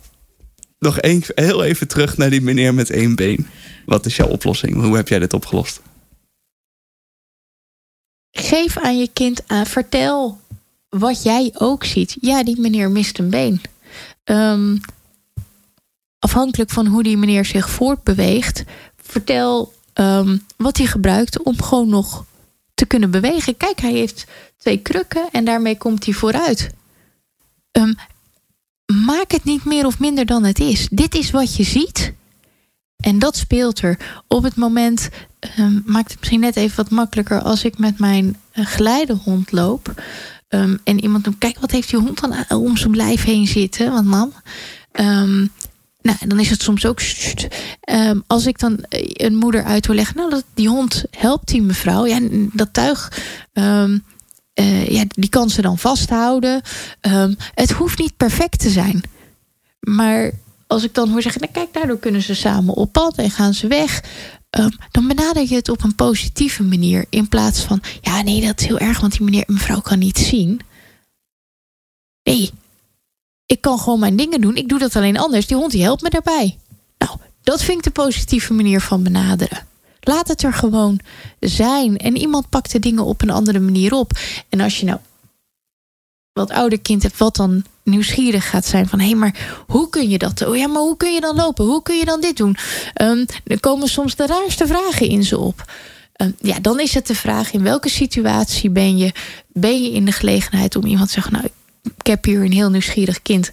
Nog 0.78 0.98
één, 0.98 1.22
heel 1.26 1.64
even 1.64 1.88
terug 1.88 2.16
naar 2.16 2.30
die 2.30 2.40
meneer 2.40 2.74
met 2.74 2.90
één 2.90 3.14
been. 3.14 3.46
Wat 3.86 4.06
is 4.06 4.16
jouw 4.16 4.28
oplossing? 4.28 4.74
Hoe 4.74 4.96
heb 4.96 5.08
jij 5.08 5.18
dit 5.18 5.32
opgelost? 5.32 5.80
Geef 8.30 8.76
aan 8.76 8.98
je 8.98 9.08
kind 9.12 9.48
aan, 9.48 9.66
vertel 9.66 10.40
wat 10.88 11.22
jij 11.22 11.50
ook 11.54 11.84
ziet. 11.84 12.16
Ja, 12.20 12.44
die 12.44 12.60
meneer 12.60 12.90
mist 12.90 13.18
een 13.18 13.30
been. 13.30 13.60
Um, 14.30 14.80
afhankelijk 16.18 16.70
van 16.70 16.86
hoe 16.86 17.02
die 17.02 17.16
meneer 17.16 17.44
zich 17.44 17.70
voortbeweegt, 17.70 18.64
vertel 18.96 19.72
um, 19.94 20.44
wat 20.56 20.76
hij 20.76 20.86
gebruikt 20.86 21.42
om 21.42 21.62
gewoon 21.62 21.88
nog 21.88 22.24
te 22.74 22.86
kunnen 22.86 23.10
bewegen. 23.10 23.56
Kijk, 23.56 23.80
hij 23.80 23.92
heeft 23.92 24.26
twee 24.56 24.78
krukken 24.78 25.28
en 25.32 25.44
daarmee 25.44 25.76
komt 25.78 26.04
hij 26.04 26.14
vooruit. 26.14 26.70
Um, 27.72 27.96
maak 29.06 29.30
het 29.30 29.44
niet 29.44 29.64
meer 29.64 29.86
of 29.86 29.98
minder 29.98 30.26
dan 30.26 30.44
het 30.44 30.58
is. 30.58 30.88
Dit 30.90 31.14
is 31.14 31.30
wat 31.30 31.56
je 31.56 31.62
ziet. 31.64 32.12
En 32.96 33.18
dat 33.18 33.36
speelt 33.36 33.80
er. 33.80 34.22
Op 34.26 34.42
het 34.42 34.56
moment 34.56 35.08
maakt 35.84 36.10
het 36.10 36.18
misschien 36.18 36.40
net 36.40 36.56
even 36.56 36.76
wat 36.76 36.90
makkelijker 36.90 37.40
als 37.42 37.64
ik 37.64 37.78
met 37.78 37.98
mijn 37.98 38.36
uh, 38.54 38.66
geleidehond 38.66 39.52
loop. 39.52 40.02
Um, 40.48 40.80
en 40.84 41.02
iemand 41.02 41.24
noemt, 41.24 41.38
kijk, 41.38 41.58
wat 41.58 41.70
heeft 41.70 41.90
die 41.90 41.98
hond 41.98 42.20
dan 42.20 42.34
om 42.48 42.76
zijn 42.76 42.96
lijf 42.96 43.24
heen 43.24 43.46
zitten? 43.46 43.92
Want 43.92 44.06
man, 44.06 44.32
um, 44.92 45.52
nou, 46.00 46.16
dan 46.26 46.40
is 46.40 46.50
het 46.50 46.62
soms 46.62 46.86
ook. 46.86 47.00
Um, 47.90 48.22
als 48.26 48.46
ik 48.46 48.58
dan 48.58 48.78
een 48.90 49.36
moeder 49.36 49.64
uit 49.64 49.86
wil 49.86 49.96
leggen, 49.96 50.16
nou, 50.16 50.30
dat, 50.30 50.44
die 50.54 50.68
hond 50.68 51.04
helpt 51.10 51.48
die 51.48 51.62
mevrouw. 51.62 52.06
Ja, 52.06 52.18
dat 52.52 52.72
tuig. 52.72 53.12
Uh, 53.54 54.88
ja, 54.88 55.04
die 55.08 55.28
kan 55.28 55.50
ze 55.50 55.62
dan 55.62 55.78
vasthouden. 55.78 56.62
Het 57.54 57.70
hoeft 57.70 57.98
niet 57.98 58.16
perfect 58.16 58.58
te 58.58 58.70
zijn. 58.70 59.02
Maar 59.80 60.30
als 60.66 60.84
ik 60.84 60.94
dan 60.94 61.10
hoor 61.10 61.22
zeggen, 61.22 61.40
nou, 61.40 61.52
kijk, 61.52 61.72
daardoor 61.72 61.98
kunnen 61.98 62.22
ze 62.22 62.34
samen 62.34 62.74
op 62.74 62.92
pad 62.92 63.16
en 63.16 63.30
gaan 63.30 63.54
ze 63.54 63.66
weg. 63.66 64.02
Um, 64.50 64.70
dan 64.90 65.08
benader 65.08 65.48
je 65.48 65.54
het 65.54 65.68
op 65.68 65.82
een 65.82 65.94
positieve 65.94 66.62
manier. 66.62 67.04
In 67.10 67.28
plaats 67.28 67.60
van, 67.60 67.82
ja, 68.00 68.22
nee, 68.22 68.40
dat 68.40 68.60
is 68.60 68.66
heel 68.66 68.78
erg, 68.78 69.00
want 69.00 69.12
die 69.12 69.22
meneer 69.22 69.44
en 69.46 69.54
mevrouw 69.54 69.80
kan 69.80 69.98
niet 69.98 70.18
zien. 70.18 70.60
Nee, 72.22 72.50
ik 73.46 73.60
kan 73.60 73.78
gewoon 73.78 73.98
mijn 73.98 74.16
dingen 74.16 74.40
doen. 74.40 74.56
Ik 74.56 74.68
doe 74.68 74.78
dat 74.78 74.96
alleen 74.96 75.18
anders. 75.18 75.46
Die 75.46 75.56
hond 75.56 75.70
die 75.70 75.82
helpt 75.82 76.02
me 76.02 76.10
daarbij. 76.10 76.58
Nou, 76.98 77.18
dat 77.42 77.62
vind 77.62 77.78
ik 77.78 77.84
de 77.84 77.90
positieve 77.90 78.52
manier 78.52 78.80
van 78.80 79.02
benaderen. 79.02 79.66
Laat 80.00 80.28
het 80.28 80.42
er 80.42 80.52
gewoon 80.52 81.00
zijn. 81.40 81.96
En 81.96 82.16
iemand 82.16 82.48
pakt 82.48 82.72
de 82.72 82.78
dingen 82.78 83.04
op 83.04 83.22
een 83.22 83.30
andere 83.30 83.60
manier 83.60 83.92
op. 83.92 84.18
En 84.48 84.60
als 84.60 84.80
je 84.80 84.86
nou 84.86 84.98
wat 86.38 86.50
ouder 86.50 86.80
kind 86.80 87.02
hebt, 87.02 87.18
wat 87.18 87.36
dan 87.36 87.64
nieuwsgierig 87.82 88.50
gaat 88.50 88.66
zijn 88.66 88.88
van 88.88 88.98
hé, 88.98 89.06
hey, 89.06 89.14
maar 89.14 89.64
hoe 89.66 89.88
kun 89.88 90.08
je 90.08 90.18
dat? 90.18 90.46
Oh 90.46 90.56
ja, 90.56 90.66
maar 90.66 90.82
hoe 90.82 90.96
kun 90.96 91.14
je 91.14 91.20
dan 91.20 91.36
lopen? 91.36 91.64
Hoe 91.64 91.82
kun 91.82 91.96
je 91.96 92.04
dan 92.04 92.20
dit 92.20 92.36
doen? 92.36 92.56
Um, 93.02 93.26
er 93.44 93.60
komen 93.60 93.88
soms 93.88 94.16
de 94.16 94.26
raarste 94.26 94.66
vragen 94.66 95.08
in 95.08 95.24
ze 95.24 95.38
op. 95.38 95.72
Um, 96.16 96.34
ja, 96.40 96.60
dan 96.60 96.80
is 96.80 96.94
het 96.94 97.06
de 97.06 97.14
vraag 97.14 97.52
in 97.52 97.62
welke 97.62 97.88
situatie 97.88 98.70
ben 98.70 98.96
je? 98.96 99.12
Ben 99.48 99.82
je 99.82 99.92
in 99.92 100.04
de 100.04 100.12
gelegenheid 100.12 100.76
om 100.76 100.84
iemand 100.84 101.06
te 101.06 101.12
zeggen, 101.12 101.32
nou, 101.32 101.44
ik 101.96 102.06
heb 102.06 102.24
hier 102.24 102.40
een 102.40 102.52
heel 102.52 102.70
nieuwsgierig 102.70 103.22
kind. 103.22 103.50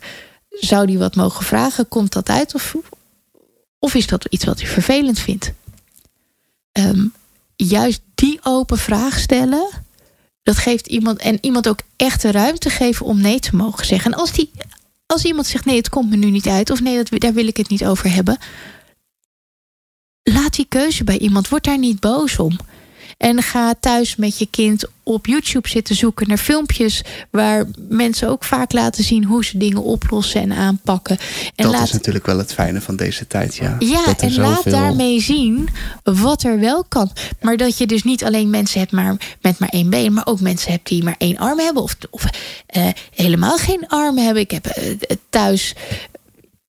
Zou 0.50 0.86
die 0.86 0.98
wat 0.98 1.16
mogen 1.16 1.46
vragen? 1.46 1.88
Komt 1.88 2.14
dat 2.14 2.30
uit? 2.30 2.56
Of, 2.56 2.76
of 3.80 3.94
is 3.96 4.08
dat 4.08 4.26
iets 4.30 4.46
wat 4.46 4.62
u 4.62 4.66
vervelend 4.66 5.20
vindt? 5.20 5.52
Um, 6.72 7.14
juist 7.56 8.02
die 8.16 8.40
open 8.44 8.78
vraag 8.78 9.20
stellen 9.20 9.85
dat 10.46 10.58
geeft 10.58 10.88
iemand 10.88 11.20
en 11.20 11.38
iemand 11.42 11.68
ook 11.68 11.80
echt 11.96 12.22
de 12.22 12.32
ruimte 12.32 12.70
geven 12.70 13.06
om 13.06 13.22
nee 13.22 13.40
te 13.40 13.56
mogen 13.56 13.86
zeggen. 13.86 14.12
En 14.12 14.18
als, 14.18 14.32
die, 14.32 14.52
als 15.06 15.26
iemand 15.26 15.48
zegt 15.48 15.66
nee, 15.66 15.78
het 15.78 15.90
komt 15.90 16.10
me 16.10 16.16
nu 16.16 16.30
niet 16.30 16.48
uit, 16.48 16.70
of 16.70 16.82
nee, 16.82 17.04
dat, 17.04 17.22
daar 17.22 17.34
wil 17.34 17.48
ik 17.48 17.58
het 17.58 17.70
niet 17.70 17.86
over 17.86 18.14
hebben. 18.14 18.38
Laat 20.24 20.56
die 20.56 20.66
keuze 20.70 21.04
bij 21.04 21.18
iemand. 21.18 21.50
Word 21.50 21.64
daar 21.64 21.78
niet 21.78 22.00
boos 22.00 22.40
om. 22.40 22.58
En 23.18 23.42
ga 23.42 23.76
thuis 23.80 24.16
met 24.16 24.38
je 24.38 24.48
kind 24.50 24.86
op 25.04 25.26
YouTube 25.26 25.70
zitten 25.70 25.96
zoeken 25.96 26.28
naar 26.28 26.38
filmpjes 26.38 27.02
waar 27.30 27.66
mensen 27.90 28.30
ook 28.30 28.44
vaak 28.44 28.74
laten 28.74 29.04
zien 29.04 29.24
hoe 29.24 29.46
ze 29.46 29.58
dingen 29.58 29.84
oplossen 29.84 30.42
en 30.42 30.52
aanpakken. 30.52 31.18
En 31.56 31.64
dat 31.66 31.72
laat... 31.72 31.84
is 31.84 31.92
natuurlijk 31.92 32.26
wel 32.26 32.38
het 32.38 32.54
fijne 32.54 32.82
van 32.82 32.96
deze 32.96 33.28
tijd, 33.28 33.56
ja. 33.56 33.76
Ja, 33.80 34.18
en 34.18 34.36
laat 34.36 34.70
daarmee 34.70 35.22
zien 35.22 35.70
wat 36.04 36.44
er 36.44 36.60
wel 36.60 36.84
kan. 36.84 37.12
Maar 37.42 37.58
dat 37.58 37.78
je 37.78 37.88
dus 37.88 38.04
niet 38.04 38.24
alleen 38.24 38.50
mensen 38.50 38.80
hebt 38.80 38.92
maar, 38.92 39.38
met 39.42 39.60
maar 39.60 39.70
één 39.70 39.90
been, 39.90 40.14
maar 40.14 40.28
ook 40.28 40.40
mensen 40.40 40.72
hebt 40.72 40.88
die 40.88 41.04
maar 41.04 41.16
één 41.18 41.38
arm 41.38 41.60
hebben 41.60 41.84
of, 41.84 41.96
of 42.10 42.24
uh, 42.78 42.88
helemaal 43.14 43.58
geen 43.58 43.88
arm 43.88 44.18
hebben. 44.18 44.42
Ik 44.42 44.52
heb 44.52 44.78
uh, 44.78 44.96
thuis 45.30 45.76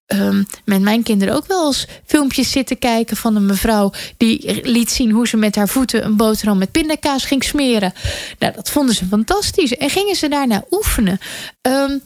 um, 0.06 0.46
met 0.64 0.80
mijn 0.80 1.02
kinderen 1.02 1.34
ook 1.34 1.46
wel 1.46 1.66
eens 1.66 1.86
filmpjes 2.04 2.50
zitten 2.50 2.78
kijken 2.78 3.16
van 3.16 3.36
een 3.36 3.46
mevrouw 3.46 3.92
die 4.16 4.60
liet 4.62 4.90
zien 4.90 5.10
hoe 5.10 5.28
ze 5.28 5.36
met 5.36 5.56
haar 5.56 5.68
voeten 5.68 6.04
een 6.04 6.16
boterham 6.16 6.58
met 6.58 6.70
pindakaas 6.70 7.24
ging 7.24 7.44
smeren. 7.44 7.92
Nou, 8.38 8.52
dat 8.54 8.70
vonden 8.70 8.94
ze 8.94 9.06
fantastisch 9.06 9.76
en 9.76 9.90
gingen 9.90 10.16
ze 10.16 10.28
daarna 10.28 10.64
oefenen. 10.70 11.18
Um, 11.62 12.02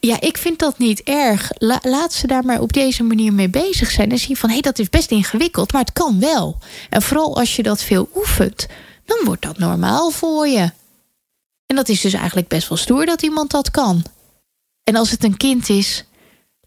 ja, 0.00 0.20
ik 0.20 0.38
vind 0.38 0.58
dat 0.58 0.78
niet 0.78 1.02
erg. 1.02 1.50
laat 1.82 2.12
ze 2.12 2.26
daar 2.26 2.44
maar 2.44 2.60
op 2.60 2.72
deze 2.72 3.02
manier 3.02 3.32
mee 3.32 3.48
bezig 3.48 3.90
zijn. 3.90 4.10
En 4.10 4.18
zien 4.18 4.36
van, 4.36 4.48
hé, 4.48 4.54
hey, 4.54 4.62
dat 4.62 4.78
is 4.78 4.88
best 4.88 5.10
ingewikkeld, 5.10 5.72
maar 5.72 5.80
het 5.80 5.92
kan 5.92 6.20
wel. 6.20 6.58
En 6.90 7.02
vooral 7.02 7.36
als 7.36 7.56
je 7.56 7.62
dat 7.62 7.82
veel 7.82 8.08
oefent, 8.14 8.66
dan 9.04 9.18
wordt 9.24 9.42
dat 9.42 9.58
normaal 9.58 10.10
voor 10.10 10.48
je. 10.48 10.70
En 11.66 11.76
dat 11.76 11.88
is 11.88 12.00
dus 12.00 12.12
eigenlijk 12.12 12.48
best 12.48 12.68
wel 12.68 12.78
stoer 12.78 13.06
dat 13.06 13.22
iemand 13.22 13.50
dat 13.50 13.70
kan. 13.70 14.02
En 14.84 14.96
als 14.96 15.10
het 15.10 15.24
een 15.24 15.36
kind 15.36 15.68
is, 15.68 16.04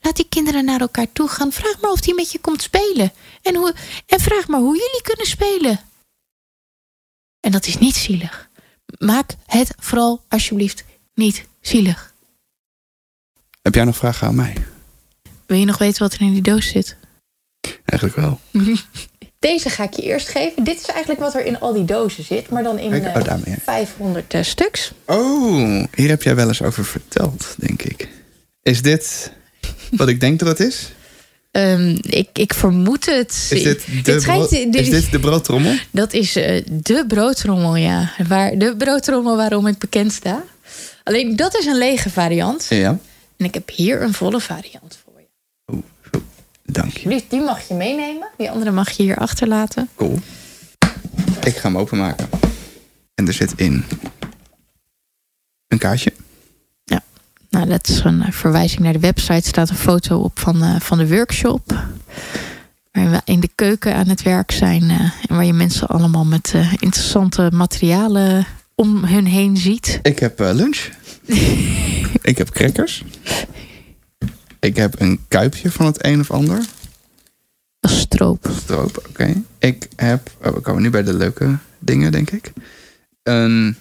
Laat 0.01 0.15
die 0.15 0.27
kinderen 0.29 0.65
naar 0.65 0.81
elkaar 0.81 1.11
toe 1.11 1.27
gaan. 1.27 1.51
Vraag 1.51 1.81
maar 1.81 1.91
of 1.91 2.01
die 2.01 2.13
met 2.13 2.31
je 2.31 2.39
komt 2.39 2.61
spelen. 2.61 3.11
En, 3.41 3.55
hoe, 3.55 3.75
en 4.05 4.19
vraag 4.19 4.47
maar 4.47 4.59
hoe 4.59 4.77
jullie 4.77 5.01
kunnen 5.01 5.25
spelen. 5.25 5.79
En 7.39 7.51
dat 7.51 7.65
is 7.65 7.77
niet 7.77 7.95
zielig. 7.95 8.49
Maak 8.97 9.35
het 9.45 9.73
vooral 9.77 10.23
alsjeblieft 10.27 10.83
niet 11.13 11.47
zielig. 11.61 12.13
Heb 13.61 13.75
jij 13.75 13.83
nog 13.83 13.95
vragen 13.97 14.27
aan 14.27 14.35
mij? 14.35 14.53
Wil 15.45 15.57
je 15.57 15.65
nog 15.65 15.77
weten 15.77 16.03
wat 16.03 16.13
er 16.13 16.21
in 16.21 16.33
die 16.33 16.41
doos 16.41 16.67
zit? 16.67 16.97
Eigenlijk 17.85 18.15
wel. 18.15 18.39
Deze 19.39 19.69
ga 19.69 19.83
ik 19.83 19.93
je 19.93 20.01
eerst 20.01 20.27
geven. 20.27 20.63
Dit 20.63 20.79
is 20.79 20.85
eigenlijk 20.85 21.19
wat 21.19 21.33
er 21.33 21.45
in 21.45 21.59
al 21.59 21.73
die 21.73 21.85
dozen 21.85 22.23
zit, 22.23 22.49
maar 22.49 22.63
dan 22.63 22.79
in 22.79 22.93
oh, 22.93 23.37
uh, 23.47 23.57
500 23.63 24.33
uh, 24.33 24.43
stuks. 24.43 24.91
Oh, 25.05 25.83
hier 25.95 26.09
heb 26.09 26.23
jij 26.23 26.35
wel 26.35 26.47
eens 26.47 26.61
over 26.61 26.85
verteld, 26.85 27.55
denk 27.57 27.81
ik. 27.81 28.09
Is 28.61 28.81
dit 28.81 29.31
wat 29.91 30.07
ik 30.07 30.19
denk 30.19 30.39
dat 30.39 30.47
het 30.47 30.59
is? 30.59 30.91
Um, 31.51 31.97
ik, 32.01 32.29
ik 32.33 32.53
vermoed 32.53 33.05
het. 33.05 33.47
Is 33.49 33.63
dit 33.63 33.85
de, 34.03 34.19
schijnt, 34.19 34.51
is 34.51 34.89
dit 34.89 35.11
de 35.11 35.19
broodtrommel? 35.19 35.75
Dat 35.91 36.13
is 36.13 36.37
uh, 36.37 36.61
de 36.69 37.05
broodtrommel, 37.07 37.75
ja. 37.75 38.11
Waar, 38.27 38.57
de 38.57 38.75
broodtrommel 38.77 39.35
waarom 39.37 39.67
ik 39.67 39.77
bekend 39.77 40.13
sta. 40.13 40.43
Alleen 41.03 41.35
dat 41.35 41.57
is 41.57 41.65
een 41.65 41.77
lege 41.77 42.09
variant. 42.09 42.65
Ja. 42.69 42.99
En 43.37 43.45
ik 43.45 43.53
heb 43.53 43.69
hier 43.69 44.01
een 44.01 44.13
volle 44.13 44.39
variant 44.39 44.99
voor 45.03 45.13
je. 45.19 45.27
Oeh, 45.73 45.83
dank 46.65 46.97
je. 46.97 47.09
Die, 47.09 47.25
die 47.29 47.41
mag 47.41 47.67
je 47.67 47.73
meenemen. 47.73 48.27
Die 48.37 48.51
andere 48.51 48.71
mag 48.71 48.91
je 48.91 49.03
hier 49.03 49.17
achterlaten. 49.17 49.89
Cool. 49.95 50.19
Ik 51.43 51.55
ga 51.55 51.67
hem 51.67 51.77
openmaken. 51.77 52.29
En 53.15 53.27
er 53.27 53.33
zit 53.33 53.53
in 53.55 53.83
een 55.67 55.77
kaartje. 55.77 56.13
Nou, 57.51 57.67
dat 57.67 57.87
is 57.87 58.03
een 58.03 58.21
eh, 58.23 58.31
verwijzing 58.31 58.81
naar 58.81 58.93
de 58.93 58.99
website. 58.99 59.47
staat 59.47 59.69
een 59.69 59.75
foto 59.75 60.19
op 60.19 60.39
van, 60.39 60.63
eh, 60.63 60.79
van 60.79 60.97
de 60.97 61.07
workshop. 61.07 61.85
Waar 62.91 63.11
we 63.11 63.21
in 63.25 63.39
de 63.39 63.49
keuken 63.55 63.95
aan 63.95 64.07
het 64.07 64.21
werk 64.21 64.51
zijn. 64.51 64.89
eh, 64.89 64.99
en 64.99 65.35
waar 65.35 65.45
je 65.45 65.53
mensen 65.53 65.87
allemaal 65.87 66.25
met 66.25 66.53
interessante 66.79 67.49
materialen 67.53 68.45
om 68.75 69.03
hun 69.05 69.25
heen 69.25 69.57
ziet. 69.57 69.99
Ik 70.01 70.19
heb 70.19 70.39
lunch. 70.39 70.89
ik 72.31 72.37
heb 72.37 72.49
crackers. 72.49 73.03
Ik 74.59 74.75
heb 74.75 74.99
een 74.99 75.19
kuipje 75.27 75.71
van 75.71 75.85
het 75.85 76.05
een 76.05 76.19
of 76.19 76.31
ander. 76.31 76.65
Stroop. 77.81 78.49
Stroop, 78.61 79.05
oké. 79.09 79.41
Ik 79.59 79.87
heb, 79.95 80.31
oh, 80.43 80.53
we 80.53 80.59
komen 80.59 80.81
nu 80.81 80.89
bij 80.89 81.03
de 81.03 81.13
leuke 81.13 81.57
dingen, 81.79 82.11
denk 82.11 82.31
ik. 82.31 82.51
Een 83.23 83.75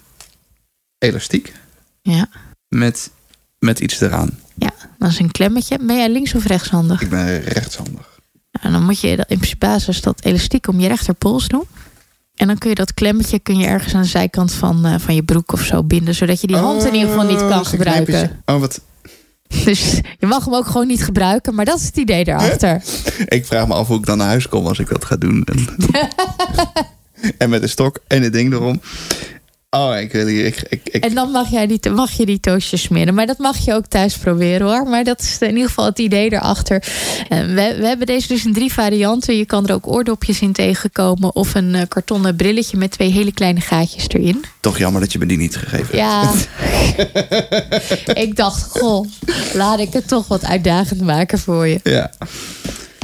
elastiek 0.98 1.52
Ja. 2.02 2.28
met, 2.68 3.10
met 3.60 3.80
iets 3.80 4.00
eraan. 4.00 4.30
Dat 4.98 5.10
is 5.10 5.18
een 5.18 5.30
klemmetje. 5.30 5.78
Ben 5.80 5.96
jij 5.96 6.08
links 6.10 6.34
of 6.34 6.44
rechtshandig? 6.46 7.00
Ik 7.02 7.08
ben 7.10 7.40
rechtshandig. 7.40 8.18
Nou, 8.52 8.74
dan 8.74 8.84
moet 8.84 9.00
je 9.00 9.16
dat- 9.16 9.28
in 9.30 9.36
principe 9.36 9.66
basis 9.66 10.00
dat 10.00 10.24
elastiek 10.24 10.66
om 10.68 10.80
je 10.80 10.88
rechterpols 10.88 11.48
doen. 11.48 11.64
En 12.34 12.46
dan 12.46 12.58
kun 12.58 12.68
je 12.68 12.74
dat 12.74 12.94
klemmetje 12.94 13.38
kun 13.38 13.56
je 13.58 13.66
ergens 13.66 13.94
aan 13.94 14.02
de 14.02 14.08
zijkant 14.08 14.52
van, 14.52 14.86
eh, 14.86 14.94
van 14.98 15.14
je 15.14 15.22
broek 15.22 15.52
of 15.52 15.62
zo 15.62 15.84
binden. 15.84 16.14
Zodat 16.14 16.40
je 16.40 16.46
die 16.46 16.56
hand 16.56 16.84
in 16.84 16.94
ieder 16.94 17.08
geval 17.08 17.26
niet 17.26 17.40
Oh, 17.40 17.48
kan 17.48 17.58
een 17.58 17.66
gebruiken. 17.66 18.42
Oh, 18.46 18.60
wat. 18.60 18.80
Dus 19.64 20.00
je 20.18 20.26
mag 20.26 20.44
hem 20.44 20.54
ook 20.54 20.66
gewoon 20.66 20.86
niet 20.86 21.04
gebruiken. 21.04 21.54
Maar 21.54 21.64
dat 21.64 21.78
is 21.78 21.86
het 21.86 21.96
idee 21.96 22.28
erachter. 22.28 22.82
Ik 23.36 23.46
vraag 23.46 23.66
me 23.66 23.74
af 23.74 23.86
hoe 23.86 23.98
ik 23.98 24.06
dan 24.06 24.18
naar 24.18 24.26
huis 24.26 24.48
kom 24.48 24.66
als 24.66 24.78
ik 24.78 24.88
dat 24.88 25.04
ga 25.04 25.16
doen. 25.16 25.44
En, 25.44 25.66
en 27.38 27.50
met 27.50 27.62
een 27.62 27.68
stok 27.68 27.98
en 28.06 28.22
het 28.22 28.32
ding 28.32 28.52
erom. 28.52 28.80
Oh, 29.76 29.98
ik 29.98 30.12
wil 30.12 30.26
hier. 30.26 30.44
Ik, 30.46 30.62
ik, 30.68 30.80
ik, 30.84 31.04
En 31.04 31.14
dan 31.14 31.30
mag, 31.30 31.50
jij 31.50 31.66
die, 31.66 31.90
mag 31.90 32.12
je 32.12 32.26
die 32.26 32.40
toastjes 32.40 32.82
smeren. 32.82 33.14
Maar 33.14 33.26
dat 33.26 33.38
mag 33.38 33.56
je 33.64 33.74
ook 33.74 33.86
thuis 33.86 34.16
proberen 34.16 34.66
hoor. 34.66 34.82
Maar 34.88 35.04
dat 35.04 35.20
is 35.20 35.38
in 35.40 35.48
ieder 35.48 35.68
geval 35.68 35.84
het 35.84 35.98
idee 35.98 36.32
erachter. 36.32 36.84
En 37.28 37.54
we, 37.54 37.74
we 37.78 37.86
hebben 37.86 38.06
deze 38.06 38.28
dus 38.28 38.44
in 38.44 38.52
drie 38.52 38.72
varianten. 38.72 39.36
Je 39.36 39.44
kan 39.46 39.66
er 39.66 39.74
ook 39.74 39.86
oordopjes 39.86 40.40
in 40.40 40.52
tegenkomen. 40.52 41.34
Of 41.34 41.54
een 41.54 41.74
eh, 41.74 41.82
kartonnen 41.88 42.36
brilletje 42.36 42.76
met 42.76 42.90
twee 42.90 43.10
hele 43.12 43.32
kleine 43.32 43.60
gaatjes 43.60 44.08
erin. 44.08 44.44
Toch 44.60 44.78
jammer 44.78 45.00
dat 45.00 45.12
je 45.12 45.18
me 45.18 45.26
die 45.26 45.38
niet 45.38 45.56
gegeven 45.56 45.98
hebt. 45.98 46.48
Ja. 48.06 48.12
ik 48.24 48.36
dacht, 48.36 48.62
goh, 48.78 49.06
laat 49.54 49.78
ik 49.78 49.92
het 49.92 50.08
toch 50.08 50.28
wat 50.28 50.44
uitdagend 50.44 51.00
maken 51.00 51.38
voor 51.38 51.66
je. 51.66 51.80
Ja. 51.82 52.10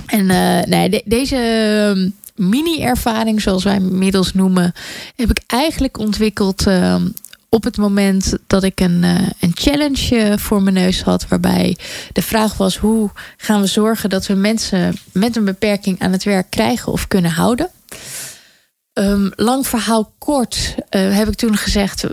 En 0.06 0.30
eh, 0.30 0.62
nee, 0.66 0.88
de- 0.88 1.02
deze 1.04 1.36
ehm, 1.36 2.08
mini-ervaring, 2.36 3.40
zoals 3.40 3.64
wij 3.64 3.76
inmiddels 3.76 4.34
noemen, 4.34 4.72
heb 5.16 5.30
ik 5.30 5.40
eigenlijk 5.46 5.98
ontwikkeld 5.98 6.66
ehm, 6.66 7.06
op 7.48 7.64
het 7.64 7.76
moment 7.76 8.34
dat 8.46 8.62
ik 8.62 8.80
een, 8.80 9.04
eh, 9.04 9.28
een 9.40 9.52
challenge 9.54 10.16
eh, 10.16 10.38
voor 10.38 10.62
mijn 10.62 10.74
neus 10.74 11.02
had. 11.02 11.28
Waarbij 11.28 11.76
de 12.12 12.22
vraag 12.22 12.56
was: 12.56 12.76
hoe 12.76 13.10
gaan 13.36 13.60
we 13.60 13.66
zorgen 13.66 14.10
dat 14.10 14.26
we 14.26 14.34
mensen 14.34 14.94
met 15.12 15.36
een 15.36 15.44
beperking 15.44 16.00
aan 16.00 16.12
het 16.12 16.24
werk 16.24 16.50
krijgen 16.50 16.92
of 16.92 17.08
kunnen 17.08 17.30
houden? 17.30 17.70
Ehm, 18.92 19.28
lang 19.34 19.66
verhaal 19.66 20.12
kort 20.18 20.74
eh, 20.88 21.16
heb 21.16 21.28
ik 21.28 21.34
toen 21.34 21.56
gezegd: 21.56 22.06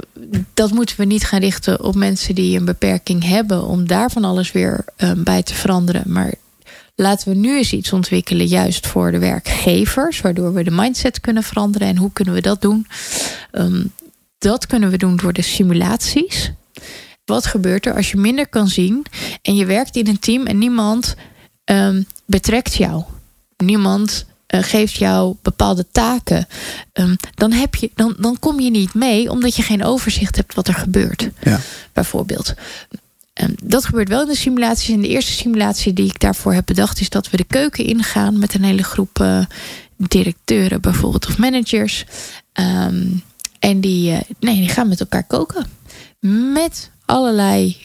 dat 0.53 0.71
moeten 0.71 0.97
we 0.97 1.05
niet 1.05 1.23
gaan 1.23 1.39
richten 1.39 1.83
op 1.83 1.95
mensen 1.95 2.35
die 2.35 2.57
een 2.57 2.65
beperking 2.65 3.23
hebben, 3.23 3.65
om 3.65 3.87
daar 3.87 4.11
van 4.11 4.23
alles 4.23 4.51
weer 4.51 4.85
ehm, 4.95 5.23
bij 5.23 5.43
te 5.43 5.53
veranderen. 5.53 6.03
Maar 6.05 6.33
laten 6.95 7.29
we 7.29 7.35
nu 7.35 7.57
eens 7.57 7.73
iets 7.73 7.93
ontwikkelen, 7.93 8.45
juist 8.45 8.87
voor 8.87 9.11
de 9.11 9.19
werkgevers, 9.19 10.21
waardoor 10.21 10.53
we 10.53 10.63
de 10.63 10.71
mindset 10.71 11.19
kunnen 11.19 11.43
veranderen. 11.43 11.87
En 11.87 11.97
hoe 11.97 12.11
kunnen 12.13 12.33
we 12.33 12.41
dat 12.41 12.61
doen? 12.61 12.87
Ehm, 13.51 13.83
dat 14.37 14.67
kunnen 14.67 14.89
we 14.89 14.97
doen 14.97 15.15
door 15.15 15.33
de 15.33 15.41
simulaties. 15.41 16.51
Wat 17.25 17.45
gebeurt 17.45 17.85
er 17.85 17.95
als 17.95 18.11
je 18.11 18.17
minder 18.17 18.47
kan 18.47 18.67
zien 18.67 19.05
en 19.41 19.55
je 19.55 19.65
werkt 19.65 19.95
in 19.95 20.07
een 20.07 20.19
team 20.19 20.45
en 20.45 20.57
niemand 20.57 21.15
ehm, 21.63 22.03
betrekt 22.25 22.73
jou? 22.73 23.03
Niemand 23.57 24.25
eh, 24.47 24.63
geeft 24.63 24.93
jou 24.93 25.35
bepaalde 25.41 25.85
taken. 25.91 26.47
Ehm, 26.91 27.15
dan, 27.35 27.51
heb 27.51 27.75
je, 27.75 27.91
dan, 27.95 28.15
dan 28.19 28.39
kom 28.39 28.59
je 28.59 28.69
niet 28.69 28.93
mee 28.93 29.29
omdat 29.29 29.55
je 29.55 29.61
geen 29.61 29.83
overzicht 29.83 30.35
hebt 30.35 30.53
wat 30.53 30.67
er 30.67 30.73
gebeurt. 30.73 31.29
Ja. 31.41 31.59
Bijvoorbeeld. 31.93 32.53
Ehm, 33.33 33.53
dat 33.63 33.85
gebeurt 33.85 34.09
wel 34.09 34.21
in 34.21 34.27
de 34.27 34.35
simulaties. 34.35 34.89
En 34.89 35.01
de 35.01 35.07
eerste 35.07 35.31
simulatie 35.31 35.93
die 35.93 36.05
ik 36.05 36.19
daarvoor 36.19 36.53
heb 36.53 36.65
bedacht, 36.65 36.99
is 36.99 37.09
dat 37.09 37.29
we 37.29 37.37
de 37.37 37.43
keuken 37.43 37.85
ingaan 37.85 38.39
met 38.39 38.53
een 38.53 38.63
hele 38.63 38.83
groep 38.83 39.19
eh, 39.19 39.45
directeuren, 39.97 40.81
bijvoorbeeld, 40.81 41.27
of 41.27 41.37
managers. 41.37 42.05
Ehm, 42.53 43.07
en 43.59 43.81
die, 43.81 44.11
eh, 44.11 44.21
nee, 44.39 44.55
die 44.55 44.69
gaan 44.69 44.87
met 44.87 44.99
elkaar 44.99 45.23
koken. 45.23 45.65
Met 46.53 46.91
allerlei 47.05 47.77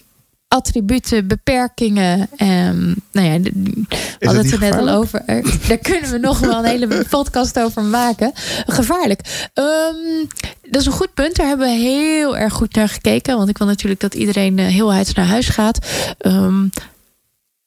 attributen, 0.49 1.27
beperkingen. 1.27 2.29
ehm, 2.37 2.87
nou 3.13 3.27
ja, 3.27 3.41
we 3.41 4.27
hadden 4.27 4.45
het 4.45 4.53
er 4.53 4.59
net 4.61 4.75
al 4.75 4.89
over. 4.89 5.23
Er- 5.27 5.59
Daar 5.69 5.79
kunnen 5.79 6.11
we 6.11 6.19
nog 6.19 6.39
wel 6.39 6.59
een 6.59 6.65
hele 6.65 7.05
podcast 7.11 7.59
over 7.61 7.83
maken. 7.83 8.33
Gevaarlijk. 8.67 9.49
Ehm, 9.55 10.25
dat 10.71 10.81
is 10.81 10.87
een 10.87 10.93
goed 10.93 11.15
punt. 11.15 11.37
Daar 11.37 11.47
hebben 11.47 11.67
we 11.69 11.75
heel 11.75 12.37
erg 12.37 12.53
goed 12.53 12.75
naar 12.75 12.89
gekeken. 12.89 13.37
Want 13.37 13.49
ik 13.49 13.59
wil 13.59 13.67
natuurlijk 13.67 14.01
dat 14.01 14.15
iedereen 14.15 14.59
eh, 14.59 14.67
heel 14.67 14.93
heids 14.93 15.13
naar 15.15 15.27
huis 15.27 15.49
gaat. 15.49 15.87
Ehm, 16.19 16.67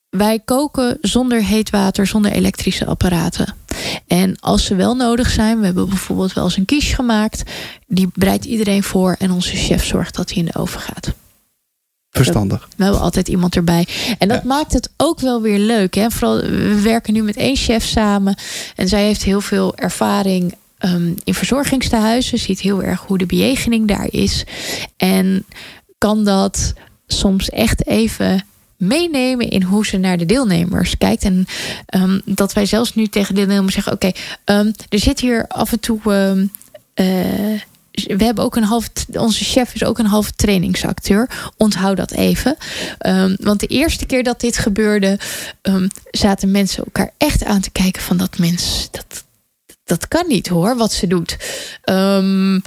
wij 0.10 0.40
koken 0.46 0.98
zonder 1.02 1.44
heet 1.44 1.70
water, 1.70 2.08
zonder 2.08 2.32
elektrische 2.32 2.86
apparaten. 2.86 3.56
En 4.08 4.40
als 4.40 4.66
ze 4.66 4.76
wel 4.76 4.96
nodig 4.96 5.30
zijn, 5.30 5.60
we 5.60 5.66
hebben 5.66 5.90
bijvoorbeeld 5.90 6.34
wel 6.34 6.44
eens 6.44 6.58
een 6.58 6.66
quiche 6.66 6.96
gemaakt. 6.96 7.44
Die 7.88 8.10
bereidt 8.14 8.46
iedereen 8.46 8.84
voor 8.84 9.16
en 9.20 9.32
onze 9.32 9.56
chef 9.56 9.86
zorgt 9.86 10.16
dat 10.16 10.30
hij 10.30 10.38
in 10.38 10.46
de 10.46 10.60
oven 10.60 10.80
gaat. 10.80 11.12
Verstandig. 12.12 12.68
We 12.78 12.84
hebben 12.84 13.02
altijd 13.02 13.28
iemand 13.28 13.56
erbij. 13.56 13.88
En 14.18 14.28
dat 14.28 14.42
Ja. 14.42 14.48
maakt 14.48 14.74
het 14.74 14.90
ook 14.98 15.20
wel 15.20 15.42
weer 15.42 15.60
leuk. 15.60 15.94
Hè? 15.96 16.10
Vooral, 16.12 16.38
we 16.42 16.82
werken 16.82 17.14
nu 17.14 17.24
met 17.24 17.36
één 17.38 17.56
chef 17.56 17.84
samen. 17.84 18.36
En 18.76 18.88
zij 18.88 19.04
heeft 19.04 19.24
heel 19.24 19.42
veel 19.42 19.76
ervaring 19.78 20.56
ehm, 20.78 21.14
in 21.24 21.34
verzorgingstehuizen. 21.34 22.40
Ziet 22.40 22.60
heel 22.60 22.84
erg 22.84 23.02
hoe 23.08 23.18
de 23.18 23.26
bejegening 23.26 23.88
daar 23.88 24.08
is. 24.10 24.44
En 24.98 25.46
kan 25.98 26.24
dat 26.24 26.74
soms 27.08 27.50
echt 27.50 27.88
even 27.88 28.46
meenemen 28.78 29.50
in 29.50 29.64
hoe 29.64 29.86
ze 29.86 29.98
naar 29.98 30.18
de 30.18 30.26
deelnemers 30.26 30.98
kijkt. 30.98 31.24
En 31.24 31.46
ehm, 31.86 32.20
dat 32.26 32.54
wij 32.54 32.66
zelfs 32.66 32.96
nu 32.96 33.08
tegen 33.08 33.36
de 33.36 33.46
deelnemers 33.46 33.74
zeggen... 33.74 33.94
oké, 33.94 34.12
ehm, 34.44 34.72
er 34.90 35.00
zit 35.00 35.20
hier 35.20 35.46
af 35.48 35.72
en 35.72 35.80
toe... 35.80 36.00
eh, 36.94 37.52
we 37.92 38.24
hebben 38.24 38.44
ook 38.44 38.56
een 38.56 38.64
half. 38.64 38.90
Onze 39.14 39.44
chef 39.44 39.74
is 39.74 39.84
ook 39.84 39.98
een 39.98 40.06
halve 40.06 40.32
trainingsacteur. 40.36 41.52
Onthoud 41.58 41.98
dat 41.98 42.12
even. 42.12 42.58
Ehm, 42.98 43.36
want 43.40 43.60
de 43.60 43.68
eerste 43.68 44.06
keer 44.06 44.24
dat 44.24 44.40
dit 44.40 44.58
gebeurde, 44.58 45.20
ehm, 45.62 45.88
zaten 46.12 46.52
mensen 46.52 46.84
elkaar 46.84 47.12
echt 47.18 47.44
aan 47.44 47.62
te 47.62 47.72
kijken 47.72 48.02
van 48.02 48.18
dat 48.18 48.38
mens. 48.38 48.88
Dat, 48.92 49.24
dat 49.84 50.08
kan 50.08 50.28
niet 50.28 50.48
hoor, 50.48 50.78
wat 50.78 50.94
ze 50.94 51.08
doet. 51.08 51.38
Ehm, 51.82 52.60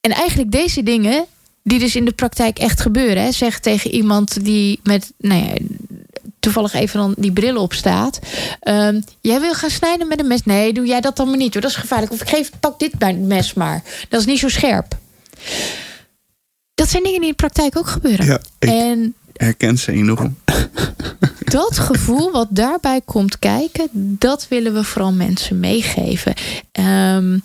en 0.00 0.10
eigenlijk 0.10 0.50
deze 0.50 0.82
dingen, 0.82 1.26
die 1.62 1.78
dus 1.78 1.96
in 1.96 2.04
de 2.04 2.12
praktijk 2.12 2.58
echt 2.58 2.80
gebeuren. 2.80 3.22
Hè, 3.22 3.32
zeg 3.32 3.60
tegen 3.60 3.90
iemand 3.90 4.44
die 4.44 4.80
met, 4.82 5.12
nou 5.18 5.44
ja, 5.44 5.54
toevallig 6.42 6.72
even 6.72 7.00
dan 7.00 7.14
die 7.16 7.32
bril 7.32 7.56
op 7.56 7.72
staat. 7.72 8.18
Ehm, 8.60 9.00
jij 9.20 9.40
wil 9.40 9.54
gaan 9.54 9.70
snijden 9.70 10.08
met 10.08 10.20
een 10.20 10.26
mes? 10.26 10.44
Nee, 10.44 10.72
doe 10.72 10.86
jij 10.86 11.00
dat 11.00 11.16
dan 11.16 11.28
maar 11.28 11.36
niet 11.36 11.52
hoor. 11.52 11.62
Dat 11.62 11.70
is 11.70 11.76
gevaarlijk. 11.76 12.12
Of 12.12 12.20
ik 12.20 12.28
geef, 12.28 12.50
pak 12.60 12.78
dit 12.78 12.98
bij 12.98 13.08
het 13.08 13.20
mes 13.20 13.54
maar. 13.54 13.82
Dat 14.08 14.20
is 14.20 14.26
niet 14.26 14.38
zo 14.38 14.48
scherp. 14.48 14.98
Dat 16.74 16.88
zijn 16.88 17.02
dingen 17.02 17.20
die 17.20 17.28
in 17.28 17.36
de 17.36 17.42
praktijk 17.42 17.76
ook 17.76 17.86
gebeuren. 17.86 18.26
Ja, 18.26 18.40
ik 18.58 18.68
En 18.68 19.14
herken 19.36 19.78
ze 19.78 19.92
enorm. 19.92 20.36
dat 21.44 21.78
gevoel 21.78 22.30
wat 22.30 22.48
daarbij 22.50 23.00
komt 23.04 23.38
kijken, 23.38 23.88
dat 23.92 24.46
willen 24.48 24.74
we 24.74 24.84
vooral 24.84 25.12
mensen 25.12 25.60
meegeven. 25.60 26.34
Ehm, 26.72 27.38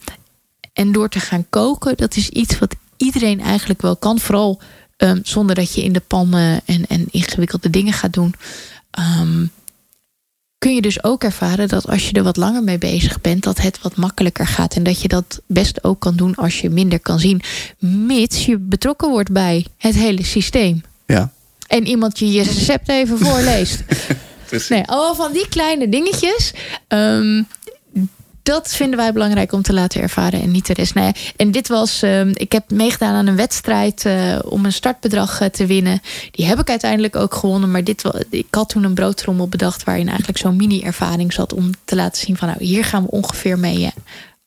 en 0.73 0.91
door 0.91 1.09
te 1.09 1.19
gaan 1.19 1.45
koken, 1.49 1.97
dat 1.97 2.15
is 2.15 2.29
iets 2.29 2.59
wat 2.59 2.75
iedereen 2.97 3.41
eigenlijk 3.41 3.81
wel 3.81 3.95
kan. 3.95 4.19
Vooral 4.19 4.61
ehm, 4.97 5.19
zonder 5.23 5.55
dat 5.55 5.73
je 5.73 5.83
in 5.83 5.93
de 5.93 5.99
pan 6.07 6.33
eh, 6.33 6.53
en, 6.53 6.87
en 6.87 7.05
ingewikkelde 7.11 7.69
dingen 7.69 7.93
gaat 7.93 8.13
doen. 8.13 8.35
Ehm, 8.97 9.45
kun 10.57 10.75
je 10.75 10.81
dus 10.81 11.03
ook 11.03 11.23
ervaren 11.23 11.67
dat 11.67 11.87
als 11.87 12.07
je 12.09 12.13
er 12.13 12.23
wat 12.23 12.37
langer 12.37 12.63
mee 12.63 12.77
bezig 12.77 13.21
bent, 13.21 13.43
dat 13.43 13.57
het 13.61 13.81
wat 13.81 13.95
makkelijker 13.95 14.47
gaat. 14.47 14.75
En 14.75 14.83
dat 14.83 15.01
je 15.01 15.07
dat 15.07 15.41
best 15.47 15.83
ook 15.83 15.99
kan 15.99 16.15
doen 16.15 16.35
als 16.35 16.61
je 16.61 16.69
minder 16.69 16.99
kan 16.99 17.19
zien. 17.19 17.41
Mits 17.79 18.45
je 18.45 18.57
betrokken 18.57 19.09
wordt 19.09 19.31
bij 19.31 19.65
het 19.77 19.95
hele 19.95 20.23
systeem. 20.23 20.81
Ja, 21.05 21.31
En 21.67 21.87
iemand 21.87 22.19
je 22.19 22.31
je 22.31 22.43
recept 22.43 22.89
even 22.89 23.17
voorleest. 23.25 23.83
Nee, 24.69 24.83
allemaal 24.85 25.15
van 25.15 25.31
die 25.33 25.47
kleine 25.49 25.89
dingetjes. 25.89 26.53
ehm, 26.87 27.43
dat 28.47 28.75
vinden 28.75 28.97
wij 28.97 29.13
belangrijk 29.13 29.51
om 29.51 29.61
te 29.61 29.73
laten 29.73 30.01
ervaren 30.01 30.41
en 30.41 30.51
niet 30.51 30.65
de 30.65 30.73
rest. 30.73 30.93
Nou 30.93 31.07
ja, 31.07 31.13
en 31.35 31.51
dit 31.51 31.67
was, 31.67 32.01
ehm, 32.01 32.31
ik 32.33 32.51
heb 32.51 32.71
meegedaan 32.71 33.13
aan 33.13 33.27
een 33.27 33.35
wedstrijd 33.35 34.05
uh, 34.05 34.39
om 34.45 34.65
een 34.65 34.73
startbedrag 34.73 35.41
uh, 35.41 35.47
te 35.47 35.65
winnen. 35.65 36.01
Die 36.31 36.45
heb 36.45 36.59
ik 36.59 36.69
uiteindelijk 36.69 37.15
ook 37.15 37.33
gewonnen. 37.33 37.71
Maar 37.71 37.83
dit, 37.83 38.03
ik 38.29 38.47
had 38.51 38.69
toen 38.69 38.83
een 38.83 38.93
broodtrommel 38.93 39.47
bedacht 39.47 39.83
waarin 39.83 40.07
eigenlijk 40.07 40.37
zo'n 40.37 40.55
mini-ervaring 40.55 41.33
zat. 41.33 41.53
Om 41.53 41.71
te 41.85 41.95
laten 41.95 42.25
zien 42.25 42.37
van 42.37 42.47
nou, 42.47 42.63
hier 42.63 42.85
gaan 42.85 43.03
we 43.03 43.09
ongeveer 43.09 43.59
mee 43.59 43.79
uh, 43.79 43.87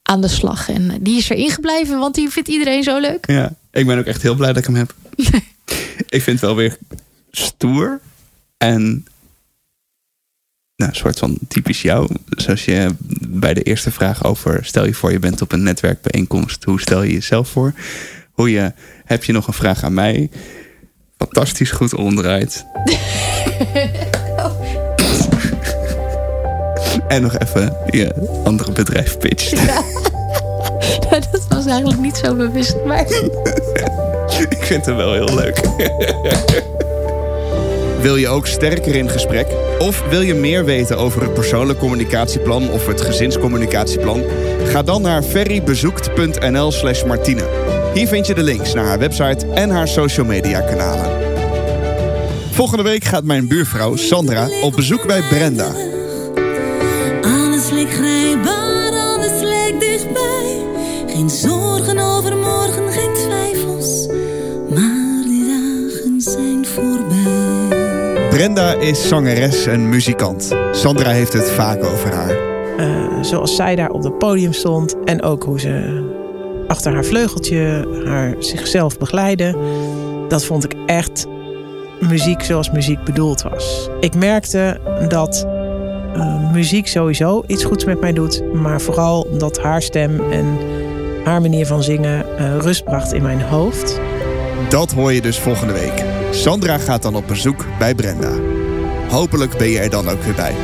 aan 0.03 0.21
de 0.21 0.29
slag. 0.29 0.69
En 0.69 0.97
die 1.01 1.17
is 1.17 1.29
erin 1.29 1.51
gebleven, 1.51 1.99
want 1.99 2.15
die 2.15 2.29
vindt 2.29 2.49
iedereen 2.49 2.83
zo 2.83 2.99
leuk. 2.99 3.27
Ja, 3.27 3.53
ik 3.71 3.87
ben 3.87 3.99
ook 3.99 4.07
echt 4.07 4.23
heel 4.23 4.35
blij 4.35 4.53
dat 4.53 4.67
ik 4.67 4.67
hem 4.67 4.75
heb. 4.75 4.95
ik 6.17 6.23
vind 6.23 6.27
het 6.27 6.41
wel 6.41 6.57
weer 6.57 6.77
stoer. 7.31 8.01
En 8.57 9.05
nou, 10.81 10.93
een 10.93 10.99
soort 10.99 11.19
van 11.19 11.39
typisch 11.49 11.83
jou. 11.83 12.09
Zoals 12.29 12.65
je 12.65 12.95
bij 13.29 13.55
de 13.55 13.63
eerste 13.63 13.91
vraag 13.91 14.25
over... 14.25 14.65
stel 14.65 14.87
je 14.87 14.95
voor 14.95 15.13
je 15.13 15.19
bent 15.19 15.43
op 15.43 15.53
een 15.53 15.63
netwerkbijeenkomst. 15.63 16.65
Hoe 16.65 16.81
stel 16.81 17.03
je 17.03 17.13
jezelf 17.13 17.49
voor? 17.49 17.73
Hoe 18.33 18.51
je, 18.51 18.73
heb 19.05 19.25
je 19.25 19.33
nog 19.33 19.47
een 19.47 19.53
vraag 19.53 19.85
aan 19.85 19.95
mij? 19.95 20.31
Fantastisch 21.19 21.71
goed 21.71 21.95
omdraait. 21.95 22.65
en 27.09 27.23
nog 27.23 27.39
even 27.39 27.77
je 27.91 28.41
andere 28.45 28.73
bedrijf 28.73 29.19
pitcht. 29.19 29.51
Ja. 29.51 29.83
dat 31.11 31.47
was 31.49 31.67
eigenlijk 31.67 32.01
niet 32.01 32.17
zo 32.17 32.35
bewust, 32.35 32.77
maar... 32.87 33.07
Ik 34.49 34.65
vind 34.65 34.87
het 34.87 34.97
wel 34.97 35.13
heel 35.13 35.35
leuk. 35.35 35.61
Wil 38.01 38.17
je 38.17 38.29
ook 38.29 38.47
sterker 38.47 38.95
in 38.95 39.09
gesprek? 39.09 39.47
Of 39.79 40.03
wil 40.09 40.21
je 40.21 40.35
meer 40.35 40.65
weten 40.65 40.99
over 40.99 41.23
het 41.23 41.35
persoonlijk 41.35 41.79
communicatieplan 41.79 42.71
of 42.71 42.87
het 42.87 43.01
gezinscommunicatieplan? 43.01 44.23
Ga 44.65 44.83
dan 44.83 45.03
naar 45.03 45.23
ferrybezoekt.nl 45.23 46.73
slash 46.73 47.05
Martine. 47.05 47.43
Hier 47.95 48.07
vind 48.09 48.27
je 48.27 48.35
de 48.35 48.43
links 48.43 48.75
naar 48.75 48.85
haar 48.85 48.99
website 48.99 49.47
en 49.55 49.71
haar 49.71 49.89
social 49.89 50.27
media 50.27 50.61
kanalen. 50.61 51.11
Volgende 52.51 52.83
week 52.83 53.05
gaat 53.05 53.25
mijn 53.25 53.49
buurvrouw 53.49 53.97
Sandra 53.97 54.49
op 54.63 54.73
bezoek 54.77 55.07
bij 55.07 55.23
Brenda. 55.29 55.71
Alles 57.23 57.71
lijkt 57.71 57.93
grijpbaar, 57.93 58.93
alles 58.93 59.43
lijkt 59.43 59.81
dichtbij. 59.81 60.57
Geen 61.07 61.31
zorgen 61.31 61.99
over 61.99 62.37
morgen, 62.37 62.93
Brenda 68.41 68.73
is 68.75 69.09
zangeres 69.09 69.67
en 69.67 69.89
muzikant. 69.89 70.57
Sandra 70.73 71.11
heeft 71.11 71.33
het 71.33 71.51
vaak 71.51 71.85
over 71.85 72.15
haar. 72.15 72.37
Uh, 72.79 73.23
zoals 73.23 73.57
zij 73.57 73.77
daar 73.77 73.91
op 73.91 74.03
het 74.03 74.19
podium 74.19 74.53
stond 74.53 74.97
en 75.05 75.23
ook 75.23 75.43
hoe 75.43 75.61
ze 75.61 76.05
achter 76.69 76.93
haar 76.93 77.05
vleugeltje 77.05 77.89
haar 78.05 78.35
zichzelf 78.39 78.99
begeleidde. 78.99 79.57
Dat 80.29 80.45
vond 80.45 80.65
ik 80.65 80.75
echt 80.87 81.27
muziek 82.09 82.43
zoals 82.43 82.71
muziek 82.71 83.05
bedoeld 83.05 83.43
was. 83.43 83.89
Ik 84.01 84.15
merkte 84.15 84.81
dat 85.09 85.47
uh, 86.17 86.53
muziek 86.53 86.87
sowieso 86.87 87.43
iets 87.47 87.65
goeds 87.65 87.85
met 87.85 88.01
mij 88.01 88.13
doet, 88.13 88.43
maar 88.55 88.81
vooral 88.81 89.27
dat 89.39 89.59
haar 89.59 89.83
stem 89.83 90.31
en 90.31 90.59
haar 91.25 91.41
manier 91.41 91.67
van 91.67 91.83
zingen 91.83 92.27
uh, 92.39 92.57
rust 92.57 92.85
bracht 92.85 93.13
in 93.13 93.23
mijn 93.23 93.43
hoofd. 93.43 94.01
Dat 94.69 94.93
hoor 94.93 95.13
je 95.13 95.21
dus 95.21 95.39
volgende 95.39 95.73
week. 95.73 96.10
Sandra 96.31 96.79
gaat 96.79 97.03
dan 97.03 97.15
op 97.15 97.27
bezoek 97.27 97.65
bij 97.79 97.95
Brenda. 97.95 98.33
Hopelijk 99.09 99.57
ben 99.57 99.69
je 99.69 99.79
er 99.79 99.91
dan 99.91 100.09
ook 100.09 100.23
weer 100.23 100.35
bij. 100.35 100.55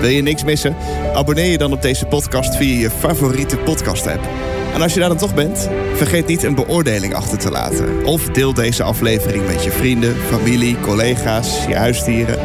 Wil 0.00 0.10
je 0.10 0.22
niks 0.22 0.44
missen? 0.44 0.76
Abonneer 1.14 1.50
je 1.50 1.58
dan 1.58 1.72
op 1.72 1.82
deze 1.82 2.06
podcast 2.06 2.56
via 2.56 2.80
je 2.80 2.90
favoriete 2.90 3.56
podcast-app. 3.56 4.28
En 4.74 4.82
als 4.82 4.94
je 4.94 5.00
daar 5.00 5.08
dan 5.08 5.18
toch 5.18 5.34
bent, 5.34 5.68
vergeet 5.94 6.26
niet 6.26 6.42
een 6.42 6.54
beoordeling 6.54 7.14
achter 7.14 7.38
te 7.38 7.50
laten. 7.50 8.04
Of 8.04 8.28
deel 8.28 8.54
deze 8.54 8.82
aflevering 8.82 9.46
met 9.46 9.64
je 9.64 9.70
vrienden, 9.70 10.16
familie, 10.16 10.80
collega's, 10.80 11.64
je 11.68 11.76
huisdieren. 11.76 12.38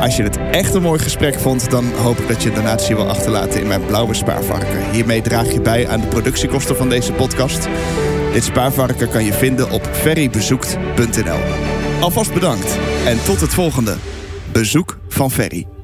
Als 0.00 0.16
je 0.16 0.22
het 0.22 0.38
echt 0.50 0.74
een 0.74 0.82
mooi 0.82 0.98
gesprek 0.98 1.38
vond, 1.38 1.70
dan 1.70 1.84
hoop 2.02 2.18
ik 2.18 2.28
dat 2.28 2.42
je 2.42 2.48
een 2.48 2.54
donatie 2.54 2.96
wil 2.96 3.08
achterlaten 3.08 3.60
in 3.60 3.66
mijn 3.66 3.86
blauwe 3.86 4.14
spaarvarken. 4.14 4.90
Hiermee 4.90 5.22
draag 5.22 5.52
je 5.52 5.60
bij 5.60 5.88
aan 5.88 6.00
de 6.00 6.06
productiekosten 6.06 6.76
van 6.76 6.88
deze 6.88 7.12
podcast. 7.12 7.68
Dit 8.32 8.44
spaarvarken 8.44 9.08
kan 9.08 9.24
je 9.24 9.32
vinden 9.32 9.70
op 9.70 9.88
ferrybezoekt.nl. 9.92 11.77
Alvast 12.00 12.32
bedankt 12.34 12.78
en 13.06 13.24
tot 13.24 13.40
het 13.40 13.54
volgende. 13.54 13.96
Bezoek 14.52 14.98
van 15.08 15.30
Ferry. 15.30 15.77